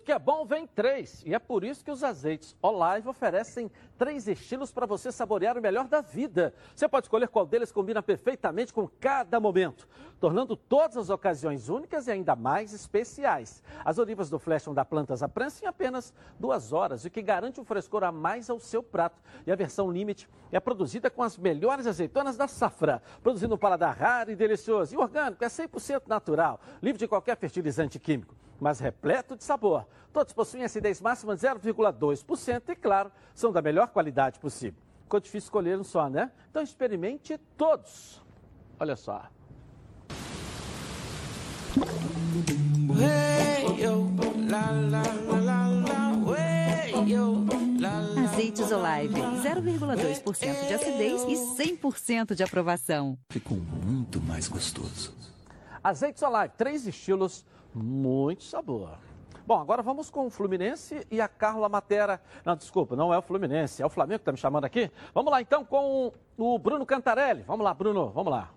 Que 0.10 0.14
é 0.14 0.18
bom 0.18 0.44
vem 0.44 0.66
três. 0.66 1.24
E 1.24 1.36
é 1.36 1.38
por 1.38 1.64
isso 1.64 1.86
que 1.86 1.92
os 1.92 2.04
azeites 2.04 2.58
Olive 2.64 3.08
oferecem 3.08 3.70
três 3.96 4.28
estilos 4.28 4.72
para 4.72 4.88
você 4.88 5.12
saborear 5.12 5.56
o 5.56 5.62
melhor 5.62 5.88
da 5.88 6.02
vida. 6.02 6.52
Você 6.76 6.90
pode 6.90 7.06
escolher 7.06 7.28
qual 7.28 7.46
deles 7.46 7.72
combina 7.72 8.02
perfeitamente 8.02 8.74
com 8.74 8.88
cada 8.88 9.40
momento, 9.40 9.88
tornando 10.20 10.56
todas 10.56 10.98
as 10.98 11.12
ocasiões 11.12 11.70
únicas 11.70 12.08
e 12.08 12.12
ainda 12.12 12.36
mais 12.36 12.74
especiais. 12.74 13.62
As 13.86 14.00
olivas 14.00 14.32
do 14.32 14.40
Flashon 14.40 14.74
da 14.74 14.84
Plantas 14.84 15.22
à 15.22 15.30
prensa 15.30 15.64
em 15.64 15.68
apenas 15.68 16.12
duas 16.40 16.74
horas, 16.74 17.06
o 17.06 17.10
que 17.12 17.22
garante 17.22 17.62
um 17.62 17.64
frescor 17.64 18.04
a 18.04 18.12
mais 18.12 18.50
ao 18.50 18.60
seu 18.60 18.82
prato. 18.82 19.22
E 19.46 19.52
a 19.52 19.56
versão 19.56 19.92
Limite 19.92 20.28
é 20.52 20.60
produzida 20.60 21.12
com 21.12 21.22
as 21.22 21.38
melhores 21.38 21.86
azeitonas 21.86 22.36
da 22.36 22.48
safra, 22.48 23.00
produzindo 23.22 23.54
um 23.54 23.60
paladar 23.60 23.96
raro 23.96 24.32
e 24.32 24.36
delicioso. 24.36 24.96
E 24.96 24.98
orgânico, 24.98 25.44
é 25.44 25.48
100% 25.48 26.08
natural, 26.08 26.60
livre 26.82 26.98
de 26.98 27.08
qualquer 27.08 27.38
fertilizante 27.38 28.00
químico 28.00 28.34
mas 28.60 28.80
repleto 28.80 29.36
de 29.36 29.44
sabor. 29.44 29.88
Todos 30.12 30.34
possuem 30.34 30.64
acidez 30.64 31.00
máxima 31.02 31.36
de 31.36 31.42
0,2% 31.42 32.70
e, 32.70 32.76
claro, 32.76 33.12
são 33.34 33.52
da 33.52 33.62
melhor 33.62 33.88
qualidade 33.88 34.40
possível. 34.40 34.82
Ficou 35.04 35.20
difícil 35.20 35.48
escolher 35.48 35.78
um 35.80 35.84
só, 35.84 36.10
né? 36.10 36.32
Então 36.50 36.62
experimente 36.62 37.38
todos. 37.58 38.22
Olha 38.80 38.96
só. 38.96 39.24
Azeites 48.24 48.72
Olive, 48.72 49.20
0,2% 49.20 50.68
de 50.68 50.74
acidez 50.74 51.24
e 51.24 51.78
100% 51.78 52.36
de 52.36 52.44
aprovação. 52.44 53.18
Ficou 53.30 53.58
muito 53.58 54.22
mais 54.22 54.48
gostoso. 54.48 55.14
Azeites 55.84 56.22
Olive, 56.24 56.54
três 56.58 56.88
estilos 56.88 57.46
muito 57.74 58.44
sabor. 58.44 58.98
Bom, 59.46 59.60
agora 59.60 59.82
vamos 59.82 60.10
com 60.10 60.28
o 60.28 60.30
Fluminense 60.30 61.06
e 61.10 61.20
a 61.20 61.28
Carla 61.28 61.68
Matera. 61.68 62.22
Não, 62.46 62.56
desculpa, 62.56 62.96
não 62.96 63.14
é 63.14 63.18
o 63.18 63.22
Fluminense, 63.22 63.82
é 63.82 63.86
o 63.86 63.90
Flamengo 63.90 64.20
que 64.20 64.22
está 64.22 64.32
me 64.32 64.38
chamando 64.38 64.66
aqui. 64.66 64.92
Vamos 65.14 65.32
lá 65.32 65.42
então 65.42 65.66
com 65.66 66.14
o 66.38 66.60
Bruno 66.60 66.86
Cantarelli. 66.86 67.44
Vamos 67.48 67.64
lá, 67.64 67.74
Bruno, 67.74 68.10
vamos 68.10 68.32
lá. 68.32 68.52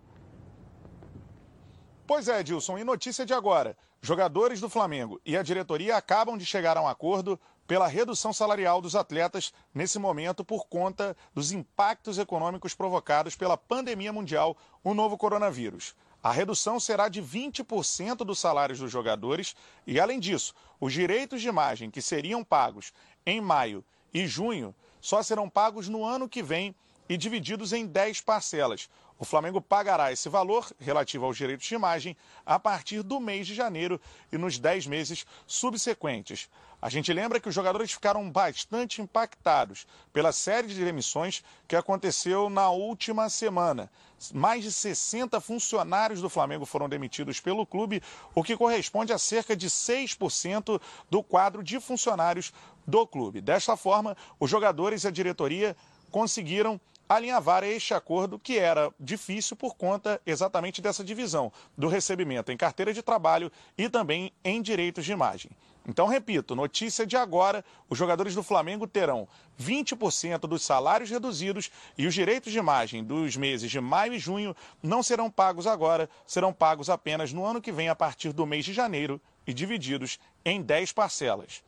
Pois 2.06 2.28
é, 2.28 2.40
Edilson, 2.40 2.76
e 2.76 2.84
notícia 2.84 3.24
de 3.24 3.32
agora. 3.32 3.74
Jogadores 4.02 4.60
do 4.60 4.68
Flamengo 4.68 5.20
e 5.24 5.36
a 5.36 5.42
diretoria 5.42 5.96
acabam 5.96 6.36
de 6.36 6.44
chegar 6.44 6.76
a 6.76 6.82
um 6.82 6.88
acordo 6.88 7.40
pela 7.66 7.86
redução 7.86 8.32
salarial 8.32 8.82
dos 8.82 8.94
atletas 8.94 9.50
nesse 9.72 9.98
momento 9.98 10.44
por 10.44 10.66
conta 10.66 11.16
dos 11.32 11.52
impactos 11.52 12.18
econômicos 12.18 12.74
provocados 12.74 13.34
pela 13.34 13.56
pandemia 13.56 14.12
mundial, 14.12 14.56
o 14.84 14.92
novo 14.92 15.16
coronavírus. 15.16 15.94
A 16.22 16.30
redução 16.30 16.78
será 16.78 17.08
de 17.08 17.20
20% 17.20 18.18
dos 18.18 18.38
salários 18.38 18.78
dos 18.78 18.92
jogadores 18.92 19.56
e, 19.84 19.98
além 19.98 20.20
disso, 20.20 20.54
os 20.80 20.92
direitos 20.92 21.40
de 21.40 21.48
imagem 21.48 21.90
que 21.90 22.00
seriam 22.00 22.44
pagos 22.44 22.92
em 23.26 23.40
maio 23.40 23.84
e 24.14 24.26
junho 24.26 24.72
só 25.00 25.20
serão 25.20 25.50
pagos 25.50 25.88
no 25.88 26.04
ano 26.04 26.28
que 26.28 26.40
vem 26.40 26.74
e 27.08 27.16
divididos 27.16 27.72
em 27.72 27.84
10 27.84 28.20
parcelas. 28.20 28.88
O 29.18 29.24
Flamengo 29.24 29.60
pagará 29.60 30.12
esse 30.12 30.28
valor 30.28 30.70
relativo 30.78 31.24
aos 31.24 31.36
direitos 31.36 31.66
de 31.66 31.74
imagem 31.74 32.16
a 32.46 32.58
partir 32.58 33.02
do 33.02 33.20
mês 33.20 33.46
de 33.46 33.54
janeiro 33.54 34.00
e 34.32 34.38
nos 34.38 34.58
10 34.58 34.86
meses 34.86 35.26
subsequentes. 35.46 36.48
A 36.80 36.88
gente 36.88 37.12
lembra 37.12 37.38
que 37.38 37.48
os 37.48 37.54
jogadores 37.54 37.92
ficaram 37.92 38.28
bastante 38.30 39.00
impactados 39.00 39.86
pela 40.12 40.32
série 40.32 40.68
de 40.68 40.84
demissões 40.84 41.44
que 41.68 41.76
aconteceu 41.76 42.48
na 42.48 42.70
última 42.70 43.28
semana. 43.28 43.90
Mais 44.30 44.62
de 44.62 44.70
60 44.70 45.40
funcionários 45.40 46.20
do 46.20 46.28
Flamengo 46.28 46.64
foram 46.66 46.88
demitidos 46.88 47.40
pelo 47.40 47.66
clube, 47.66 48.02
o 48.34 48.42
que 48.42 48.56
corresponde 48.56 49.12
a 49.12 49.18
cerca 49.18 49.56
de 49.56 49.68
6% 49.68 50.80
do 51.10 51.22
quadro 51.22 51.62
de 51.62 51.80
funcionários 51.80 52.52
do 52.86 53.06
clube. 53.06 53.40
Desta 53.40 53.76
forma, 53.76 54.16
os 54.38 54.50
jogadores 54.50 55.04
e 55.04 55.08
a 55.08 55.10
diretoria 55.10 55.76
conseguiram 56.10 56.80
alinhavar 57.08 57.64
este 57.64 57.94
acordo 57.94 58.38
que 58.38 58.58
era 58.58 58.92
difícil 58.98 59.56
por 59.56 59.74
conta 59.74 60.20
exatamente 60.24 60.80
dessa 60.80 61.04
divisão 61.04 61.52
do 61.76 61.88
recebimento 61.88 62.50
em 62.50 62.56
carteira 62.56 62.92
de 62.92 63.02
trabalho 63.02 63.50
e 63.76 63.88
também 63.88 64.32
em 64.44 64.62
direitos 64.62 65.04
de 65.04 65.12
imagem. 65.12 65.50
Então, 65.86 66.06
repito, 66.06 66.54
notícia 66.54 67.04
de 67.04 67.16
agora: 67.16 67.64
os 67.88 67.98
jogadores 67.98 68.34
do 68.34 68.42
Flamengo 68.42 68.86
terão 68.86 69.26
20% 69.60 70.40
dos 70.40 70.64
salários 70.64 71.10
reduzidos 71.10 71.70
e 71.98 72.06
os 72.06 72.14
direitos 72.14 72.52
de 72.52 72.58
imagem 72.58 73.02
dos 73.02 73.36
meses 73.36 73.70
de 73.70 73.80
maio 73.80 74.14
e 74.14 74.18
junho 74.18 74.54
não 74.82 75.02
serão 75.02 75.30
pagos 75.30 75.66
agora, 75.66 76.08
serão 76.26 76.52
pagos 76.52 76.88
apenas 76.88 77.32
no 77.32 77.44
ano 77.44 77.60
que 77.60 77.72
vem, 77.72 77.88
a 77.88 77.96
partir 77.96 78.32
do 78.32 78.46
mês 78.46 78.64
de 78.64 78.72
janeiro 78.72 79.20
e 79.46 79.52
divididos 79.52 80.18
em 80.44 80.62
10 80.62 80.92
parcelas. 80.92 81.64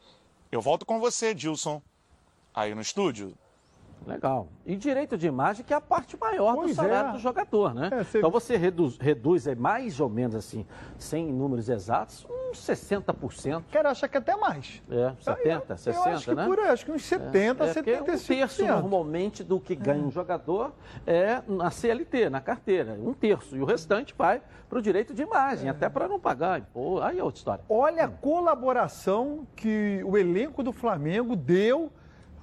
Eu 0.51 0.63
volto 0.63 0.87
com 0.87 1.01
você, 1.01 1.35
Dilson, 1.35 1.83
aí 2.55 2.75
no 2.75 2.81
estúdio. 2.81 3.37
Legal. 4.07 4.49
E 4.67 4.77
direito 4.77 5.17
de 5.17 5.27
imagem, 5.27 5.65
que 5.65 5.73
é 5.73 5.77
a 5.77 5.81
parte 5.81 6.17
maior 6.19 6.55
Pois 6.55 6.71
do 6.71 6.75
salário 6.75 7.11
é. 7.11 7.13
do 7.13 7.19
jogador, 7.19 7.75
né? 7.75 7.89
É, 7.93 8.05
você- 8.05 8.19
Então 8.19 8.31
você 8.31 8.57
reduz, 8.57 8.97
reduz 8.99 9.47
é 9.47 9.55
mais 9.55 10.01
ou 10.01 10.09
menos 10.09 10.35
assim, 10.35 10.67
sem 10.99 11.33
números 11.33 11.69
exatos, 11.69 12.27
uns 12.31 12.59
60%. 12.59 13.65
Quero 13.71 13.89
achar 13.89 14.09
que 14.09 14.17
até 14.17 14.37
mais. 14.37 14.83
É, 14.91 15.13
70, 15.21 15.77
60, 15.77 16.09
eu 16.09 16.15
acho 16.15 16.25
que 16.31 16.35
né? 16.35 16.47
por 16.47 16.59
aí, 16.59 16.69
acho 16.69 16.85
que 16.85 16.93
uns 16.93 17.05
70, 17.05 17.65
é, 17.65 17.71
é 17.71 17.73
porque 17.75 17.91
75%. 17.93 18.35
Um 18.35 18.39
terço 18.39 18.65
normalmente 18.67 19.43
do 19.45 19.59
que 19.61 19.75
ganha 19.75 20.03
um 20.05 20.11
jogador 20.11 20.73
é 21.07 21.43
na 21.49 21.71
CLT, 21.71 22.31
na 22.31 22.41
carteira. 22.41 22.93
Um 23.01 23.13
terço. 23.13 23.57
E 23.57 23.61
o 23.61 23.65
restante 23.65 24.15
vai 24.17 24.41
para 24.69 24.79
o 24.79 24.83
direito 24.83 25.15
de 25.15 25.23
imagem, 25.23 25.69
até 25.69 25.89
para 25.89 26.09
não 26.09 26.19
pagar. 26.19 26.61
Pô, 26.73 27.01
aí 27.01 27.19
é 27.19 27.25
outra 27.25 27.39
história. 27.39 27.65
Olha 27.69 28.05
a 28.05 28.09
colaboração 28.09 29.47
que 29.55 30.03
o 30.05 30.17
elenco 30.17 30.63
do 30.63 30.73
Flamengo 30.73 31.37
deu 31.37 31.93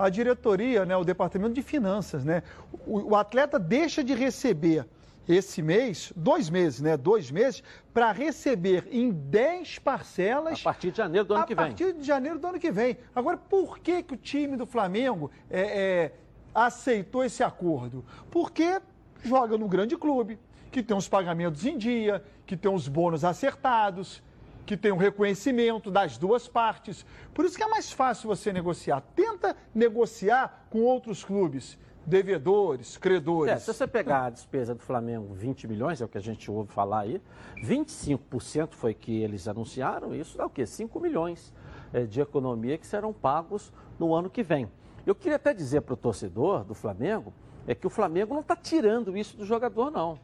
à 0.01 0.09
diretoria, 0.09 0.85
né, 0.85 0.95
o 0.95 1.03
departamento 1.03 1.53
de 1.53 1.61
finanças, 1.61 2.23
né? 2.23 2.43
O, 2.85 3.11
o 3.11 3.15
atleta 3.15 3.59
deixa 3.59 4.03
de 4.03 4.13
receber 4.13 4.85
esse 5.27 5.61
mês, 5.61 6.11
dois 6.15 6.49
meses, 6.49 6.81
né, 6.81 6.97
dois 6.97 7.29
meses, 7.29 7.63
para 7.93 8.11
receber 8.11 8.87
em 8.91 9.11
10 9.11 9.79
parcelas. 9.79 10.59
A 10.61 10.63
partir 10.63 10.91
de 10.91 10.97
janeiro 10.97 11.27
do 11.27 11.33
ano 11.33 11.43
a 11.43 11.47
que 11.47 11.55
vem. 11.55 11.65
partir 11.65 11.93
de 11.93 12.03
janeiro 12.03 12.39
do 12.39 12.47
ano 12.47 12.59
que 12.59 12.71
vem. 12.71 12.97
Agora, 13.15 13.37
por 13.37 13.79
que, 13.79 14.01
que 14.03 14.13
o 14.13 14.17
time 14.17 14.57
do 14.57 14.65
Flamengo 14.65 15.31
é, 15.49 15.61
é, 15.61 16.13
aceitou 16.53 17.23
esse 17.23 17.43
acordo? 17.43 18.03
Porque 18.29 18.81
joga 19.23 19.57
num 19.57 19.67
grande 19.67 19.95
clube, 19.95 20.39
que 20.71 20.81
tem 20.81 20.95
os 20.95 21.07
pagamentos 21.07 21.65
em 21.65 21.77
dia, 21.77 22.23
que 22.45 22.57
tem 22.57 22.73
os 22.73 22.87
bônus 22.87 23.23
acertados, 23.23 24.23
que 24.65 24.77
tem 24.77 24.91
um 24.91 24.97
reconhecimento 24.97 25.89
das 25.89 26.17
duas 26.17 26.47
partes. 26.47 27.05
Por 27.33 27.45
isso 27.45 27.57
que 27.57 27.63
é 27.63 27.67
mais 27.67 27.91
fácil 27.91 28.27
você 28.27 28.53
negociar. 28.53 29.01
Tenta 29.15 29.55
negociar 29.73 30.67
com 30.69 30.81
outros 30.81 31.23
clubes, 31.23 31.77
devedores, 32.05 32.97
credores. 32.97 33.53
É, 33.53 33.57
se 33.57 33.73
você 33.73 33.87
pegar 33.87 34.25
a 34.25 34.29
despesa 34.29 34.73
do 34.73 34.81
Flamengo, 34.81 35.33
20 35.33 35.67
milhões, 35.67 36.01
é 36.01 36.05
o 36.05 36.07
que 36.07 36.17
a 36.17 36.21
gente 36.21 36.49
ouve 36.49 36.71
falar 36.71 37.01
aí, 37.01 37.21
25% 37.63 38.73
foi 38.73 38.93
que 38.93 39.21
eles 39.21 39.47
anunciaram, 39.47 40.15
isso 40.15 40.37
dá 40.37 40.45
o 40.45 40.49
quê? 40.49 40.65
5 40.65 40.99
milhões 40.99 41.53
é, 41.93 42.03
de 42.03 42.21
economia 42.21 42.77
que 42.77 42.87
serão 42.87 43.13
pagos 43.13 43.71
no 43.99 44.13
ano 44.13 44.29
que 44.29 44.43
vem. 44.43 44.69
Eu 45.05 45.15
queria 45.15 45.35
até 45.35 45.53
dizer 45.53 45.81
para 45.81 45.93
o 45.93 45.97
torcedor 45.97 46.63
do 46.63 46.73
Flamengo, 46.73 47.33
é 47.67 47.75
que 47.75 47.87
o 47.87 47.89
Flamengo 47.89 48.33
não 48.33 48.41
está 48.41 48.55
tirando 48.55 49.15
isso 49.15 49.37
do 49.37 49.45
jogador, 49.45 49.91
não. 49.91 50.19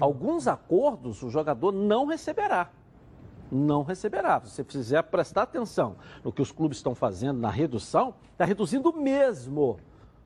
Alguns 0.00 0.46
acordos 0.46 1.22
o 1.22 1.30
jogador 1.30 1.72
não 1.72 2.06
receberá. 2.06 2.70
Não 3.54 3.82
receberá. 3.82 4.40
Se 4.40 4.50
você 4.50 4.64
precisar 4.64 5.02
prestar 5.02 5.42
atenção 5.42 5.96
no 6.24 6.32
que 6.32 6.40
os 6.40 6.50
clubes 6.50 6.78
estão 6.78 6.94
fazendo 6.94 7.38
na 7.38 7.50
redução, 7.50 8.14
está 8.32 8.46
reduzindo 8.46 8.90
mesmo. 8.94 9.78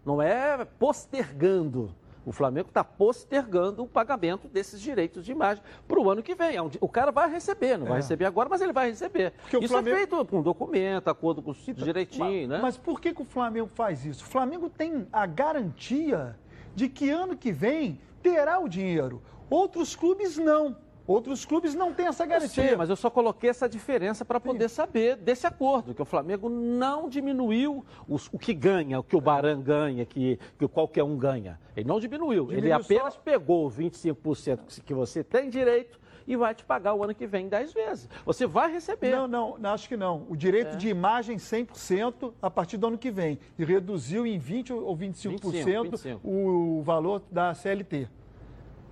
Não 0.05 0.23
é 0.23 0.65
postergando. 0.65 1.93
O 2.25 2.33
Flamengo 2.33 2.69
está 2.69 2.83
postergando 2.83 3.83
o 3.85 3.87
pagamento 3.87 4.49
desses 4.49 4.81
direitos 4.81 5.25
de 5.25 5.31
imagem 5.33 5.63
para 5.87 5.99
o 6.01 6.11
ano 6.11 6.23
que 6.23 6.35
vem. 6.35 6.57
É 6.57 6.63
O 6.81 6.89
cara 6.89 7.11
vai 7.13 7.31
receber, 7.31 7.77
não 7.77 7.87
vai 7.87 7.97
É. 7.99 8.01
receber 8.01 8.25
agora, 8.27 8.49
mas 8.49 8.61
ele 8.61 8.73
vai 8.73 8.91
receber. 8.91 9.33
Porque 9.43 9.57
o 9.57 9.61
Isso 9.61 9.73
Flamengo- 9.73 9.95
é 9.97 9.99
feito 9.99 10.25
com 10.25 10.43
documento, 10.43 11.09
acordo 11.09 11.41
com 11.43 11.53
direitinho, 11.53 12.25
mas, 12.25 12.49
né? 12.49 12.59
Mas 12.63 12.77
por 12.77 13.01
que, 13.01 13.13
que 13.15 13.23
o 13.23 13.25
Flamengo 13.25 13.71
faz 13.75 14.05
isso? 14.05 14.25
O 14.25 14.29
Flamengo 14.29 14.69
tem 14.69 15.07
a 15.13 15.25
garantia 15.27 16.37
de 16.75 16.89
que 16.89 17.11
ano 17.11 17.37
que 17.37 17.53
vem 17.53 18.01
terá 18.23 18.59
o 18.59 18.69
dinheiro. 18.69 19.23
Outros 19.49 19.95
clubes 19.97 20.37
não. 20.37 20.77
Outros 21.07 21.45
clubes 21.45 21.75
não 21.75 21.93
têm 21.93 22.07
essa 22.09 22.25
Eu 22.25 22.29
garantia. 22.29 22.67
sei, 22.69 22.77
mas 22.77 22.91
eu 22.91 22.97
só 22.97 23.09
coloquei 23.09 23.49
essa 23.51 23.69
diferença 23.69 24.25
para 24.25 24.41
poder 24.41 24.69
saber 24.69 25.17
desse 25.17 25.47
acordo, 25.47 25.95
que 25.95 26.03
o 26.03 26.05
Flamengo 26.05 26.49
não 26.49 27.09
diminuiu 27.09 27.85
os- 28.09 28.29
o 28.33 28.39
que 28.39 28.53
ganha, 28.53 28.99
o 28.99 29.05
que 29.05 29.15
o 29.17 29.21
Baran 29.21 29.61
ganha, 29.61 30.05
que, 30.05 30.39
que 30.59 30.67
qualquer 30.67 31.05
um 31.05 31.17
ganha. 31.17 31.61
Ele 31.77 31.87
não 31.87 32.01
diminuiu. 32.01 32.51
Ele 32.51 32.63
Diminuiu 32.63 32.77
apenas 32.77 33.17
pegou 33.17 33.67
os 33.67 33.77
25% 33.77 34.83
que- 34.85 34.95
você 34.95 35.23
tem 35.23 35.49
direito 35.49 35.99
e 36.27 36.35
vai 36.37 36.53
te 36.55 36.65
pagar 36.65 36.93
o 36.95 37.05
ano 37.05 37.15
que 37.15 37.25
vem 37.27 37.47
10 37.49 37.73
vezes. 37.73 38.09
Você 38.25 38.45
vai 38.47 38.73
receber. 38.73 39.13
Não, 39.29 39.57
não, 39.59 39.71
acho 39.73 39.87
que 39.89 39.97
não. 39.97 40.27
O 40.29 40.37
direito 40.37 40.75
É. 40.75 40.77
de 40.77 40.89
imagem 40.89 41.39
100% 41.39 42.35
a 42.43 42.51
partir 42.51 42.77
do 42.79 42.89
ano 42.89 42.99
que 42.99 43.13
vem. 43.13 43.39
E 43.57 43.65
reduziu 43.65 44.27
em 44.27 44.39
20% 44.39 44.83
ou 44.85 44.97
25%, 44.97 45.83
25. 45.91 46.21
o 46.29 46.83
valor 46.83 47.23
da 47.31 47.55
CLT. 47.55 48.09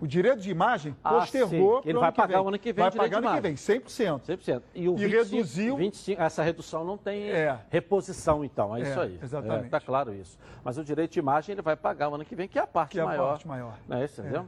O 0.05 0.07
direito 0.07 0.41
de 0.41 0.51
imagem 0.51 0.95
Ah, 1.03 1.15
postergou. 1.15 1.83
sim. 1.83 1.89
Ele 1.89 1.99
vai 1.99 2.13
pagar 2.13 2.43
o 2.43 2.49
ano 2.49 2.59
que 2.59 2.75
vem 2.75 2.83
Vai 2.83 2.91
pagar 2.93 3.17
ano 3.17 3.27
que 3.29 3.41
vem, 3.41 3.53
imagem. 3.53 3.57
100%. 3.57 4.21
100%. 4.27 4.63
E, 4.75 4.87
o 4.87 4.93
E 4.93 4.97
25, 5.07 5.35
reduziu- 5.35 5.77
25, 5.79 6.21
essa 6.21 6.43
redução 6.43 6.85
não 6.85 6.99
tem 6.99 7.31
É. 7.31 7.59
reposição, 7.71 8.45
então. 8.45 8.77
É, 8.77 8.81
É, 8.81 8.83
isso 8.83 9.01
aí. 9.01 9.19
exatamente. 9.23 9.65
Está 9.65 9.81
claro 9.81 10.13
isso. 10.13 10.39
Mas 10.63 10.77
o 10.77 10.85
direito 10.85 11.13
de 11.13 11.19
imagem 11.21 11.55
ele 11.55 11.63
vai 11.63 11.75
pagar 11.75 12.11
o 12.11 12.17
ano 12.17 12.25
que 12.27 12.35
vem, 12.37 12.47
que 12.47 12.59
é 12.59 12.63
a 12.63 12.67
parte 12.67 12.91
Que 12.91 12.99
é 13.01 13.03
a 13.03 13.07
maior. 13.07 13.29
parte 13.31 13.49
maior. 13.49 13.79
Não 13.89 13.97
é 13.97 14.05
isso, 14.05 14.21
entendeu? 14.21 14.45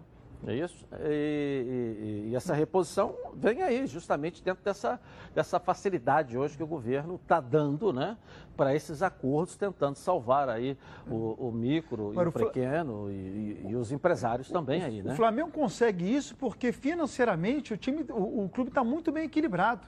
É 0.46 0.54
isso. 0.54 0.84
E, 1.00 2.26
e- 2.26 2.30
e 2.30 2.36
essa 2.36 2.54
reposição 2.54 3.14
vem 3.34 3.62
aí, 3.62 3.86
justamente 3.86 4.42
dentro 4.42 4.62
dessa, 4.64 5.00
dessa 5.34 5.58
facilidade 5.60 6.36
hoje 6.36 6.56
que 6.56 6.62
o 6.62 6.66
governo 6.66 7.16
está 7.22 7.40
dando, 7.40 7.92
né? 7.92 8.16
Para 8.56 8.74
esses 8.74 9.02
acordos, 9.02 9.56
tentando 9.56 9.96
salvar 9.96 10.48
aí 10.48 10.76
o, 11.08 11.48
o 11.48 11.52
micro 11.52 12.12
e 12.12 12.16
o 12.16 12.28
o 12.28 12.32
pequeno 12.46 13.10
e, 13.10 13.66
e- 13.68 13.76
os 13.76 13.92
empresários 13.92 14.48
também 14.50 14.82
aí, 14.82 15.02
né? 15.02 15.12
O 15.12 15.16
Flamengo 15.16 15.50
consegue 15.50 16.04
isso 16.14 16.34
porque 16.36 16.72
financeiramente 16.72 17.72
o 17.72 17.76
time, 17.76 18.04
o, 18.10 18.44
o 18.44 18.48
clube 18.48 18.70
está 18.70 18.82
muito 18.84 19.10
bem 19.12 19.24
equilibrado. 19.24 19.86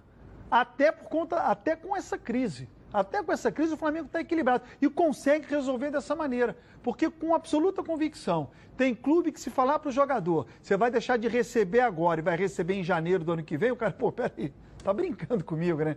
Até 0.50 0.90
por 0.90 1.08
conta, 1.08 1.36
até 1.40 1.76
com 1.76 1.94
essa 1.96 2.16
crise. 2.16 2.68
Até 2.92 3.22
com 3.22 3.32
essa 3.32 3.52
crise 3.52 3.74
o 3.74 3.76
Flamengo 3.76 4.06
está 4.06 4.20
equilibrado 4.20 4.64
e 4.80 4.88
consegue 4.88 5.46
resolver 5.48 5.90
dessa 5.90 6.14
maneira. 6.14 6.56
Porque 6.82 7.10
com 7.10 7.34
absoluta 7.34 7.82
convicção, 7.82 8.50
tem 8.76 8.94
clube 8.94 9.32
que 9.32 9.40
se 9.40 9.50
falar 9.50 9.78
para 9.78 9.88
o 9.88 9.92
jogador, 9.92 10.46
você 10.62 10.76
vai 10.76 10.90
deixar 10.90 11.18
de 11.18 11.28
receber 11.28 11.80
agora 11.80 12.20
e 12.20 12.22
vai 12.22 12.36
receber 12.36 12.74
em 12.74 12.84
janeiro 12.84 13.24
do 13.24 13.32
ano 13.32 13.42
que 13.42 13.58
vem, 13.58 13.70
o 13.70 13.76
cara, 13.76 13.92
pô, 13.92 14.10
peraí, 14.10 14.52
tá 14.82 14.92
brincando 14.92 15.44
comigo, 15.44 15.84
né? 15.84 15.96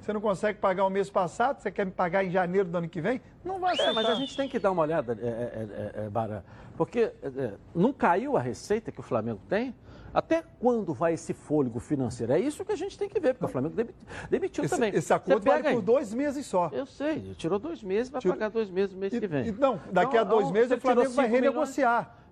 Você 0.00 0.12
não 0.14 0.20
consegue 0.20 0.58
pagar 0.58 0.84
o 0.86 0.90
mês 0.90 1.10
passado, 1.10 1.60
você 1.60 1.70
quer 1.70 1.84
me 1.84 1.92
pagar 1.92 2.24
em 2.24 2.30
janeiro 2.30 2.68
do 2.68 2.78
ano 2.78 2.88
que 2.88 3.00
vem? 3.00 3.20
Não 3.44 3.60
vai 3.60 3.72
É, 3.72 3.74
aceitar. 3.74 3.92
mas 3.94 4.06
a 4.06 4.14
gente 4.14 4.34
tem 4.36 4.48
que 4.48 4.58
dar 4.58 4.70
uma 4.70 4.82
olhada, 4.82 5.12
é, 5.20 5.26
é, 5.26 6.00
é, 6.02 6.04
é, 6.06 6.08
Bara, 6.08 6.42
porque 6.76 7.12
é, 7.22 7.26
é, 7.36 7.54
não 7.74 7.92
caiu 7.92 8.36
a 8.36 8.40
receita 8.40 8.90
que 8.90 8.98
o 9.00 9.02
Flamengo 9.02 9.40
tem? 9.48 9.74
Até 10.12 10.42
quando 10.58 10.92
vai 10.92 11.12
esse 11.14 11.32
fôlego 11.32 11.78
financeiro? 11.78 12.32
É 12.32 12.40
isso 12.40 12.64
que 12.64 12.72
a 12.72 12.76
gente 12.76 12.98
tem 12.98 13.08
que 13.08 13.20
ver, 13.20 13.34
porque 13.34 13.44
o 13.44 13.48
Flamengo 13.48 13.74
demi- 13.76 13.94
demitiu 14.28 14.64
Esse, 14.64 14.74
também. 14.74 14.92
esse 14.92 15.12
acordo 15.12 15.44
vale 15.44 15.62
por 15.62 15.68
aí. 15.68 15.80
dois 15.82 16.12
meses 16.12 16.44
só. 16.46 16.68
Eu 16.72 16.84
sei, 16.86 17.32
tirou 17.36 17.58
dois 17.60 17.80
meses, 17.82 18.10
vai 18.10 18.20
Tiro- 18.20 18.34
pagar 18.34 18.48
dois 18.50 18.68
meses 18.70 18.92
no 18.92 18.98
mês 19.00 19.12
que 19.16 19.24
vem. 19.26 19.46
E, 19.48 19.52
não, 19.52 19.78
daqui 19.92 20.16
Então, 20.16 20.20
a 20.20 20.24
dois 20.24 20.46
então, 20.46 20.52
meses 20.52 20.72
o 20.76 20.80
Flamengo 20.80 21.10
vai 21.10 21.26
cinco 21.26 21.36
milhões. 21.36 21.68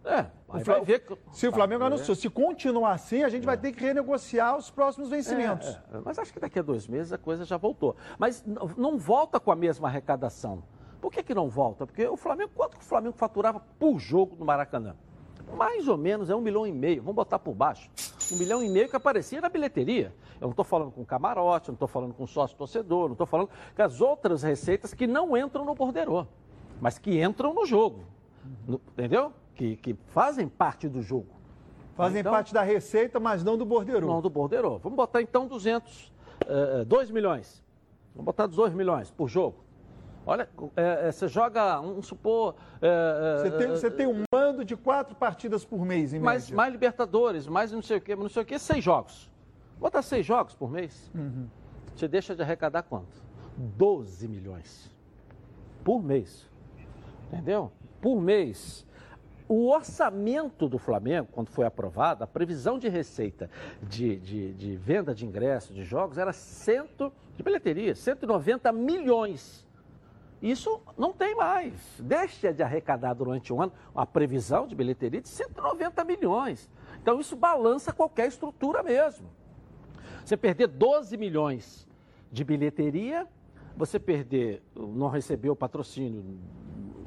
É, 0.08 0.26
O 0.48 0.56
aí 0.56 0.64
Fla- 0.64 0.74
vai 0.76 0.84
ver. 0.84 1.04
Se 1.32 1.46
o 1.46 1.52
Flamengo 1.52 1.84
anunciou, 1.84 2.14
se 2.16 2.30
continuar 2.30 2.92
assim, 2.92 3.22
a 3.22 3.28
gente 3.28 3.44
vai 3.44 3.58
ter 3.58 3.72
que 3.72 3.82
renegociar 3.84 4.56
os 4.56 4.70
próximos 4.70 5.10
vencimentos. 5.10 5.68
É, 5.68 5.96
é, 5.98 6.00
mas 6.04 6.18
acho 6.18 6.32
que 6.32 6.40
daqui 6.40 6.58
a 6.58 6.62
dois 6.62 6.88
meses 6.88 7.12
a 7.12 7.18
coisa 7.18 7.44
já 7.44 7.56
voltou. 7.58 7.94
Mas 8.18 8.42
não 8.76 8.96
volta 8.98 9.38
com 9.38 9.52
a 9.52 9.56
mesma 9.56 9.88
arrecadação. 9.88 10.62
Por 11.00 11.12
que, 11.12 11.22
que 11.22 11.34
não 11.34 11.48
volta? 11.48 11.86
Porque 11.86 12.06
o 12.08 12.16
Flamengo, 12.16 12.50
quanto 12.54 12.76
que 12.78 12.82
o 12.82 12.86
Flamengo 12.86 13.16
faturava 13.16 13.60
por 13.78 13.98
jogo 13.98 14.34
no 14.38 14.44
Maracanã? 14.46 14.96
Mais 15.56 15.86
ou 15.88 15.96
menos 15.96 16.28
é 16.28 16.34
um 16.34 16.40
milhão 16.40 16.66
e 16.66 16.72
meio, 16.72 17.00
vamos 17.02 17.14
botar 17.16 17.38
por 17.38 17.54
baixo. 17.54 17.90
Um 18.32 18.38
milhão 18.38 18.62
e 18.62 18.68
meio 18.68 18.88
que 18.88 18.96
aparecia 18.96 19.40
na 19.40 19.48
bilheteria. 19.48 20.12
Eu 20.40 20.42
não 20.46 20.50
estou 20.50 20.64
falando 20.64 20.90
com 20.90 21.04
camarote, 21.04 21.68
não 21.68 21.74
estou 21.74 21.88
falando 21.88 22.12
com 22.14 22.26
sócio 22.26 22.56
torcedor, 22.56 23.06
não 23.06 23.12
estou 23.12 23.26
falando 23.26 23.48
com 23.76 23.82
as 23.82 24.00
outras 24.00 24.42
receitas 24.42 24.92
que 24.92 25.06
não 25.06 25.36
entram 25.36 25.64
no 25.64 25.74
borderô, 25.74 26.26
mas 26.80 26.98
que 26.98 27.22
entram 27.22 27.54
no 27.54 27.64
jogo. 27.66 28.04
No- 28.66 28.80
entendeu? 28.88 29.32
Que, 29.58 29.74
que 29.76 29.94
fazem 30.06 30.46
parte 30.48 30.88
do 30.88 31.02
jogo. 31.02 31.34
Fazem 31.96 32.20
Então- 32.20 32.30
parte 32.32 32.54
da 32.54 32.62
receita, 32.62 33.18
mas 33.18 33.42
não 33.42 33.58
do 33.58 33.64
bordeiro. 33.66 34.06
Não 34.06 34.22
do 34.22 34.30
borderô. 34.30 34.78
Vamos 34.78 34.94
botar 34.96 35.20
então 35.20 35.48
200, 35.48 36.12
eh, 36.46 36.84
2 36.84 37.10
milhões. 37.10 37.60
Vamos 38.14 38.26
botar 38.26 38.46
2 38.46 38.72
milhões 38.72 39.10
por 39.10 39.28
jogo. 39.28 39.64
Olha, 40.24 40.48
eh, 40.76 41.08
eh, 41.08 41.10
você 41.10 41.26
joga, 41.26 41.80
vamos 41.80 42.06
supor... 42.06 42.54
eh, 42.80 43.36
Você 43.42 43.50
tem, 43.50 43.68
você 43.68 43.90
tem 43.90 44.06
um 44.06 44.22
mando 44.32 44.64
de 44.64 44.76
quatro 44.76 45.16
partidas 45.16 45.64
por 45.64 45.84
mês, 45.84 46.14
em 46.14 46.20
mais, 46.20 46.44
média. 46.44 46.56
mais 46.56 46.72
Libertadores, 46.72 47.48
mais 47.48 47.72
não 47.72 47.82
sei 47.82 47.96
o 47.96 48.00
quê, 48.00 48.14
não 48.14 48.28
sei 48.28 48.42
o 48.44 48.46
quê, 48.46 48.60
seis 48.60 48.84
jogos. 48.84 49.28
Botar 49.80 50.02
seis 50.02 50.24
jogos 50.24 50.54
por 50.54 50.70
mês, 50.70 51.10
Uhum. 51.12 51.48
você 51.96 52.06
deixa 52.06 52.32
de 52.36 52.42
arrecadar 52.42 52.84
quanto? 52.84 53.20
12 53.56 54.28
milhões 54.28 54.88
por 55.82 56.00
mês. 56.00 56.48
Entendeu? 57.32 57.72
Por 58.00 58.20
mês. 58.20 58.86
O 59.48 59.70
orçamento 59.70 60.68
do 60.68 60.76
Flamengo, 60.78 61.28
quando 61.32 61.48
foi 61.48 61.64
aprovado, 61.64 62.22
a 62.22 62.26
previsão 62.26 62.78
de 62.78 62.86
receita 62.88 63.48
de, 63.82 64.16
de, 64.16 64.52
de 64.52 64.76
venda 64.76 65.14
de 65.14 65.24
ingressos 65.24 65.74
de 65.74 65.82
jogos 65.84 66.18
era 66.18 66.34
cento, 66.34 67.10
de 67.34 67.42
bilheteria, 67.42 67.94
190 67.94 68.70
milhões. 68.72 69.66
Isso 70.42 70.80
não 70.98 71.14
tem 71.14 71.34
mais. 71.34 71.72
Deixa 71.98 72.52
de 72.52 72.62
arrecadar 72.62 73.14
durante 73.14 73.50
um 73.50 73.62
ano 73.62 73.72
a 73.94 74.04
previsão 74.04 74.66
de 74.66 74.74
bilheteria 74.74 75.22
de 75.22 75.28
190 75.28 76.04
milhões. 76.04 76.70
Então 77.00 77.18
isso 77.18 77.34
balança 77.34 77.90
qualquer 77.90 78.28
estrutura 78.28 78.82
mesmo. 78.82 79.28
Você 80.24 80.36
perder 80.36 80.66
12 80.68 81.16
milhões 81.16 81.88
de 82.30 82.44
bilheteria, 82.44 83.26
você 83.74 83.98
perder, 83.98 84.62
não 84.76 85.08
receber 85.08 85.48
o 85.48 85.56
patrocínio, 85.56 86.22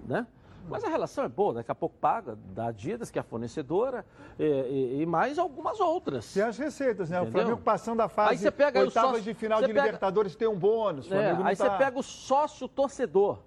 né? 0.07 0.25
Mas 0.69 0.83
a 0.83 0.89
relação 0.89 1.23
é 1.23 1.27
boa, 1.29 1.55
daqui 1.55 1.71
a 1.71 1.75
pouco 1.75 1.95
paga 1.99 2.37
da 2.53 2.67
Adidas, 2.67 3.11
que 3.11 3.19
é 3.19 3.21
a 3.21 3.23
fornecedora, 3.23 4.05
e, 4.39 4.43
e- 4.43 5.01
e 5.01 5.05
mais 5.05 5.37
algumas 5.37 5.79
outras. 5.79 6.33
Tem 6.33 6.43
as 6.43 6.57
receitas, 6.57 7.09
né? 7.09 7.19
O 7.19 7.23
Entendeu? 7.23 7.41
Flamengo 7.41 7.61
passando 7.61 7.99
a 8.01 8.07
fase 8.07 8.31
Aí 8.31 8.37
você 8.37 8.51
pega 8.51 8.79
o 8.79 8.83
oitavas 8.83 9.09
sócio- 9.17 9.23
de 9.25 9.33
final 9.33 9.59
de 9.61 9.67
pega- 9.67 9.81
Libertadores 9.83 10.35
tem 10.35 10.47
um 10.47 10.57
bônus. 10.57 11.09
O 11.09 11.13
É, 11.13 11.31
aí 11.43 11.55
tá- 11.55 11.69
você 11.69 11.77
pega 11.77 11.99
o 11.99 12.03
sócio 12.03 12.67
torcedor, 12.67 13.39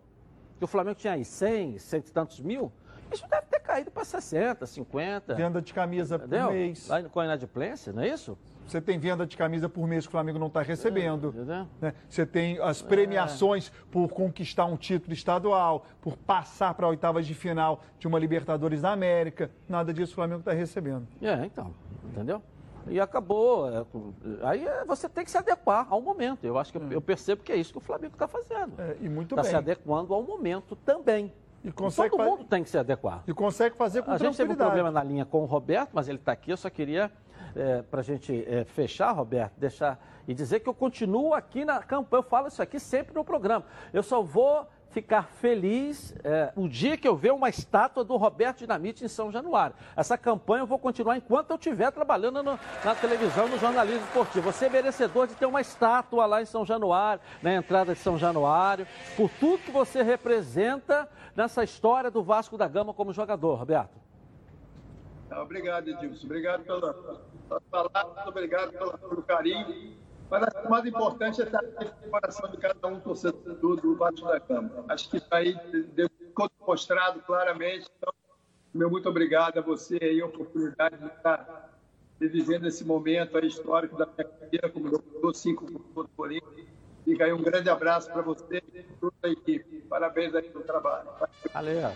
que 0.59 0.65
o 0.65 0.69
Flamengo 0.69 0.97
tinha 0.97 1.13
aí 1.15 1.25
100, 1.25 1.79
cento 1.79 2.09
e 2.09 2.13
tantos 2.13 2.41
mil, 2.41 2.71
isso 3.13 3.27
deve 3.29 3.47
ter 3.47 3.61
caído 3.61 3.91
para 3.91 4.05
60, 4.05 4.67
50. 4.67 5.35
Venda 5.35 5.63
de 5.63 5.73
camisa 5.73 6.17
Entendeu? 6.17 6.47
por 6.49 6.53
mês. 6.53 6.89
Lá 6.89 7.03
com 7.05 7.21
a 7.21 7.25
inadimplência, 7.25 7.93
não 7.93 8.03
é 8.03 8.09
isso? 8.09 8.37
Você 8.67 8.81
tem 8.81 8.99
venda 8.99 9.27
de 9.27 9.37
camisa 9.37 9.69
por 9.69 9.87
mês 9.87 10.05
que 10.05 10.09
o 10.09 10.13
Flamengo 10.13 10.39
não 10.39 10.47
está 10.47 10.63
recebendo. 10.63 11.29
entendeu? 11.29 11.67
né? 11.81 11.95
Você 12.09 12.25
tem 12.25 12.59
as 12.61 12.81
premiações 12.83 13.71
por 13.91 14.09
conquistar 14.09 14.65
um 14.65 14.77
título 14.77 15.13
estadual, 15.13 15.85
por 16.01 16.17
passar 16.17 16.73
para 16.75 16.89
oitavas 16.89 17.27
de 17.27 17.35
final 17.35 17.83
de 17.99 18.07
uma 18.07 18.19
Libertadores 18.19 18.81
da 18.83 18.91
América. 18.93 19.51
Nada 19.69 19.93
disso 19.93 20.13
o 20.13 20.15
Flamengo 20.15 20.41
está 20.41 20.53
recebendo. 20.53 21.07
É, 21.21 21.45
então, 21.45 21.75
entendeu? 22.05 22.43
E 22.87 23.01
acabou. 23.01 23.69
é, 23.71 23.85
aí 24.43 24.67
é, 24.67 24.85
você 24.85 25.09
tem 25.09 25.25
que 25.25 25.31
se 25.31 25.39
adequar 25.39 25.87
ao 25.91 26.01
momento. 26.03 26.45
Eu 26.45 26.59
acho 26.59 26.71
que 26.73 26.79
eu- 26.79 26.93
eu 26.93 27.01
percebo 27.01 27.43
que 27.43 27.51
é 27.53 27.57
isso 27.57 27.73
que 27.73 27.79
o 27.79 27.81
Flamengo 27.81 28.15
está 28.15 28.29
fazendo. 28.29 28.73
É, 28.79 28.97
e 29.01 29.09
muito 29.09 29.33
Está 29.35 29.43
bem. 29.43 29.51
se 29.51 29.57
adequando 29.57 30.13
ao 30.13 30.23
momento 30.23 30.77
também. 30.77 31.33
E 31.65 31.73
consegue 31.73 32.11
Todo 32.11 32.23
mundo 32.27 32.45
tem 32.45 32.63
que 32.63 32.69
se 32.69 32.77
adequar. 32.77 33.23
E 33.27 33.33
consegue 33.33 33.75
fazer 33.75 34.03
com 34.03 34.11
A 34.11 34.19
gente 34.19 34.37
teve 34.37 34.53
um 34.53 34.55
tranquilidade. 34.57 34.71
problema 34.71 34.91
na 34.91 35.03
linha 35.03 35.25
com 35.25 35.41
o 35.43 35.47
Roberto, 35.47 35.91
mas 35.95 36.09
ele 36.11 36.19
está 36.19 36.33
aqui. 36.33 36.51
Eu 36.51 36.59
só 36.59 36.69
queria, 36.69 37.11
para 37.91 38.01
a 38.01 38.05
gente 38.05 38.45
é, 38.49 38.65
fechar, 38.65 39.13
Roberto, 39.13 39.53
deixar 39.59 39.99
e 40.27 40.35
dizer 40.35 40.61
que 40.61 40.69
eu 40.69 40.75
continuo 40.75 41.35
aqui 41.35 41.65
na 41.65 41.83
campanha. 41.83 42.21
Eu 42.21 42.29
falo 42.29 42.49
isso 42.49 42.63
aqui 42.63 42.79
sempre 42.81 43.15
no 43.15 43.25
programa. 43.25 43.65
Eu 43.93 44.03
só 44.03 44.23
vou 44.23 44.67
ficar 44.91 45.25
feliz 45.25 46.15
é, 46.23 46.53
o 46.55 46.69
dia 46.69 46.97
que 46.97 47.07
eu 47.07 47.17
ver 47.17 47.33
uma 47.33 47.49
estátua 47.49 48.05
do 48.05 48.17
Roberto 48.17 48.59
Dinamite 48.59 49.05
em 49.05 49.09
São 49.09 49.31
Januário. 49.33 49.75
Essa 49.97 50.17
campanha 50.17 50.63
eu 50.63 50.67
vou 50.69 50.79
continuar 50.79 51.17
enquanto 51.17 51.51
eu 51.51 51.57
estiver 51.57 51.91
trabalhando 51.91 52.45
no- 52.45 52.59
na 52.85 52.95
televisão, 52.95 53.49
no 53.49 53.59
jornalismo 53.59 54.05
esportivo. 54.07 54.53
Você 54.53 54.67
é 54.67 54.69
merecedor 54.69 55.27
de 55.27 55.35
ter 55.35 55.47
uma 55.47 55.61
estátua 55.61 56.27
lá 56.27 56.41
em 56.41 56.45
São 56.47 56.65
Januário, 56.65 57.21
na 57.43 57.53
entrada 57.55 57.93
de 57.93 57.99
São 57.99 58.17
Januário, 58.17 58.87
por 59.17 59.29
tudo 59.41 59.59
que 59.65 59.73
você 59.73 60.01
representa 60.01 61.09
nessa 61.35 61.65
história 61.65 62.09
do 62.09 62.23
Vasco 62.23 62.57
da 62.57 62.69
Gama 62.69 62.95
como 62.95 63.13
jogador, 63.13 63.57
Roberto. 63.57 63.99
Obrigado, 65.43 65.89
Edilson. 65.89 66.27
Obrigado 66.27 66.63
pela, 66.63 66.93
palavra, 67.71 68.29
obrigado 68.29 68.73
pelo 68.73 69.23
carinho. 69.23 69.97
Mas 70.31 70.43
o 70.65 70.71
mais 70.71 70.87
importante 70.87 71.43
é 71.43 71.45
estar 71.45 71.63
no 71.63 72.11
coração 72.11 72.51
de 72.51 72.57
cada 72.57 72.89
um 72.89 72.99
torcedor 73.01 73.81
do, 73.81 73.97
Vasco 73.97 74.27
da 74.27 74.39
Gama. 74.39 74.85
Acho 74.89 75.11
que 75.11 75.19
isso 75.19 75.29
aí 75.31 75.55
ficou 76.19 76.51
mostrado 76.67 77.21
claramente. 77.21 77.87
Então, 77.97 78.13
meu 78.73 78.91
muito 78.91 79.09
obrigado 79.09 79.59
a 79.59 79.61
você 79.61 79.99
aí, 80.03 80.21
a 80.21 80.27
oportunidade 80.27 80.97
de 80.97 81.07
estar 81.07 81.79
vivendo 82.19 82.67
esse 82.67 82.85
momento 82.85 83.39
histórico 83.45 83.97
da 83.97 84.07
minha 84.07 84.25
carreira 84.25 84.69
como 84.71 84.89
jogador, 84.89 85.35
cinco 85.35 85.67
como 85.71 86.09
Corinthians. 86.17 86.69
Fica 87.05 87.27
aí 87.27 87.33
um 87.33 87.43
grande 87.43 87.69
abraço 87.69 88.11
para 88.11 88.23
você 88.23 88.63
e 88.73 88.83
toda 88.99 89.15
a 89.23 89.29
equipe. 89.29 89.83
Parabéns 89.83 90.35
aí 90.35 90.49
pelo 90.49 90.65
trabalho. 90.65 91.09
Valeu. 91.53 91.93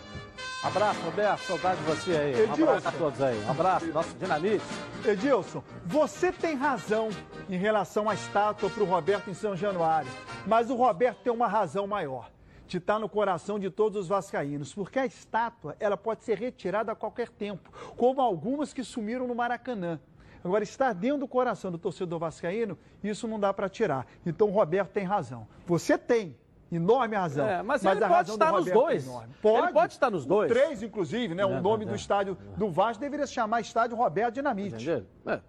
Abraço, 0.63 1.01
Roberto. 1.03 1.41
Saudade 1.43 1.81
de 1.81 1.87
você 1.87 2.13
aí. 2.17 2.35
Um 2.35 2.53
Edilson. 2.53 2.63
abraço 2.65 2.89
a 2.89 2.93
todos 2.93 3.23
aí. 3.23 3.45
Um 3.45 3.51
abraço, 3.51 3.87
nosso 3.87 4.15
dinamite. 4.17 4.65
Edilson, 5.05 5.63
você 5.87 6.33
tem 6.33 6.57
razão 6.57 7.11
em 7.49 7.57
relação 7.57 8.11
à 8.11 8.15
estátua 8.15 8.69
para 8.69 8.83
o 8.83 8.87
Roberto 8.87 9.31
em 9.31 9.35
São 9.35 9.55
Januário, 9.55 10.11
mas 10.47 10.69
o 10.69 10.75
Roberto 10.75 11.19
tem 11.23 11.33
uma 11.33 11.47
razão 11.47 11.87
maior, 11.87 12.29
de 12.67 12.79
estar 12.79 12.99
no 12.99 13.09
coração 13.09 13.59
de 13.59 13.71
todos 13.71 14.03
os 14.03 14.09
vascaínos, 14.09 14.75
porque 14.75 14.99
a 14.99 15.07
estátua 15.07 15.77
ela 15.79 15.97
pode 15.97 16.25
ser 16.25 16.37
retirada 16.37 16.91
a 16.91 16.97
qualquer 16.97 17.29
tempo, 17.29 17.71
como 17.97 18.21
algumas 18.21 18.73
que 18.73 18.83
sumiram 18.83 19.29
no 19.29 19.35
Maracanã. 19.37 20.01
Agora, 20.45 20.65
estar 20.65 20.93
dentro 20.93 21.19
do 21.19 21.29
coração 21.29 21.71
do 21.71 21.79
torcedor 21.79 22.19
vascaíno, 22.19 22.77
isso 23.03 23.27
não 23.29 23.39
dá 23.39 23.53
para 23.53 23.69
tirar. 23.69 24.07
Então, 24.25 24.49
o 24.49 24.53
Roberto 24.53 24.91
tem 24.91 25.05
razão. 25.05 25.47
Você 25.67 25.97
tem 25.99 26.37
enorme 26.71 27.17
razão. 27.17 27.47
É, 27.47 27.63
mas 27.63 27.85
ele 27.85 27.93
a 28.05 28.09
pode 28.09 28.13
razão 28.13 28.37
do 28.37 28.45
estar 28.45 28.53
nos 28.53 28.59
Roberto 28.61 28.77
é 28.79 28.81
dois. 28.85 29.07
enorme. 29.07 29.35
Ele 29.45 29.73
pode 29.73 29.93
estar 29.93 30.11
nos 30.11 30.25
O 30.25 30.29
dois. 30.29 30.53
Três, 30.53 30.83
inclusive, 30.83 31.35
né? 31.35 31.45
O 31.47 31.53
É, 31.55 31.61
nome 31.61 31.85
é, 31.85 31.87
do 31.89 31.93
é. 31.93 31.97
estádio 31.97 32.37
do 32.57 32.71
Vasco 32.71 33.01
deveria 33.01 33.27
se 33.27 33.33
chamar 33.33 33.61
Estádio 33.61 33.97
Roberto 33.97 34.35
Dinamite. 34.35 34.75
Entendeu? 34.75 35.07
É. 35.27 35.41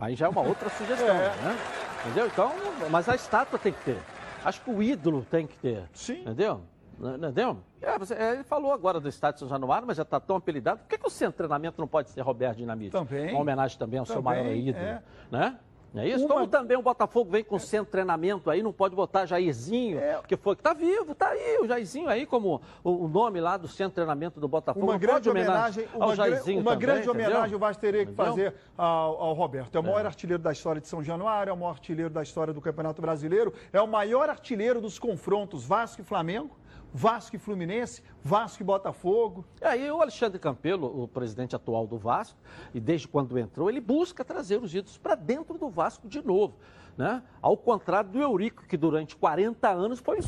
Aí 0.00 0.14
já 0.14 0.26
é 0.26 0.28
uma 0.28 0.42
outra 0.42 0.68
sugestão, 0.70 1.06
É. 1.14 1.28
né? 1.42 1.56
Entendeu? 2.04 2.26
Então, 2.26 2.52
mas 2.90 3.08
a 3.08 3.14
estátua 3.14 3.58
tem 3.58 3.72
que 3.72 3.80
ter. 3.84 3.98
Acho 4.44 4.60
que 4.60 4.70
o 4.70 4.82
ídolo 4.82 5.26
tem 5.30 5.46
que 5.46 5.56
ter. 5.56 5.84
Sim. 5.92 6.20
Entendeu? 6.20 6.60
Entendeu? 6.98 7.58
É, 7.82 7.98
você- 7.98 8.14
é, 8.14 8.32
ele 8.34 8.44
falou 8.44 8.72
agora 8.72 8.98
do 9.00 9.08
estádio 9.08 9.40
São 9.40 9.48
Januário, 9.48 9.86
mas 9.86 9.96
já 9.96 10.02
está 10.02 10.18
tão 10.20 10.36
apelidado. 10.36 10.78
Por 10.80 10.88
que, 10.88 10.96
que 10.98 11.06
o 11.06 11.10
centro 11.10 11.32
de 11.32 11.36
treinamento 11.38 11.80
não 11.80 11.86
pode 11.88 12.08
ser 12.10 12.20
Roberto 12.22 12.56
Dinamite? 12.58 12.90
Também. 12.92 13.32
Uma 13.32 13.40
homenagem 13.40 13.78
também 13.78 13.98
ao 13.98 14.06
seu 14.06 14.16
Também, 14.22 14.42
maior 14.42 14.54
ídolo. 14.54 14.84
é. 14.84 15.02
Né? 15.30 15.58
É 15.96 16.06
isso? 16.08 16.24
Uma- 16.26 16.34
Como 16.34 16.46
também 16.46 16.76
o 16.76 16.82
Botafogo 16.82 17.30
vem 17.30 17.42
com 17.42 17.58
centro 17.58 17.86
de 17.86 17.92
treinamento 17.92 18.50
aí, 18.50 18.62
não 18.62 18.72
pode 18.72 18.94
botar 18.94 19.24
Jairzinho, 19.24 19.98
É. 19.98 20.20
que 20.26 20.36
foi 20.36 20.54
que 20.54 20.62
tá 20.62 20.74
vivo, 20.74 21.14
tá 21.14 21.28
aí 21.28 21.58
o 21.60 21.66
Jairzinho 21.66 22.08
aí 22.08 22.26
como 22.26 22.60
o, 22.84 23.08
nome 23.08 23.40
lá 23.40 23.56
do 23.56 23.66
centro 23.66 23.90
de 23.90 23.94
treinamento 23.94 24.38
do 24.38 24.46
Botafogo. 24.46 24.84
Uma 24.86 24.98
grande 24.98 25.30
homenagem, 25.30 25.86
ao 25.94 26.08
uma, 26.08 26.16
Jairzinho 26.16 26.60
uma 26.60 26.72
também, 26.72 26.86
grande 26.86 27.08
entendeu? 27.08 27.26
homenagem 27.26 27.56
o 27.56 27.58
Vasco 27.58 27.80
teria 27.80 28.04
que 28.04 28.12
Entendeu? 28.12 28.26
fazer 28.32 28.54
ao, 28.76 29.20
ao 29.22 29.32
Roberto. 29.32 29.74
É 29.74 29.78
o 29.80 29.82
maior 29.82 30.04
artilheiro 30.06 30.42
da 30.42 30.52
história 30.52 30.80
de 30.80 30.86
São 30.88 31.02
Januário, 31.02 31.50
é 31.50 31.52
o 31.52 31.56
maior 31.56 31.70
artilheiro 31.70 32.10
da 32.10 32.22
história 32.22 32.52
do 32.52 32.60
Campeonato 32.60 33.00
Brasileiro, 33.00 33.52
é 33.72 33.80
o 33.80 33.86
maior 33.88 34.28
artilheiro 34.28 34.80
dos 34.80 34.98
confrontos 34.98 35.64
Vasco 35.64 36.02
e 36.02 36.04
Flamengo, 36.04 36.50
Vasco 36.92 37.36
e 37.36 37.38
Fluminense, 37.38 38.02
Vasco 38.22 38.62
e 38.62 38.64
Botafogo. 38.64 39.44
E 39.60 39.64
aí 39.64 39.90
o 39.90 40.00
Alexandre 40.00 40.38
Campelo, 40.38 41.02
o 41.02 41.08
presidente 41.08 41.54
atual 41.54 41.86
do 41.86 41.98
Vasco, 41.98 42.38
e 42.74 42.80
desde 42.80 43.06
quando 43.06 43.38
entrou, 43.38 43.68
ele 43.68 43.80
busca 43.80 44.24
trazer 44.24 44.60
os 44.60 44.74
ídolos 44.74 44.98
para 44.98 45.14
dentro 45.14 45.58
do 45.58 45.68
Vasco 45.68 46.08
de 46.08 46.24
novo. 46.24 46.54
Né? 46.96 47.22
Ao 47.42 47.56
contrário 47.56 48.10
do 48.10 48.20
Eurico, 48.20 48.64
que 48.66 48.76
durante 48.76 49.14
40 49.16 49.68
anos 49.68 50.00
foi 50.00 50.18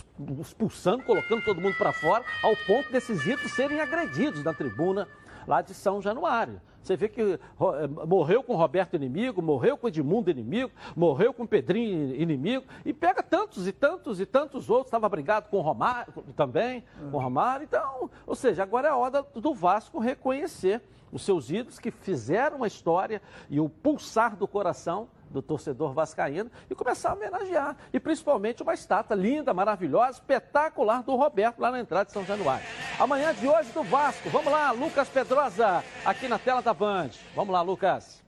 expulsando, 0.41 1.03
colocando 1.05 1.43
todo 1.45 1.61
mundo 1.61 1.77
para 1.79 1.93
fora, 1.93 2.23
ao 2.43 2.55
ponto 2.67 2.93
desses 2.93 3.25
ídolos 3.27 3.53
serem 3.53 3.81
agredidos 3.81 4.45
na 4.45 4.53
tribuna 4.53 5.09
lá 5.47 5.63
de 5.63 5.73
São 5.73 6.03
Januário. 6.03 6.61
Você 6.83 6.97
vê 6.97 7.09
que 7.09 7.21
eh, 7.21 7.39
morreu 8.07 8.43
com 8.43 8.55
Roberto 8.57 8.95
inimigo, 8.95 9.43
morreu 9.43 9.77
com 9.77 9.87
o 9.87 9.89
Edmundo 9.89 10.31
inimigo, 10.31 10.71
morreu 10.97 11.35
com 11.35 11.47
Pedrinho 11.47 12.15
inimigo, 12.15 12.65
e 12.85 12.93
pega 12.93 13.23
tantos 13.23 13.67
e 13.67 13.73
tantos 13.73 14.21
e 14.21 14.27
tantos 14.27 14.71
outros. 14.71 14.87
Estava 14.87 15.09
brigado 15.09 15.49
com 15.49 15.61
Romário 15.61 16.13
também, 16.37 16.85
com 17.11 17.17
o 17.17 17.21
Romário. 17.21 17.65
Então, 17.65 18.11
ou 18.27 18.35
seja, 18.35 18.63
agora 18.63 18.89
é 18.89 18.91
a 18.91 18.97
hora 18.97 19.23
do 19.23 19.55
Vasco 19.55 19.99
reconhecer 19.99 20.83
os 21.13 21.23
seus 21.23 21.51
ídolos 21.51 21.79
que 21.79 21.91
fizeram 21.91 22.63
a 22.63 22.67
história 22.67 23.21
e 23.49 23.61
o 23.61 23.69
pulsar 23.69 24.37
do 24.37 24.47
coração 24.47 25.09
do 25.31 25.43
torcedor 25.43 25.93
vascaíno 25.93 26.51
e 26.69 26.75
começar 26.75 27.11
a 27.11 27.15
homenagear. 27.15 27.77
E 27.93 28.01
principalmente 28.01 28.63
uma 28.63 28.75
estátua 28.75 29.17
linda, 29.17 29.53
maravilhosa, 29.55 30.19
espetacular 30.19 31.03
do 31.03 31.15
Roberto 31.17 31.59
lá 31.59 31.71
na 31.71 31.81
entrada 31.81 32.07
de 32.07 32.13
São 32.13 32.25
Januário. 32.25 32.67
Amanhã 32.99 33.35
de 33.35 33.49
hoje 33.49 33.71
do 33.73 33.83
Vasco. 33.83 34.29
Vamos 34.31 34.53
lá, 34.53 34.71
Lucas 34.71 35.09
Pedrosa, 35.09 35.85
aqui 36.05 36.29
na 36.29 36.39
tela 36.39 36.61
da 36.61 36.75
Band. 36.75 37.11
Vamos 37.35 37.53
lá, 37.53 37.63
Lucas. 37.63 38.28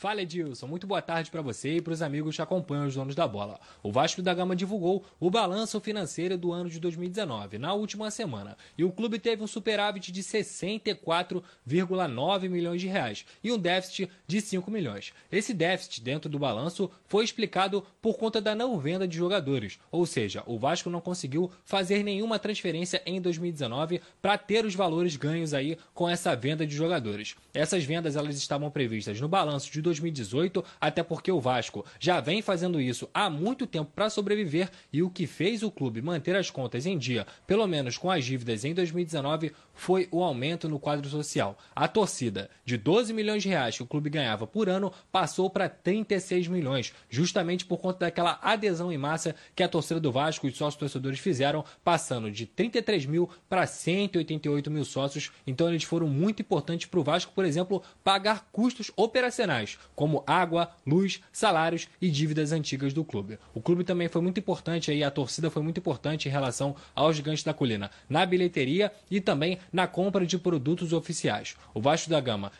Fala 0.00 0.22
Edilson, 0.22 0.66
muito 0.66 0.86
boa 0.86 1.02
tarde 1.02 1.30
para 1.30 1.42
você 1.42 1.76
e 1.76 1.82
para 1.82 1.92
os 1.92 2.00
amigos 2.00 2.34
que 2.34 2.40
acompanham 2.40 2.86
os 2.86 2.94
donos 2.94 3.14
da 3.14 3.28
bola. 3.28 3.60
O 3.82 3.92
Vasco 3.92 4.22
da 4.22 4.32
Gama 4.32 4.56
divulgou 4.56 5.04
o 5.20 5.30
balanço 5.30 5.78
financeiro 5.78 6.38
do 6.38 6.52
ano 6.52 6.70
de 6.70 6.80
2019 6.80 7.58
na 7.58 7.74
última 7.74 8.10
semana 8.10 8.56
e 8.78 8.84
o 8.84 8.90
clube 8.90 9.18
teve 9.18 9.42
um 9.42 9.46
superávit 9.46 10.10
de 10.10 10.22
64,9 10.22 12.48
milhões 12.48 12.80
de 12.80 12.86
reais 12.86 13.26
e 13.44 13.52
um 13.52 13.58
déficit 13.58 14.10
de 14.26 14.40
5 14.40 14.70
milhões. 14.70 15.12
Esse 15.30 15.52
déficit 15.52 16.00
dentro 16.00 16.30
do 16.30 16.38
balanço 16.38 16.90
foi 17.04 17.22
explicado 17.22 17.84
por 18.00 18.16
conta 18.16 18.40
da 18.40 18.54
não 18.54 18.78
venda 18.78 19.06
de 19.06 19.18
jogadores, 19.18 19.78
ou 19.92 20.06
seja, 20.06 20.42
o 20.46 20.58
Vasco 20.58 20.88
não 20.88 21.02
conseguiu 21.02 21.50
fazer 21.62 22.02
nenhuma 22.02 22.38
transferência 22.38 23.02
em 23.04 23.20
2019 23.20 24.00
para 24.22 24.38
ter 24.38 24.64
os 24.64 24.74
valores 24.74 25.16
ganhos 25.16 25.52
aí 25.52 25.76
com 25.92 26.08
essa 26.08 26.34
venda 26.34 26.66
de 26.66 26.74
jogadores. 26.74 27.36
Essas 27.52 27.84
vendas 27.84 28.16
elas 28.16 28.38
estavam 28.38 28.70
previstas 28.70 29.20
no 29.20 29.28
balanço 29.28 29.70
de 29.70 29.89
2018, 29.90 30.64
até 30.80 31.02
porque 31.02 31.32
o 31.32 31.40
Vasco 31.40 31.84
já 31.98 32.20
vem 32.20 32.40
fazendo 32.40 32.80
isso 32.80 33.08
há 33.12 33.28
muito 33.28 33.66
tempo 33.66 33.90
para 33.92 34.08
sobreviver 34.08 34.70
e 34.92 35.02
o 35.02 35.10
que 35.10 35.26
fez 35.26 35.64
o 35.64 35.70
clube 35.70 36.00
manter 36.00 36.36
as 36.36 36.48
contas 36.50 36.86
em 36.86 36.96
dia, 36.96 37.26
pelo 37.46 37.66
menos 37.66 37.98
com 37.98 38.10
as 38.10 38.24
dívidas 38.24 38.64
em 38.64 38.72
2019, 38.72 39.52
foi 39.80 40.06
o 40.12 40.22
aumento 40.22 40.68
no 40.68 40.78
quadro 40.78 41.08
social. 41.08 41.56
A 41.74 41.88
torcida, 41.88 42.50
de 42.66 42.76
12 42.76 43.14
milhões 43.14 43.42
de 43.42 43.48
reais 43.48 43.76
que 43.78 43.82
o 43.82 43.86
clube 43.86 44.10
ganhava 44.10 44.46
por 44.46 44.68
ano, 44.68 44.92
passou 45.10 45.48
para 45.48 45.70
36 45.70 46.48
milhões, 46.48 46.92
justamente 47.08 47.64
por 47.64 47.78
conta 47.78 48.00
daquela 48.00 48.38
adesão 48.42 48.92
em 48.92 48.98
massa 48.98 49.34
que 49.56 49.62
a 49.62 49.68
torcida 49.68 49.98
do 49.98 50.12
Vasco 50.12 50.46
e 50.46 50.50
os 50.50 50.56
sócios 50.56 50.78
torcedores 50.78 51.18
fizeram, 51.18 51.64
passando 51.82 52.30
de 52.30 52.44
33 52.44 53.06
mil 53.06 53.30
para 53.48 53.66
188 53.66 54.70
mil 54.70 54.84
sócios. 54.84 55.32
Então 55.46 55.70
eles 55.70 55.82
foram 55.82 56.08
muito 56.08 56.42
importantes 56.42 56.86
para 56.86 57.00
o 57.00 57.02
Vasco, 57.02 57.32
por 57.34 57.46
exemplo, 57.46 57.82
pagar 58.04 58.48
custos 58.52 58.92
operacionais, 58.94 59.78
como 59.96 60.22
água, 60.26 60.70
luz, 60.86 61.22
salários 61.32 61.88
e 62.02 62.10
dívidas 62.10 62.52
antigas 62.52 62.92
do 62.92 63.02
clube. 63.02 63.38
O 63.54 63.62
clube 63.62 63.82
também 63.82 64.08
foi 64.08 64.20
muito 64.20 64.40
importante 64.40 64.90
aí, 64.90 65.02
a 65.02 65.10
torcida 65.10 65.50
foi 65.50 65.62
muito 65.62 65.78
importante 65.78 66.28
em 66.28 66.30
relação 66.30 66.76
aos 66.94 67.16
gigantes 67.16 67.44
da 67.44 67.54
colina, 67.54 67.90
na 68.10 68.26
bilheteria 68.26 68.92
e 69.10 69.22
também 69.22 69.58
na 69.72 69.86
compra 69.86 70.26
de 70.26 70.38
produtos 70.38 70.92
oficiais. 70.92 71.56
O 71.74 71.80
Vasco 71.80 72.10
da 72.10 72.20
Gama 72.20 72.52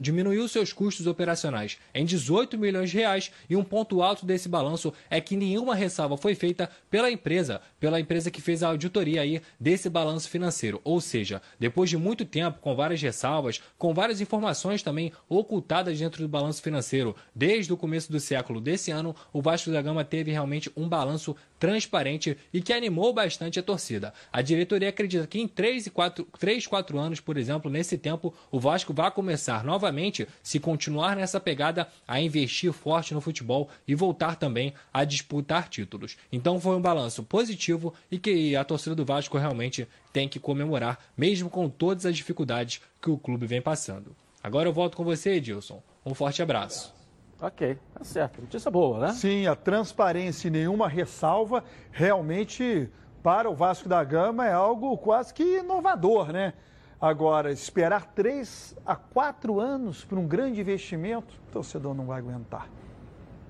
diminuiu 0.00 0.48
seus 0.48 0.72
custos 0.72 1.06
operacionais 1.06 1.78
em 1.94 2.04
18 2.04 2.58
milhões 2.58 2.90
de 2.90 2.98
reais 2.98 3.30
e 3.48 3.56
um 3.56 3.64
ponto 3.64 4.02
alto 4.02 4.26
desse 4.26 4.48
balanço 4.48 4.92
é 5.10 5.20
que 5.20 5.36
nenhuma 5.36 5.74
ressalva 5.74 6.16
foi 6.16 6.34
feita 6.34 6.70
pela 6.90 7.10
empresa, 7.10 7.60
pela 7.78 8.00
empresa 8.00 8.30
que 8.30 8.40
fez 8.40 8.62
a 8.62 8.68
auditoria 8.68 9.22
aí 9.22 9.40
desse 9.58 9.88
balanço 9.88 10.28
financeiro. 10.28 10.80
Ou 10.84 11.00
seja, 11.00 11.40
depois 11.58 11.90
de 11.90 11.96
muito 11.96 12.24
tempo, 12.24 12.58
com 12.60 12.74
várias 12.74 13.00
ressalvas, 13.00 13.60
com 13.78 13.94
várias 13.94 14.20
informações 14.20 14.82
também 14.82 15.12
ocultadas 15.28 15.98
dentro 15.98 16.22
do 16.22 16.28
balanço 16.28 16.62
financeiro, 16.62 17.14
desde 17.34 17.72
o 17.72 17.76
começo 17.76 18.10
do 18.10 18.20
século 18.20 18.60
desse 18.60 18.90
ano, 18.90 19.14
o 19.32 19.42
Vasco 19.42 19.70
da 19.70 19.82
Gama 19.82 20.04
teve 20.04 20.30
realmente 20.30 20.70
um 20.76 20.88
balanço 20.88 21.36
transparente 21.62 22.36
e 22.52 22.60
que 22.60 22.72
animou 22.72 23.12
bastante 23.12 23.60
a 23.60 23.62
torcida. 23.62 24.12
A 24.32 24.42
diretoria 24.42 24.88
acredita 24.88 25.28
que 25.28 25.38
em 25.38 25.46
3 25.46 25.86
e 25.86 25.90
4, 25.90 26.26
3, 26.36 26.66
4 26.66 26.98
anos, 26.98 27.20
por 27.20 27.36
exemplo, 27.36 27.70
nesse 27.70 27.96
tempo, 27.96 28.34
o 28.50 28.58
Vasco 28.58 28.92
vai 28.92 29.08
começar 29.12 29.62
novamente, 29.62 30.26
se 30.42 30.58
continuar 30.58 31.14
nessa 31.14 31.38
pegada, 31.38 31.86
a 32.08 32.20
investir 32.20 32.72
forte 32.72 33.14
no 33.14 33.20
futebol 33.20 33.70
e 33.86 33.94
voltar 33.94 34.34
também 34.34 34.74
a 34.92 35.04
disputar 35.04 35.68
títulos. 35.68 36.16
Então 36.32 36.60
foi 36.60 36.74
um 36.74 36.82
balanço 36.82 37.22
positivo 37.22 37.94
e 38.10 38.18
que 38.18 38.56
a 38.56 38.64
torcida 38.64 38.96
do 38.96 39.04
Vasco 39.04 39.38
realmente 39.38 39.86
tem 40.12 40.28
que 40.28 40.40
comemorar, 40.40 40.98
mesmo 41.16 41.48
com 41.48 41.68
todas 41.68 42.04
as 42.06 42.16
dificuldades 42.16 42.80
que 43.00 43.08
o 43.08 43.16
clube 43.16 43.46
vem 43.46 43.62
passando. 43.62 44.16
Agora 44.42 44.68
eu 44.68 44.72
volto 44.72 44.96
com 44.96 45.04
você, 45.04 45.34
Edilson. 45.34 45.80
Um 46.04 46.12
forte 46.12 46.42
abraço. 46.42 47.01
Ok, 47.42 47.76
tá 47.92 48.04
certo. 48.04 48.40
Notícia 48.40 48.70
boa, 48.70 49.00
né? 49.00 49.12
Sim, 49.14 49.48
a 49.48 49.56
transparência 49.56 50.46
e 50.46 50.50
nenhuma 50.50 50.88
ressalva 50.88 51.64
realmente 51.90 52.88
para 53.20 53.50
o 53.50 53.54
Vasco 53.54 53.88
da 53.88 54.04
Gama 54.04 54.46
é 54.46 54.52
algo 54.52 54.96
quase 54.96 55.34
que 55.34 55.58
inovador, 55.58 56.32
né? 56.32 56.52
Agora, 57.00 57.50
esperar 57.50 58.06
três 58.14 58.76
a 58.86 58.94
quatro 58.94 59.58
anos 59.58 60.04
para 60.04 60.20
um 60.20 60.26
grande 60.28 60.60
investimento, 60.60 61.34
o 61.48 61.52
torcedor 61.52 61.94
não 61.96 62.06
vai 62.06 62.20
aguentar. 62.20 62.68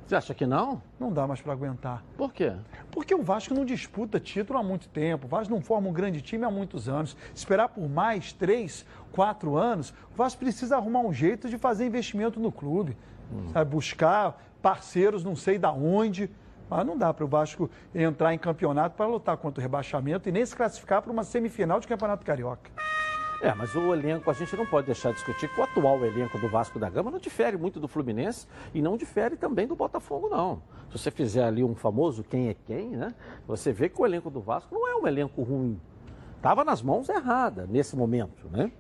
Você 0.07 0.17
acha 0.17 0.35
que 0.35 0.47
não? 0.47 0.81
Não 0.99 1.13
dá 1.13 1.27
mais 1.27 1.43
para 1.43 1.53
aguentar. 1.53 2.03
Por 2.17 2.33
quê? 2.33 2.53
Porque 2.91 3.15
o 3.15 3.23
Vasco 3.23 3.53
não 3.53 3.65
disputa 3.65 4.19
título 4.19 4.59
há 4.59 4.63
muito 4.63 4.89
tempo. 4.89 5.27
O 5.27 5.29
Vasco 5.29 5.53
não 5.53 5.61
forma 5.61 5.91
um 5.91 5.93
grande 5.93 6.23
time 6.23 6.45
há 6.45 6.51
muitos 6.51 6.89
anos. 6.89 7.15
Esperar 7.35 7.69
por 7.69 7.87
mais 7.89 8.33
três, 8.33 8.87
quatro 9.13 9.55
anos, 9.57 9.91
o 10.13 10.17
Vasco 10.17 10.41
precisa 10.41 10.77
arrumar 10.77 11.01
um 11.01 11.13
jeito 11.13 11.49
de 11.49 11.59
fazer 11.59 11.87
investimento 11.87 12.41
no 12.41 12.51
clube. 12.51 12.97
Hum. 13.33 13.65
Buscar 13.65 14.41
parceiros 14.61 15.25
não 15.25 15.35
sei 15.35 15.59
da 15.59 15.73
onde. 15.73 16.31
Mas 16.71 16.87
não 16.87 16.97
dá 16.97 17.13
para 17.13 17.25
o 17.25 17.29
Vasco 17.29 17.71
entrar 17.95 18.33
em 18.33 18.39
campeonato 18.39 18.97
para 18.97 19.07
lutar 19.07 19.37
contra 19.37 19.61
o 19.61 19.63
rebaixamento 19.63 20.29
e 20.29 20.33
nem 20.33 20.45
se 20.47 20.57
classificar 20.57 21.03
para 21.03 21.13
uma 21.13 21.23
semifinal 21.23 21.81
de 21.81 21.87
Campeonato 21.87 22.25
Carioca. 22.25 22.71
É, 23.43 23.53
mas 23.55 23.75
o 23.75 23.93
elenco, 23.93 24.31
a 24.31 24.33
gente 24.33 24.57
não 24.57 24.65
pode 24.65 24.87
deixar 24.87 25.11
de 25.11 25.17
discutir 25.17 25.49
que 25.49 25.61
o 25.61 25.65
atual 25.65 26.03
elenco 26.05 26.39
do 26.39 26.49
Vasco 26.49 26.79
da 26.79 26.89
Gama 26.89 27.11
não 27.11 27.19
difere 27.19 27.57
muito 27.57 27.81
do 27.81 27.89
Fluminense 27.89 28.47
e 28.73 28.81
não 28.81 28.97
difere 28.97 29.37
também 29.37 29.67
do 29.67 29.75
Botafogo, 29.75 30.29
não. 30.29 30.63
Se 30.89 30.99
você 30.99 31.11
fizer 31.11 31.43
ali 31.43 31.65
um 31.65 31.75
famoso 31.75 32.23
quem 32.23 32.49
é 32.49 32.55
quem, 32.55 32.91
né? 32.91 33.13
Você 33.49 33.73
vê 33.73 33.89
que 33.89 34.01
o 34.01 34.07
elenco 34.07 34.31
do 34.31 34.41
Vasco 34.41 34.73
não 34.73 34.89
é 34.89 34.95
um 34.95 35.09
elenco 35.09 35.43
ruim. 35.43 35.81
Estava 36.37 36.65
nas 36.65 36.81
mãos 36.83 37.09
erradas 37.09 37.69
nesse 37.69 37.97
momento, 37.97 38.49
né? 38.49 38.71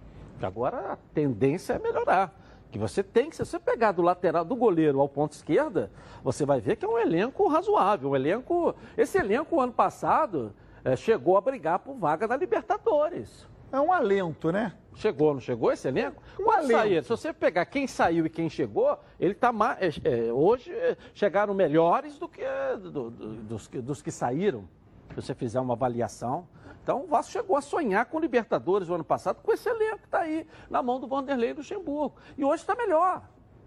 Agora 0.41 0.93
a 0.93 0.97
tendência 1.13 1.73
é 1.73 1.79
melhorar 1.81 2.33
que 2.73 2.79
você 2.79 3.03
tem 3.03 3.29
que, 3.29 3.37
se 3.37 3.45
você 3.45 3.59
pegar 3.59 3.93
do 3.93 4.01
lateral, 4.01 4.47
do 4.47 4.57
goleiro 4.57 4.99
ao 4.99 5.09
ponto 5.09 5.33
esquerda, 5.33 5.91
você 6.25 6.47
vai 6.47 6.59
ver 6.59 6.77
que 6.77 6.85
é 6.87 6.89
um 6.89 6.99
elenco 6.99 7.47
razoável. 7.47 8.11
Um 8.11 8.17
elenco, 8.17 8.75
esse 8.97 9.19
elenco, 9.19 9.61
ano 9.61 9.75
passado, 9.75 10.55
é, 10.83 10.97
chegou 10.97 11.37
a 11.37 11.41
brigar 11.43 11.81
por 11.81 11.95
vaga 11.95 12.27
na 12.27 12.35
Libertadores. 12.35 13.47
É 13.71 13.79
um 13.79 13.93
alento, 13.93 14.51
né? 14.51 14.73
Chegou, 14.95 15.35
não 15.35 15.41
chegou 15.41 15.71
esse 15.71 15.87
elenco? 15.87 16.23
Um 16.41 16.51
alento. 16.51 17.05
Se 17.05 17.09
você 17.11 17.33
pegar 17.33 17.67
quem 17.67 17.87
saiu 17.87 18.25
e 18.25 18.31
quem 18.31 18.49
chegou, 18.49 18.99
ele 19.21 19.33
está 19.33 19.53
mais. 19.53 20.01
É, 20.03 20.29
é, 20.29 20.33
hoje 20.33 20.73
é, 20.73 20.97
chegaram 21.15 21.53
melhores 21.53 22.19
do 22.19 22.27
que 22.27 22.43
do, 22.81 22.91
do, 22.91 23.11
dos, 23.11 23.69
dos 23.69 24.03
que 24.03 24.11
saíram. 24.11 24.67
Se 25.11 25.17
você 25.17 25.35
fizer 25.35 25.61
uma 25.61 25.75
avaliação. 25.75 26.49
Então 26.83 27.05
o 27.05 27.07
Vasco 27.07 27.33
chegou 27.33 27.57
a 27.57 27.61
sonhar 27.61 28.07
com 28.07 28.17
o 28.17 28.21
Libertadores 28.21 28.89
o 28.89 28.95
ano 28.95 29.05
passado, 29.05 29.41
com 29.43 29.53
esse 29.53 29.69
elenco 29.69 29.99
que 29.99 30.07
está 30.07 30.21
aí 30.21 30.47
na 30.69 30.83
mão 30.83 30.99
do 30.99 31.07
Vanderlei 31.07 31.53
Luxemburgo. 31.53 32.17
E 32.37 32.45
hoje 32.45 32.63
está 32.63 32.75
melhor, 32.75 33.23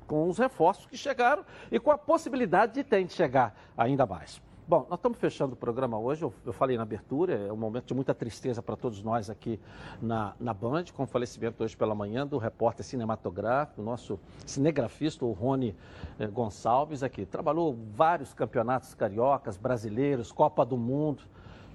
com 0.05 0.28
os 0.28 0.38
reforços 0.38 0.86
que 0.86 0.97
chegaram 0.97 1.45
e 1.72 1.80
com 1.80 1.91
a 1.91 1.97
possibilidade 1.97 2.74
de 2.74 2.84
ter 2.84 3.03
de 3.03 3.13
chegar 3.13 3.55
ainda 3.78 4.05
mais. 4.05 4.41
Bom, 4.68 4.88
nós 4.89 4.97
estamos 4.97 5.20
fechando 5.20 5.53
o 5.53 5.55
programa 5.55 5.95
hoje, 5.99 6.24
eu, 6.24 6.34
eu, 6.43 6.51
falei 6.51 6.76
na 6.76 6.82
abertura, 6.82 7.36
é 7.36 7.53
um 7.53 7.55
momento 7.55 7.86
de 7.86 7.93
muita 7.93 8.16
tristeza 8.16 8.63
para 8.63 8.76
todos 8.76 9.03
nós 9.03 9.30
aqui 9.30 9.59
na, 10.01 10.34
na 10.39 10.55
Band, 10.55 10.86
com 10.91 11.03
o 11.03 11.05
falecimento 11.05 11.63
hoje 11.63 11.78
pela 11.78 11.93
manhã 11.93 12.26
do 12.26 12.39
repórter 12.39 12.84
cinematográfico, 12.84 13.84
nosso 13.84 14.20
cinegrafista, 14.43 15.24
o 15.24 15.34
Rony 15.34 15.76
eh, 16.18 16.26
Gonçalves 16.26 17.03
aqui. 17.03 17.28
Trabalhou 17.28 17.78
vários 17.93 18.34
campeonatos 18.34 18.95
cariocas, 18.95 19.55
brasileiros, 19.55 20.32
Copa 20.32 20.66
do 20.66 20.78
Mundo, 20.78 21.22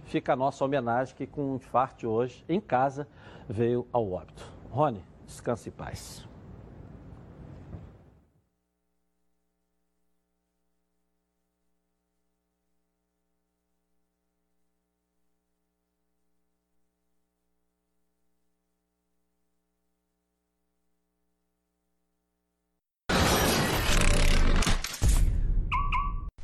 fica 0.05 0.33
a 0.33 0.37
nossa 0.37 0.65
homenagem 0.65 1.15
que 1.15 1.27
com 1.27 1.53
um 1.53 1.57
infarto 1.57 2.09
hoje, 2.09 2.45
em 2.49 2.61
casa, 2.61 3.07
veio 3.49 3.87
ao 3.93 4.11
óbito. 4.11 4.45
Rony, 4.71 5.03
descanse 5.27 5.69
em 5.69 5.73
paz. 5.73 6.30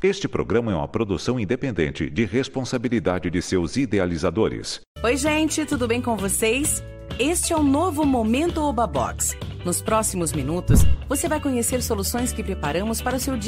Este 0.03 0.29
programa 0.29 0.71
é 0.71 0.75
uma 0.75 0.87
produção 0.87 1.41
independente 1.41 2.11
de 2.11 2.27
responsabilidade 2.27 3.31
de 3.31 3.41
seus 3.41 3.79
idealizadores. 3.79 4.83
Oi, 5.03 5.17
gente, 5.17 5.65
tudo 5.65 5.89
bem 5.89 6.03
com 6.03 6.15
vocês? 6.19 6.85
Este 7.19 7.55
é 7.55 7.57
o 7.57 7.63
novo 7.63 8.05
Momento 8.05 8.61
Oba 8.61 8.87
Box. 8.87 9.35
Nos 9.65 9.81
próximos 9.81 10.35
minutos, 10.35 10.81
você 11.09 11.27
vai 11.27 11.41
conhecer 11.41 11.83
soluções 11.83 12.31
que 12.31 12.43
preparamos 12.43 13.01
para 13.01 13.17
o 13.17 13.21
seu 13.21 13.39
dia 13.39 13.45